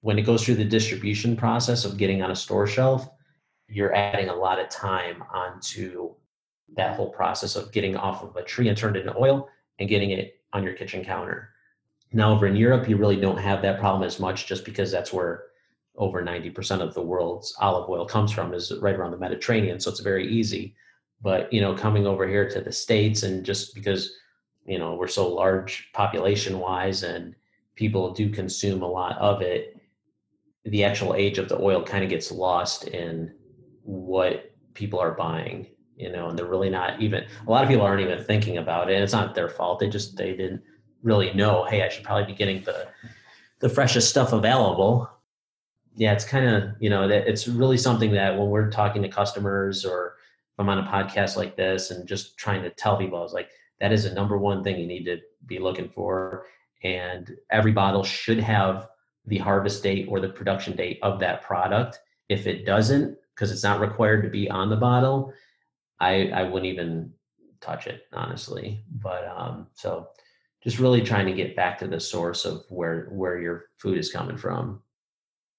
when 0.00 0.18
it 0.18 0.22
goes 0.22 0.44
through 0.44 0.54
the 0.54 0.64
distribution 0.64 1.34
process 1.34 1.84
of 1.84 1.96
getting 1.96 2.22
on 2.22 2.30
a 2.30 2.36
store 2.36 2.66
shelf 2.66 3.08
you're 3.68 3.94
adding 3.94 4.28
a 4.28 4.34
lot 4.34 4.58
of 4.58 4.68
time 4.68 5.22
onto 5.32 6.14
that 6.76 6.96
whole 6.96 7.10
process 7.10 7.56
of 7.56 7.72
getting 7.72 7.96
off 7.96 8.22
of 8.22 8.36
a 8.36 8.42
tree 8.42 8.68
and 8.68 8.76
turned 8.76 8.96
into 8.96 9.16
oil 9.16 9.48
and 9.78 9.88
getting 9.88 10.10
it 10.10 10.37
on 10.52 10.62
your 10.62 10.74
kitchen 10.74 11.04
counter. 11.04 11.50
Now 12.12 12.32
over 12.32 12.46
in 12.46 12.56
europe 12.56 12.88
you 12.88 12.96
really 12.96 13.20
don't 13.20 13.38
have 13.38 13.62
that 13.62 13.78
problem 13.78 14.02
as 14.02 14.18
much 14.18 14.46
just 14.46 14.64
because 14.64 14.90
that's 14.90 15.12
where 15.12 15.44
over 15.96 16.22
90% 16.22 16.80
of 16.80 16.94
the 16.94 17.02
world's 17.02 17.54
olive 17.60 17.88
oil 17.90 18.06
comes 18.06 18.30
from 18.30 18.54
is 18.54 18.72
right 18.80 18.94
around 18.94 19.10
the 19.10 19.18
mediterranean 19.18 19.80
so 19.80 19.90
it's 19.90 20.00
very 20.00 20.26
easy. 20.26 20.74
But 21.20 21.52
you 21.52 21.60
know 21.60 21.74
coming 21.74 22.06
over 22.06 22.26
here 22.26 22.48
to 22.48 22.60
the 22.60 22.72
states 22.72 23.22
and 23.24 23.44
just 23.44 23.74
because 23.74 24.14
you 24.64 24.78
know 24.78 24.94
we're 24.94 25.08
so 25.08 25.28
large 25.28 25.90
population 25.92 26.58
wise 26.58 27.02
and 27.02 27.34
people 27.74 28.12
do 28.12 28.30
consume 28.30 28.82
a 28.82 28.88
lot 28.88 29.18
of 29.18 29.42
it 29.42 29.76
the 30.64 30.84
actual 30.84 31.14
age 31.14 31.38
of 31.38 31.48
the 31.48 31.58
oil 31.58 31.82
kind 31.82 32.04
of 32.04 32.10
gets 32.10 32.30
lost 32.30 32.88
in 32.88 33.32
what 33.82 34.52
people 34.74 34.98
are 34.98 35.14
buying 35.14 35.66
you 35.98 36.10
know 36.10 36.28
and 36.28 36.38
they're 36.38 36.46
really 36.46 36.70
not 36.70 37.00
even 37.00 37.24
a 37.46 37.50
lot 37.50 37.62
of 37.62 37.68
people 37.68 37.84
aren't 37.84 38.00
even 38.00 38.22
thinking 38.22 38.58
about 38.58 38.90
it 38.90 39.00
it's 39.02 39.12
not 39.12 39.34
their 39.34 39.48
fault 39.48 39.78
they 39.78 39.88
just 39.88 40.16
they 40.16 40.34
didn't 40.34 40.62
really 41.02 41.32
know 41.34 41.64
hey 41.64 41.82
i 41.82 41.88
should 41.88 42.04
probably 42.04 42.24
be 42.24 42.34
getting 42.34 42.62
the 42.64 42.86
the 43.60 43.68
freshest 43.68 44.08
stuff 44.08 44.32
available 44.32 45.10
yeah 45.96 46.12
it's 46.12 46.24
kind 46.24 46.46
of 46.46 46.70
you 46.80 46.88
know 46.88 47.08
that 47.08 47.28
it's 47.28 47.48
really 47.48 47.76
something 47.76 48.12
that 48.12 48.36
when 48.38 48.48
we're 48.48 48.70
talking 48.70 49.02
to 49.02 49.08
customers 49.08 49.84
or 49.84 50.14
if 50.58 50.62
I'm 50.62 50.68
on 50.70 50.78
a 50.78 50.90
podcast 50.90 51.36
like 51.36 51.54
this 51.54 51.92
and 51.92 52.08
just 52.08 52.36
trying 52.36 52.62
to 52.62 52.70
tell 52.70 52.96
people, 52.96 53.20
I 53.20 53.22
was 53.22 53.32
like, 53.32 53.50
that 53.78 53.92
is 53.92 54.02
the 54.02 54.10
number 54.10 54.36
one 54.36 54.64
thing 54.64 54.76
you 54.76 54.88
need 54.88 55.04
to 55.04 55.18
be 55.46 55.60
looking 55.60 55.88
for. 55.88 56.46
And 56.82 57.36
every 57.50 57.70
bottle 57.70 58.02
should 58.02 58.40
have 58.40 58.88
the 59.24 59.38
harvest 59.38 59.84
date 59.84 60.08
or 60.08 60.18
the 60.18 60.30
production 60.30 60.74
date 60.74 60.98
of 61.00 61.20
that 61.20 61.42
product. 61.42 62.00
If 62.28 62.48
it 62.48 62.66
doesn't, 62.66 63.16
because 63.32 63.52
it's 63.52 63.62
not 63.62 63.78
required 63.78 64.24
to 64.24 64.28
be 64.28 64.50
on 64.50 64.68
the 64.68 64.76
bottle, 64.76 65.32
I, 66.00 66.28
I 66.28 66.42
wouldn't 66.44 66.72
even 66.72 67.12
touch 67.60 67.86
it, 67.86 68.02
honestly. 68.12 68.84
But 68.90 69.26
um, 69.26 69.66
so 69.74 70.08
just 70.62 70.78
really 70.78 71.02
trying 71.02 71.26
to 71.26 71.32
get 71.32 71.56
back 71.56 71.78
to 71.78 71.86
the 71.88 72.00
source 72.00 72.44
of 72.44 72.64
where 72.68 73.08
where 73.10 73.38
your 73.38 73.66
food 73.78 73.98
is 73.98 74.12
coming 74.12 74.36
from. 74.36 74.82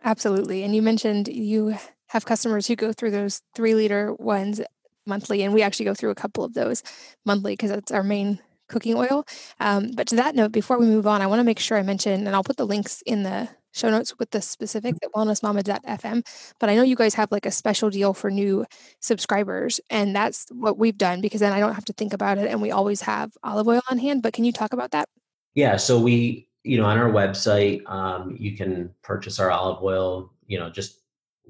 Absolutely. 0.03 0.63
And 0.63 0.75
you 0.75 0.81
mentioned 0.81 1.27
you 1.27 1.75
have 2.07 2.25
customers 2.25 2.67
who 2.67 2.75
go 2.75 2.93
through 2.93 3.11
those 3.11 3.41
three 3.55 3.75
liter 3.75 4.13
ones 4.13 4.61
monthly, 5.05 5.43
and 5.43 5.53
we 5.53 5.61
actually 5.61 5.85
go 5.85 5.93
through 5.93 6.11
a 6.11 6.15
couple 6.15 6.43
of 6.43 6.53
those 6.53 6.83
monthly 7.25 7.53
because 7.53 7.69
that's 7.69 7.91
our 7.91 8.03
main 8.03 8.39
cooking 8.67 8.95
oil. 8.95 9.25
Um, 9.59 9.91
but 9.95 10.07
to 10.07 10.15
that 10.15 10.35
note, 10.35 10.51
before 10.51 10.79
we 10.79 10.85
move 10.85 11.07
on, 11.07 11.21
I 11.21 11.27
want 11.27 11.39
to 11.39 11.43
make 11.43 11.59
sure 11.59 11.77
I 11.77 11.83
mention, 11.83 12.27
and 12.27 12.35
I'll 12.35 12.43
put 12.43 12.57
the 12.57 12.67
links 12.67 13.01
in 13.05 13.23
the 13.23 13.49
show 13.71 13.89
notes 13.89 14.17
with 14.17 14.31
the 14.31 14.41
specific 14.41 14.95
at 15.03 15.11
wellnessmama.fm. 15.13 16.25
But 16.59 16.69
I 16.69 16.75
know 16.75 16.83
you 16.83 16.95
guys 16.95 17.13
have 17.15 17.31
like 17.31 17.45
a 17.45 17.51
special 17.51 17.89
deal 17.89 18.13
for 18.13 18.31
new 18.31 18.65
subscribers, 18.99 19.79
and 19.89 20.15
that's 20.15 20.45
what 20.51 20.77
we've 20.77 20.97
done 20.97 21.21
because 21.21 21.39
then 21.39 21.53
I 21.53 21.59
don't 21.59 21.75
have 21.75 21.85
to 21.85 21.93
think 21.93 22.13
about 22.13 22.37
it, 22.37 22.49
and 22.49 22.61
we 22.61 22.71
always 22.71 23.01
have 23.01 23.31
olive 23.43 23.67
oil 23.67 23.81
on 23.89 23.97
hand. 23.97 24.21
But 24.21 24.33
can 24.33 24.43
you 24.43 24.51
talk 24.51 24.73
about 24.73 24.91
that? 24.91 25.07
Yeah, 25.55 25.77
so 25.77 25.99
we, 25.99 26.47
you 26.63 26.77
know, 26.77 26.85
on 26.85 26.97
our 26.97 27.11
website, 27.11 27.87
um, 27.89 28.35
you 28.39 28.55
can 28.55 28.91
purchase 29.01 29.39
our 29.39 29.51
olive 29.51 29.83
oil. 29.83 30.33
You 30.47 30.59
know, 30.59 30.69
just 30.69 31.01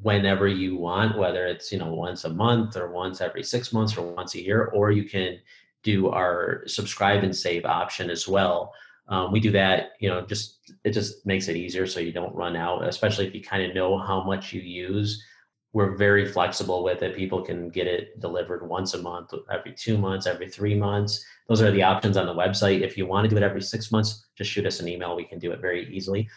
whenever 0.01 0.47
you 0.47 0.78
want, 0.78 1.17
whether 1.17 1.45
it's, 1.45 1.72
you 1.72 1.78
know, 1.78 1.93
once 1.93 2.24
a 2.24 2.30
month 2.30 2.78
or 2.78 2.91
once 2.91 3.22
every 3.22 3.43
six 3.43 3.74
months 3.74 3.97
or 3.97 4.13
once 4.13 4.36
a 4.36 4.41
year, 4.41 4.65
or 4.65 4.91
you 4.91 5.03
can 5.03 5.38
do 5.84 6.09
our 6.09 6.63
subscribe 6.67 7.24
and 7.24 7.36
save 7.36 7.65
option 7.65 8.09
as 8.09 8.28
well. 8.28 8.74
Um, 9.10 9.32
we 9.32 9.39
do 9.39 9.51
that, 9.51 9.91
you 9.99 10.10
know, 10.10 10.26
just 10.26 10.72
it 10.84 10.91
just 10.91 11.26
makes 11.26 11.47
it 11.47 11.55
easier 11.55 11.88
so 11.88 11.99
you 11.99 12.12
don't 12.12 12.36
run 12.36 12.55
out, 12.55 12.88
especially 12.88 13.28
if 13.28 13.34
you 13.34 13.41
kind 13.41 13.64
of 13.64 13.76
know 13.76 13.97
how 13.97 14.24
much 14.24 14.53
you 14.53 14.62
use. 14.62 15.24
We're 15.74 15.95
very 15.97 16.26
flexible 16.26 16.84
with 16.84 17.03
it. 17.03 17.16
People 17.16 17.43
can 17.43 17.70
get 17.70 17.86
it 17.86 18.20
delivered 18.20 18.68
once 18.68 18.95
a 18.95 19.01
month, 19.01 19.32
every 19.51 19.74
two 19.74 19.97
months, 19.97 20.26
every 20.26 20.49
three 20.49 20.74
months. 20.74 21.24
Those 21.47 21.62
are 21.62 21.72
the 21.72 21.84
options 21.84 22.18
on 22.18 22.26
the 22.26 22.34
website. 22.34 22.82
If 22.82 22.97
you 22.97 23.05
want 23.05 23.26
to 23.26 23.30
do 23.30 23.38
it 23.38 23.43
every 23.43 23.62
six 23.62 23.91
months, 23.91 24.28
just 24.36 24.49
shoot 24.49 24.66
us 24.66 24.80
an 24.80 24.88
email. 24.88 25.16
We 25.16 25.26
can 25.26 25.38
do 25.38 25.51
it 25.51 25.62
very 25.62 25.93
easily 25.95 26.28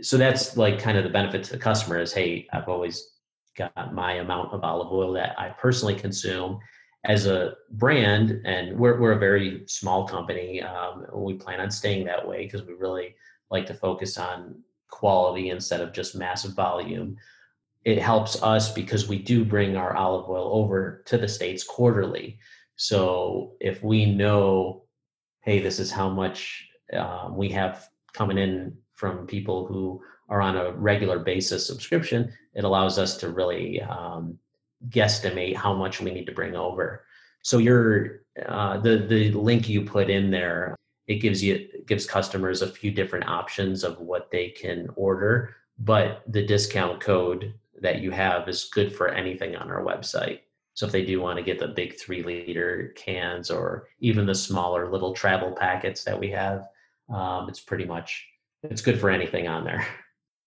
so 0.00 0.16
that's 0.16 0.56
like 0.56 0.78
kind 0.78 0.96
of 0.96 1.04
the 1.04 1.10
benefit 1.10 1.44
to 1.44 1.52
the 1.52 1.58
customer 1.58 2.00
is 2.00 2.12
hey 2.12 2.46
i've 2.52 2.68
always 2.68 3.10
got 3.56 3.92
my 3.92 4.14
amount 4.14 4.52
of 4.52 4.64
olive 4.64 4.90
oil 4.90 5.12
that 5.12 5.38
i 5.38 5.48
personally 5.50 5.94
consume 5.94 6.58
as 7.04 7.26
a 7.26 7.54
brand, 7.70 8.40
and 8.44 8.78
we're 8.78 9.00
we're 9.00 9.12
a 9.12 9.18
very 9.18 9.64
small 9.66 10.06
company. 10.06 10.62
Um, 10.62 11.06
we 11.12 11.34
plan 11.34 11.60
on 11.60 11.70
staying 11.70 12.04
that 12.06 12.26
way 12.26 12.44
because 12.44 12.64
we 12.64 12.74
really 12.74 13.14
like 13.50 13.66
to 13.66 13.74
focus 13.74 14.18
on 14.18 14.60
quality 14.90 15.50
instead 15.50 15.80
of 15.80 15.92
just 15.92 16.14
massive 16.14 16.54
volume. 16.54 17.16
It 17.84 17.98
helps 17.98 18.40
us 18.42 18.72
because 18.72 19.08
we 19.08 19.18
do 19.18 19.44
bring 19.44 19.76
our 19.76 19.96
olive 19.96 20.28
oil 20.28 20.50
over 20.52 21.02
to 21.06 21.18
the 21.18 21.26
states 21.26 21.64
quarterly. 21.64 22.38
So 22.76 23.54
if 23.60 23.82
we 23.82 24.06
know, 24.06 24.84
hey, 25.40 25.58
this 25.58 25.80
is 25.80 25.90
how 25.90 26.08
much 26.08 26.68
um, 26.92 27.36
we 27.36 27.48
have 27.48 27.88
coming 28.12 28.38
in 28.38 28.76
from 28.94 29.26
people 29.26 29.66
who 29.66 30.00
are 30.28 30.40
on 30.40 30.56
a 30.56 30.72
regular 30.72 31.18
basis 31.18 31.66
subscription, 31.66 32.32
it 32.54 32.64
allows 32.64 32.98
us 32.98 33.16
to 33.18 33.30
really 33.30 33.80
um, 33.82 34.38
guesstimate 34.88 35.56
how 35.56 35.74
much 35.74 36.00
we 36.00 36.10
need 36.10 36.26
to 36.26 36.32
bring 36.32 36.56
over. 36.56 37.04
So 37.42 37.58
your 37.58 38.22
uh, 38.46 38.78
the 38.78 38.98
the 38.98 39.30
link 39.32 39.68
you 39.68 39.82
put 39.82 40.10
in 40.10 40.30
there, 40.30 40.76
it 41.06 41.16
gives 41.16 41.42
you 41.42 41.68
gives 41.86 42.06
customers 42.06 42.62
a 42.62 42.70
few 42.70 42.90
different 42.90 43.28
options 43.28 43.84
of 43.84 44.00
what 44.00 44.30
they 44.30 44.50
can 44.50 44.88
order, 44.96 45.56
but 45.78 46.22
the 46.28 46.46
discount 46.46 47.00
code 47.00 47.54
that 47.80 48.00
you 48.00 48.10
have 48.10 48.48
is 48.48 48.70
good 48.72 48.94
for 48.94 49.08
anything 49.08 49.56
on 49.56 49.70
our 49.70 49.82
website. 49.82 50.40
So 50.74 50.86
if 50.86 50.92
they 50.92 51.04
do 51.04 51.20
want 51.20 51.38
to 51.38 51.44
get 51.44 51.58
the 51.58 51.68
big 51.68 51.98
three 51.98 52.22
liter 52.22 52.94
cans 52.96 53.50
or 53.50 53.88
even 54.00 54.24
the 54.24 54.34
smaller 54.34 54.90
little 54.90 55.12
travel 55.12 55.52
packets 55.52 56.04
that 56.04 56.18
we 56.18 56.30
have, 56.30 56.68
um, 57.12 57.48
it's 57.48 57.60
pretty 57.60 57.84
much 57.84 58.26
it's 58.62 58.80
good 58.80 58.98
for 58.98 59.10
anything 59.10 59.48
on 59.48 59.64
there. 59.64 59.86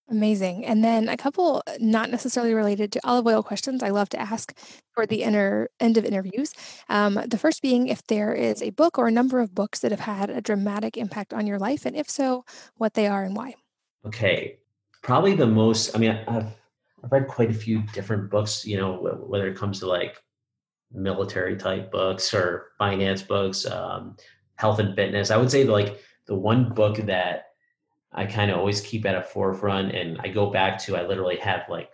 Amazing. 0.08 0.64
And 0.64 0.84
then 0.84 1.08
a 1.08 1.16
couple 1.16 1.62
not 1.80 2.10
necessarily 2.10 2.54
related 2.54 2.92
to 2.92 3.00
olive 3.02 3.26
oil 3.26 3.42
questions 3.42 3.82
I 3.82 3.88
love 3.88 4.08
to 4.10 4.20
ask 4.20 4.56
for 4.92 5.04
the 5.04 5.22
inner 5.24 5.68
end 5.80 5.96
of 5.96 6.04
interviews. 6.04 6.52
Um, 6.88 7.20
the 7.26 7.38
first 7.38 7.60
being 7.60 7.88
if 7.88 8.06
there 8.06 8.32
is 8.32 8.62
a 8.62 8.70
book 8.70 8.98
or 8.98 9.08
a 9.08 9.10
number 9.10 9.40
of 9.40 9.54
books 9.54 9.80
that 9.80 9.90
have 9.90 10.00
had 10.00 10.30
a 10.30 10.40
dramatic 10.40 10.96
impact 10.96 11.34
on 11.34 11.46
your 11.46 11.58
life, 11.58 11.84
and 11.84 11.96
if 11.96 12.08
so, 12.08 12.44
what 12.76 12.94
they 12.94 13.08
are 13.08 13.24
and 13.24 13.34
why. 13.34 13.54
Okay, 14.06 14.58
probably 15.02 15.34
the 15.34 15.46
most. 15.46 15.96
I 15.96 15.98
mean, 15.98 16.12
I've 16.28 16.54
I've 17.02 17.10
read 17.10 17.26
quite 17.26 17.50
a 17.50 17.54
few 17.54 17.82
different 17.92 18.30
books. 18.30 18.64
You 18.64 18.76
know, 18.76 19.24
whether 19.26 19.48
it 19.48 19.56
comes 19.56 19.80
to 19.80 19.86
like 19.88 20.22
military 20.92 21.56
type 21.56 21.90
books 21.90 22.32
or 22.32 22.68
finance 22.78 23.22
books, 23.22 23.66
um, 23.66 24.16
health 24.54 24.78
and 24.78 24.94
fitness. 24.94 25.32
I 25.32 25.36
would 25.36 25.50
say 25.50 25.64
like 25.64 26.00
the 26.26 26.36
one 26.36 26.72
book 26.72 26.96
that 27.06 27.46
I 28.16 28.26
kind 28.26 28.50
of 28.50 28.58
always 28.58 28.80
keep 28.80 29.04
at 29.04 29.14
a 29.14 29.22
forefront 29.22 29.94
and 29.94 30.18
I 30.20 30.28
go 30.28 30.50
back 30.50 30.78
to, 30.80 30.96
I 30.96 31.06
literally 31.06 31.36
have 31.36 31.62
like 31.68 31.90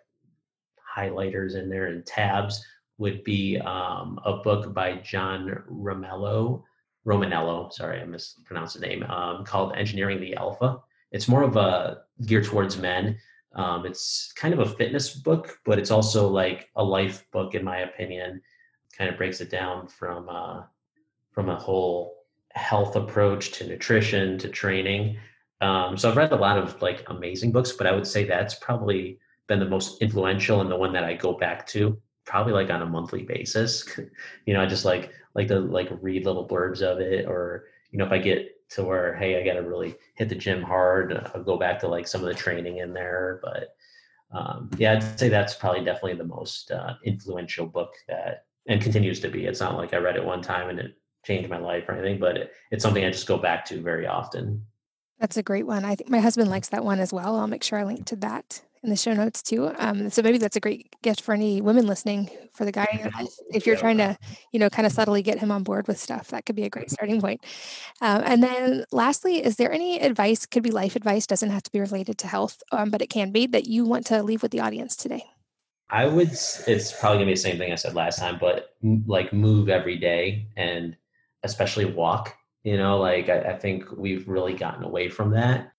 highlighters 0.97 1.57
in 1.57 1.69
there 1.69 1.87
and 1.87 2.07
tabs 2.07 2.65
would 2.99 3.25
be 3.25 3.59
um, 3.59 4.21
a 4.25 4.35
book 4.37 4.73
by 4.73 4.97
John 4.99 5.63
Romello, 5.69 6.63
Romaniello, 7.05 7.73
sorry, 7.73 8.01
I 8.01 8.05
mispronounced 8.05 8.79
the 8.79 8.87
name, 8.87 9.03
um, 9.05 9.45
called 9.45 9.75
Engineering 9.75 10.21
the 10.21 10.37
Alpha. 10.37 10.81
It's 11.11 11.27
more 11.27 11.43
of 11.43 11.57
a 11.57 12.03
geared 12.27 12.45
towards 12.45 12.79
men. 12.79 13.19
Um, 13.55 13.85
it's 13.85 14.33
kind 14.33 14.55
of 14.55 14.61
a 14.61 14.77
fitness 14.77 15.15
book, 15.15 15.59
but 15.65 15.79
it's 15.79 15.91
also 15.91 16.29
like 16.29 16.71
a 16.77 16.85
life 16.85 17.27
book, 17.33 17.55
in 17.55 17.65
my 17.65 17.79
opinion. 17.79 18.41
Kind 18.97 19.11
of 19.11 19.17
breaks 19.17 19.41
it 19.41 19.51
down 19.51 19.89
from 19.89 20.29
uh, 20.29 20.63
from 21.33 21.49
a 21.49 21.57
whole 21.57 22.25
health 22.51 22.97
approach 22.97 23.53
to 23.53 23.67
nutrition 23.67 24.39
to 24.39 24.49
training. 24.49 25.19
Um, 25.63 25.97
so 25.97 26.11
I've 26.11 26.17
read 26.17 26.33
a 26.33 26.37
lot 26.37 26.59
of 26.59 26.83
like 26.83 27.05
amazing 27.09 27.53
books, 27.53 27.73
but 27.73 27.87
I 27.87 27.93
would 27.93 28.07
say 28.07 28.25
that's 28.25 28.57
probably 28.57 29.19
been 29.47 29.61
the 29.61 29.69
most 29.69 30.03
influential 30.03 30.61
and 30.61 30.71
the 30.71 30.77
one 30.77 30.93
that 30.93 31.05
I 31.05 31.15
go 31.15 31.35
back 31.35 31.67
to 31.69 31.97
probably 32.25 32.53
like 32.53 32.69
on 32.71 32.83
a 32.83 32.87
monthly 32.87 33.23
basis. 33.23 33.89
you 34.47 34.55
know, 34.55 34.61
I 34.61 34.67
just 34.67 34.85
like 34.85 35.13
like 35.35 35.49
to 35.49 35.61
like 35.61 35.89
read 36.01 36.27
little 36.27 36.47
blurbs 36.47 36.83
of 36.83 36.99
it, 37.01 37.27
or 37.27 37.67
you 37.93 37.99
know, 37.99 38.05
if 38.05 38.13
I 38.13 38.19
get 38.19 38.49
to 38.71 38.85
where 38.85 39.15
hey, 39.15 39.41
I 39.41 39.45
got 39.45 39.55
to 39.55 39.63
really 39.63 39.95
hit 40.17 40.29
the 40.29 40.35
gym 40.35 40.63
hard, 40.63 41.31
I'll 41.33 41.45
go 41.45 41.57
back 41.57 41.79
to 41.81 41.89
like 41.89 42.09
some 42.09 42.23
of 42.23 42.27
the 42.27 42.35
training 42.35 42.79
in 42.79 42.93
there. 42.93 43.41
But 43.43 43.77
um, 44.37 44.69
yeah, 44.79 44.95
I'd 44.95 45.19
say 45.19 45.29
that's 45.29 45.55
probably 45.55 45.85
definitely 45.85 46.15
the 46.15 46.25
most 46.25 46.73
uh, 46.73 46.95
influential 47.05 47.67
book 47.67 47.93
that 48.09 48.47
and 48.67 48.83
continues 48.83 49.21
to 49.21 49.29
be. 49.29 49.47
It's 49.47 49.61
not 49.61 49.77
like 49.77 49.95
I 49.95 49.99
read 49.99 50.17
it 50.17 50.25
one 50.25 50.43
time 50.43 50.71
and 50.71 50.79
it 50.79 50.97
changed 51.25 51.51
my 51.51 51.59
life 51.59 51.89
or 51.89 51.93
anything, 51.93 52.19
but 52.19 52.37
it, 52.37 52.53
it's 52.71 52.83
something 52.83 53.05
I 53.05 53.11
just 53.11 53.27
go 53.27 53.39
back 53.39 53.65
to 53.67 53.81
very 53.81 54.07
often. 54.07 54.65
That's 55.19 55.37
a 55.37 55.43
great 55.43 55.67
one. 55.67 55.85
I 55.85 55.95
think 55.95 56.11
my 56.11 56.21
husband 56.21 56.51
likes 56.51 56.69
that 56.71 56.85
one 56.85 56.99
as 56.99 57.13
well. 57.13 57.37
I'll 57.37 57.47
make 57.47 57.63
sure 57.63 57.79
I 57.79 57.85
link 57.85 58.07
to 58.07 58.17
that 58.17 58.63
in 58.83 58.91
the 58.91 58.97
show 58.97 59.15
notes 59.15 59.43
too. 59.43 59.71
Um, 59.79 60.11
so 60.11 60.23
maybe 60.23 60.39
that's 60.39 60.57
a 60.57 60.61
great 60.61 60.95
gift 61.03 61.21
for 61.21 61.33
any 61.33 61.61
women 61.61 61.87
listening 61.87 62.29
for 62.53 62.65
the 62.65 62.73
guy 62.73 62.89
in 62.93 62.99
your 62.99 63.11
life. 63.19 63.33
If 63.51 63.67
you're 63.67 63.77
trying 63.77 63.99
to, 63.99 64.19
you 64.53 64.59
know, 64.59 64.69
kind 64.69 64.87
of 64.87 64.93
subtly 64.93 65.23
get 65.23 65.39
him 65.39 65.53
on 65.53 65.63
board 65.63 65.87
with 65.87 65.99
stuff, 65.99 66.29
that 66.29 66.45
could 66.45 66.57
be 66.57 66.65
a 66.65 66.71
great 66.71 66.91
starting 66.91 67.21
point. 67.21 67.45
Um, 68.01 68.23
and 68.25 68.43
then 68.43 68.85
lastly, 68.91 69.45
is 69.45 69.57
there 69.57 69.71
any 69.71 70.01
advice, 70.01 70.47
could 70.47 70.65
be 70.65 70.73
life 70.73 70.97
advice, 70.97 71.27
doesn't 71.27 71.51
have 71.51 71.63
to 71.63 71.73
be 71.73 71.81
related 71.81 72.19
to 72.19 72.27
health, 72.27 72.63
um, 72.73 72.91
but 72.91 73.01
it 73.01 73.09
can 73.09 73.31
be 73.31 73.47
that 73.47 73.67
you 73.67 73.85
want 73.85 74.07
to 74.07 74.23
leave 74.23 74.43
with 74.43 74.51
the 74.51 74.61
audience 74.61 74.97
today? 74.97 75.25
I 75.89 76.07
would, 76.07 76.29
it's 76.31 76.93
probably 76.99 77.19
gonna 77.19 77.27
be 77.27 77.35
the 77.35 77.37
same 77.37 77.59
thing 77.59 77.71
I 77.71 77.77
said 77.77 77.95
last 77.95 78.19
time, 78.19 78.39
but 78.41 78.75
like 79.07 79.33
move 79.33 79.69
every 79.69 79.99
day 79.99 80.49
and 80.57 80.97
especially 81.45 81.85
walk 81.85 82.35
you 82.65 82.77
know, 82.77 82.99
like 82.99 83.29
I, 83.29 83.41
I 83.41 83.59
think 83.59 83.91
we've 83.93 84.29
really 84.29 84.55
gotten 84.55 84.85
away 84.85 85.09
from 85.09 85.31
that. 85.31 85.73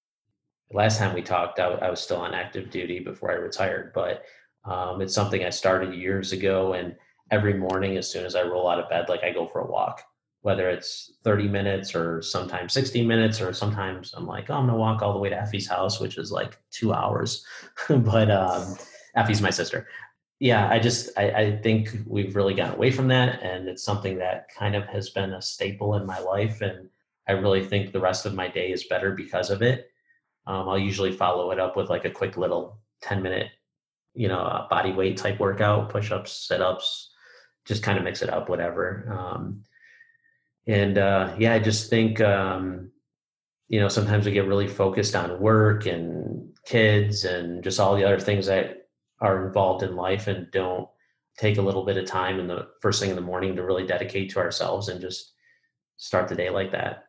Last 0.72 0.98
time 0.98 1.14
we 1.14 1.22
talked, 1.22 1.60
I, 1.60 1.66
I 1.66 1.90
was 1.90 2.00
still 2.00 2.18
on 2.18 2.34
active 2.34 2.70
duty 2.70 3.00
before 3.00 3.32
I 3.32 3.36
retired, 3.36 3.92
but 3.94 4.24
um, 4.66 5.02
it's 5.02 5.14
something 5.14 5.44
I 5.44 5.50
started 5.50 5.94
years 5.94 6.32
ago. 6.32 6.74
And 6.74 6.96
every 7.32 7.54
morning, 7.54 7.98
as 7.98 8.12
soon 8.12 8.26
as 8.26 8.36
I 8.36 8.44
roll 8.44 8.70
out 8.70 8.80
of 8.80 8.90
bed, 8.90 9.08
like 9.08 9.24
I 9.24 9.32
go 9.32 9.48
for 9.48 9.62
a 9.62 9.72
walk, 9.72 10.02
whether 10.42 10.70
it's 10.70 11.14
30 11.24 11.48
minutes 11.48 11.96
or 11.96 12.22
sometimes 12.22 12.74
60 12.74 13.06
minutes, 13.06 13.40
or 13.40 13.54
sometimes 13.54 14.14
I'm 14.16 14.28
like, 14.28 14.50
oh, 14.50 14.56
I'm 14.56 14.66
gonna 14.66 14.78
walk 14.78 15.02
all 15.02 15.14
the 15.14 15.20
way 15.20 15.30
to 15.30 15.40
Effie's 15.40 15.68
house, 15.68 16.00
which 16.00 16.18
is 16.18 16.32
like 16.32 16.58
two 16.72 16.94
hours. 16.94 17.46
but 17.88 18.32
um, 18.32 18.76
Effie's 19.16 19.42
my 19.42 19.52
sister 19.52 19.88
yeah, 20.44 20.68
I 20.70 20.78
just 20.78 21.10
I, 21.18 21.32
I, 21.32 21.58
think 21.60 21.98
we've 22.06 22.36
really 22.36 22.54
gotten 22.54 22.76
away 22.76 22.92
from 22.92 23.08
that, 23.08 23.42
and 23.42 23.70
it's 23.70 23.82
something 23.82 24.18
that 24.18 24.50
kind 24.54 24.76
of 24.76 24.86
has 24.88 25.10
been 25.10 25.32
a 25.32 25.42
staple 25.42 25.96
in 25.96 26.06
my 26.06 26.20
life, 26.20 26.60
and 26.60 26.90
I 27.30 27.32
really 27.32 27.64
think 27.64 27.94
the 27.94 28.02
rest 28.02 28.26
of 28.26 28.34
my 28.34 28.50
day 28.50 28.70
is 28.74 28.84
better 28.84 29.14
because 29.14 29.50
of 29.50 29.62
it. 29.62 29.90
Um, 30.46 30.68
I'll 30.68 30.78
usually 30.78 31.14
follow 31.14 31.52
it 31.52 31.62
up 31.62 31.78
with 31.78 31.90
like 31.90 32.04
a 32.04 32.10
quick 32.10 32.36
little 32.36 32.78
ten 33.02 33.24
minute, 33.24 33.52
you 34.16 34.28
know, 34.28 34.68
body 34.70 34.92
weight 34.92 35.16
type 35.16 35.40
workout, 35.40 35.88
push 35.88 36.12
ups, 36.12 36.34
sit 36.34 36.62
ups, 36.62 37.12
just 37.64 37.82
kind 37.82 37.98
of 37.98 38.04
mix 38.04 38.22
it 38.22 38.30
up, 38.30 38.50
whatever. 38.50 39.18
Um, 39.18 39.64
and 40.68 40.98
uh, 40.98 41.34
yeah, 41.40 41.54
I 41.54 41.60
just 41.60 41.90
think 41.90 42.20
um, 42.20 42.92
you 43.70 43.80
know 43.80 43.88
sometimes 43.88 44.26
we 44.26 44.34
get 44.34 44.46
really 44.46 44.68
focused 44.68 45.16
on 45.16 45.40
work 45.40 45.86
and 45.86 46.50
kids 46.66 47.24
and 47.24 47.64
just 47.64 47.80
all 47.80 47.96
the 47.96 48.04
other 48.04 48.20
things 48.20 48.48
that 48.48 48.83
are 49.24 49.48
involved 49.48 49.84
in 49.84 49.96
life 49.96 50.28
and 50.28 50.52
don't 50.52 50.88
take 51.38 51.58
a 51.58 51.62
little 51.62 51.86
bit 51.86 51.98
of 51.98 52.06
time 52.06 52.40
in 52.40 52.48
the 52.48 52.68
first 52.82 53.02
thing 53.02 53.10
in 53.10 53.16
the 53.16 53.22
morning 53.22 53.56
to 53.56 53.64
really 53.64 53.88
dedicate 53.88 54.30
to 54.30 54.40
ourselves 54.40 54.90
and 54.90 55.02
just 55.02 55.34
start 55.98 56.28
the 56.28 56.36
day 56.36 56.50
like 56.50 56.72
that. 56.72 57.06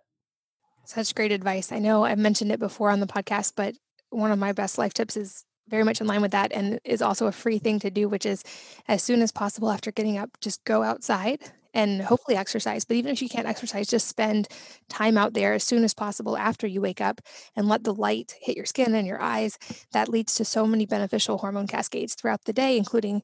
Such 0.87 1.15
great 1.15 1.33
advice. 1.33 1.73
I 1.73 1.79
know 1.79 2.05
I've 2.05 2.19
mentioned 2.19 2.53
it 2.53 2.61
before 2.61 2.91
on 2.91 3.01
the 3.01 3.07
podcast, 3.07 3.53
but 3.57 3.75
one 4.11 4.31
of 4.31 4.39
my 4.39 4.53
best 4.53 4.79
life 4.79 4.95
tips 4.95 5.17
is 5.17 5.45
very 5.69 5.83
much 5.83 6.01
in 6.01 6.07
line 6.07 6.23
with 6.23 6.31
that 6.31 6.53
and 6.53 6.79
is 6.85 7.03
also 7.03 7.27
a 7.27 7.33
free 7.33 7.59
thing 7.59 7.81
to 7.81 7.91
do, 7.91 8.09
which 8.09 8.25
is 8.25 8.45
as 8.87 9.03
soon 9.03 9.21
as 9.21 9.33
possible 9.33 9.71
after 9.71 9.91
getting 9.91 10.17
up, 10.17 10.31
just 10.41 10.65
go 10.65 10.83
outside 10.83 11.41
and 11.75 12.01
hopefully 12.01 12.37
exercise. 12.37 12.85
But 12.85 12.97
even 12.97 13.13
if 13.13 13.21
you 13.21 13.29
can't 13.29 13.47
exercise, 13.47 13.89
just 13.89 14.09
spend 14.09 14.49
time 14.89 15.19
out 15.19 15.35
there 15.35 15.53
as 15.53 15.65
soon 15.65 15.85
as 15.85 15.93
possible 15.93 16.37
after 16.39 16.67
you 16.67 16.81
wake 16.81 17.01
up 17.01 17.21
and 17.55 17.69
let 17.69 17.85
the 17.85 17.93
light 17.93 18.35
hit 18.41 18.57
your 18.57 18.65
skin 18.65 18.95
and 18.95 19.07
your 19.07 19.21
eyes. 19.21 19.59
That 19.93 20.09
leads 20.09 20.35
to 20.37 20.45
so 20.45 20.67
many 20.67 20.87
beneficial 20.87 21.39
hormone 21.39 21.67
cascades 21.67 22.15
throughout 22.15 22.45
the 22.45 22.53
day, 22.53 22.79
including 22.79 23.23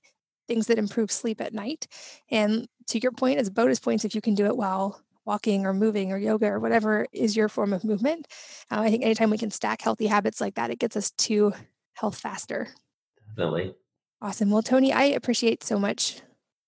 things 0.49 0.67
that 0.67 0.79
improve 0.79 1.13
sleep 1.13 1.41
at 1.41 1.55
night. 1.55 1.87
And 2.31 2.67
to 2.89 2.99
your 2.99 3.13
point, 3.13 3.39
as 3.39 3.49
bonus 3.49 3.79
points, 3.79 4.05
if 4.05 4.15
you 4.15 4.21
can 4.21 4.35
do 4.35 4.47
it 4.47 4.57
while 4.57 5.01
walking 5.25 5.65
or 5.65 5.73
moving 5.73 6.11
or 6.11 6.19
yoga 6.19 6.47
or 6.47 6.59
whatever 6.59 7.07
is 7.13 7.37
your 7.37 7.49
form 7.49 7.73
of 7.73 7.85
movement, 7.85 8.27
uh, 8.71 8.81
I 8.81 8.91
think 8.91 9.05
anytime 9.05 9.31
we 9.31 9.39
can 9.39 9.53
stack 9.53 9.81
healthy 9.81 10.09
habits 10.09 10.41
like 10.41 10.57
that, 10.57 10.71
it 10.71 10.81
gets 10.81 10.97
us 10.97 11.13
to 11.13 11.53
health 11.95 12.19
faster. 12.19 12.69
Definitely. 13.29 13.75
Awesome. 14.21 14.51
Well, 14.51 14.63
Tony, 14.63 14.93
I 14.93 15.05
appreciate 15.05 15.63
so 15.63 15.79
much 15.79 16.21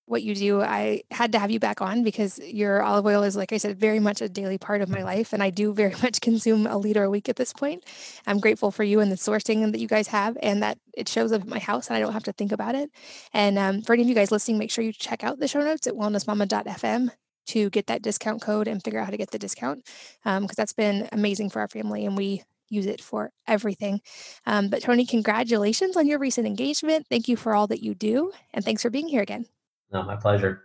what 0.05 0.21
you 0.21 0.35
do. 0.35 0.61
I 0.61 1.03
had 1.11 1.31
to 1.31 1.39
have 1.39 1.49
you 1.49 1.59
back 1.59 1.81
on 1.81 2.03
because 2.03 2.39
your 2.39 2.83
olive 2.83 3.05
oil 3.05 3.23
is, 3.23 3.35
like 3.35 3.53
I 3.53 3.57
said, 3.57 3.79
very 3.79 3.99
much 3.99 4.21
a 4.21 4.29
daily 4.29 4.57
part 4.57 4.81
of 4.81 4.89
my 4.89 5.01
life. 5.01 5.33
And 5.33 5.41
I 5.41 5.49
do 5.49 5.73
very 5.73 5.95
much 6.03 6.21
consume 6.21 6.67
a 6.67 6.77
liter 6.77 7.03
a 7.03 7.09
week 7.09 7.29
at 7.29 7.35
this 7.35 7.53
point. 7.53 7.83
I'm 8.27 8.39
grateful 8.39 8.71
for 8.71 8.83
you 8.83 8.99
and 8.99 9.11
the 9.11 9.15
sourcing 9.15 9.71
that 9.71 9.79
you 9.79 9.87
guys 9.87 10.07
have 10.09 10.37
and 10.41 10.61
that 10.61 10.77
it 10.93 11.07
shows 11.07 11.31
up 11.31 11.41
at 11.41 11.47
my 11.47 11.59
house 11.59 11.87
and 11.87 11.97
I 11.97 11.99
don't 11.99 12.13
have 12.13 12.23
to 12.23 12.33
think 12.33 12.51
about 12.51 12.75
it. 12.75 12.89
And 13.33 13.57
um, 13.57 13.81
for 13.81 13.93
any 13.93 14.03
of 14.03 14.09
you 14.09 14.15
guys 14.15 14.31
listening, 14.31 14.57
make 14.57 14.71
sure 14.71 14.83
you 14.83 14.93
check 14.93 15.23
out 15.23 15.39
the 15.39 15.47
show 15.47 15.61
notes 15.61 15.87
at 15.87 15.93
wellnessmama.fm 15.93 17.09
to 17.45 17.69
get 17.69 17.87
that 17.87 18.01
discount 18.01 18.41
code 18.41 18.67
and 18.67 18.83
figure 18.83 18.99
out 18.99 19.05
how 19.05 19.11
to 19.11 19.17
get 19.17 19.31
the 19.31 19.39
discount 19.39 19.83
because 20.23 20.37
um, 20.37 20.47
that's 20.55 20.73
been 20.73 21.09
amazing 21.11 21.49
for 21.49 21.59
our 21.59 21.67
family 21.67 22.05
and 22.05 22.15
we 22.15 22.43
use 22.69 22.85
it 22.85 23.01
for 23.01 23.31
everything. 23.47 24.01
Um, 24.45 24.69
but 24.69 24.81
Tony, 24.81 25.05
congratulations 25.05 25.95
on 25.95 26.07
your 26.07 26.19
recent 26.19 26.47
engagement. 26.47 27.07
Thank 27.09 27.27
you 27.27 27.35
for 27.35 27.53
all 27.53 27.67
that 27.67 27.83
you 27.83 27.93
do. 27.93 28.31
And 28.53 28.65
thanks 28.65 28.81
for 28.81 28.89
being 28.89 29.07
here 29.07 29.21
again. 29.21 29.45
No, 29.93 30.03
my 30.03 30.15
pleasure. 30.15 30.63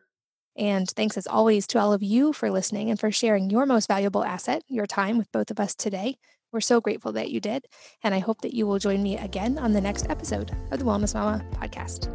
And 0.56 0.90
thanks 0.90 1.16
as 1.16 1.26
always 1.26 1.66
to 1.68 1.78
all 1.78 1.92
of 1.92 2.02
you 2.02 2.32
for 2.32 2.50
listening 2.50 2.90
and 2.90 2.98
for 2.98 3.12
sharing 3.12 3.50
your 3.50 3.66
most 3.66 3.86
valuable 3.86 4.24
asset, 4.24 4.62
your 4.66 4.86
time, 4.86 5.16
with 5.18 5.30
both 5.30 5.52
of 5.52 5.60
us 5.60 5.74
today. 5.74 6.16
We're 6.50 6.60
so 6.60 6.80
grateful 6.80 7.12
that 7.12 7.30
you 7.30 7.40
did. 7.40 7.66
And 8.02 8.14
I 8.14 8.18
hope 8.18 8.40
that 8.40 8.54
you 8.54 8.66
will 8.66 8.78
join 8.78 9.02
me 9.02 9.18
again 9.18 9.58
on 9.58 9.72
the 9.72 9.80
next 9.80 10.08
episode 10.08 10.50
of 10.72 10.78
the 10.78 10.84
Wellness 10.84 11.14
Mama 11.14 11.44
podcast. 11.52 12.12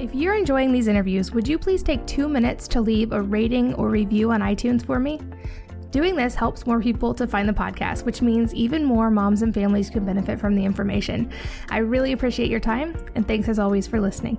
If 0.00 0.14
you're 0.14 0.34
enjoying 0.34 0.72
these 0.72 0.88
interviews, 0.88 1.30
would 1.32 1.46
you 1.46 1.58
please 1.58 1.82
take 1.82 2.04
two 2.06 2.26
minutes 2.26 2.66
to 2.68 2.80
leave 2.80 3.12
a 3.12 3.20
rating 3.20 3.74
or 3.74 3.90
review 3.90 4.32
on 4.32 4.40
iTunes 4.40 4.84
for 4.84 4.98
me? 4.98 5.20
Doing 5.90 6.16
this 6.16 6.34
helps 6.34 6.66
more 6.66 6.80
people 6.80 7.12
to 7.14 7.26
find 7.26 7.48
the 7.48 7.52
podcast, 7.52 8.04
which 8.04 8.22
means 8.22 8.54
even 8.54 8.82
more 8.82 9.10
moms 9.10 9.42
and 9.42 9.52
families 9.52 9.90
can 9.90 10.06
benefit 10.06 10.40
from 10.40 10.54
the 10.54 10.64
information. 10.64 11.30
I 11.68 11.78
really 11.78 12.12
appreciate 12.12 12.48
your 12.48 12.60
time, 12.60 12.96
and 13.14 13.28
thanks 13.28 13.48
as 13.48 13.58
always 13.58 13.86
for 13.86 14.00
listening. 14.00 14.38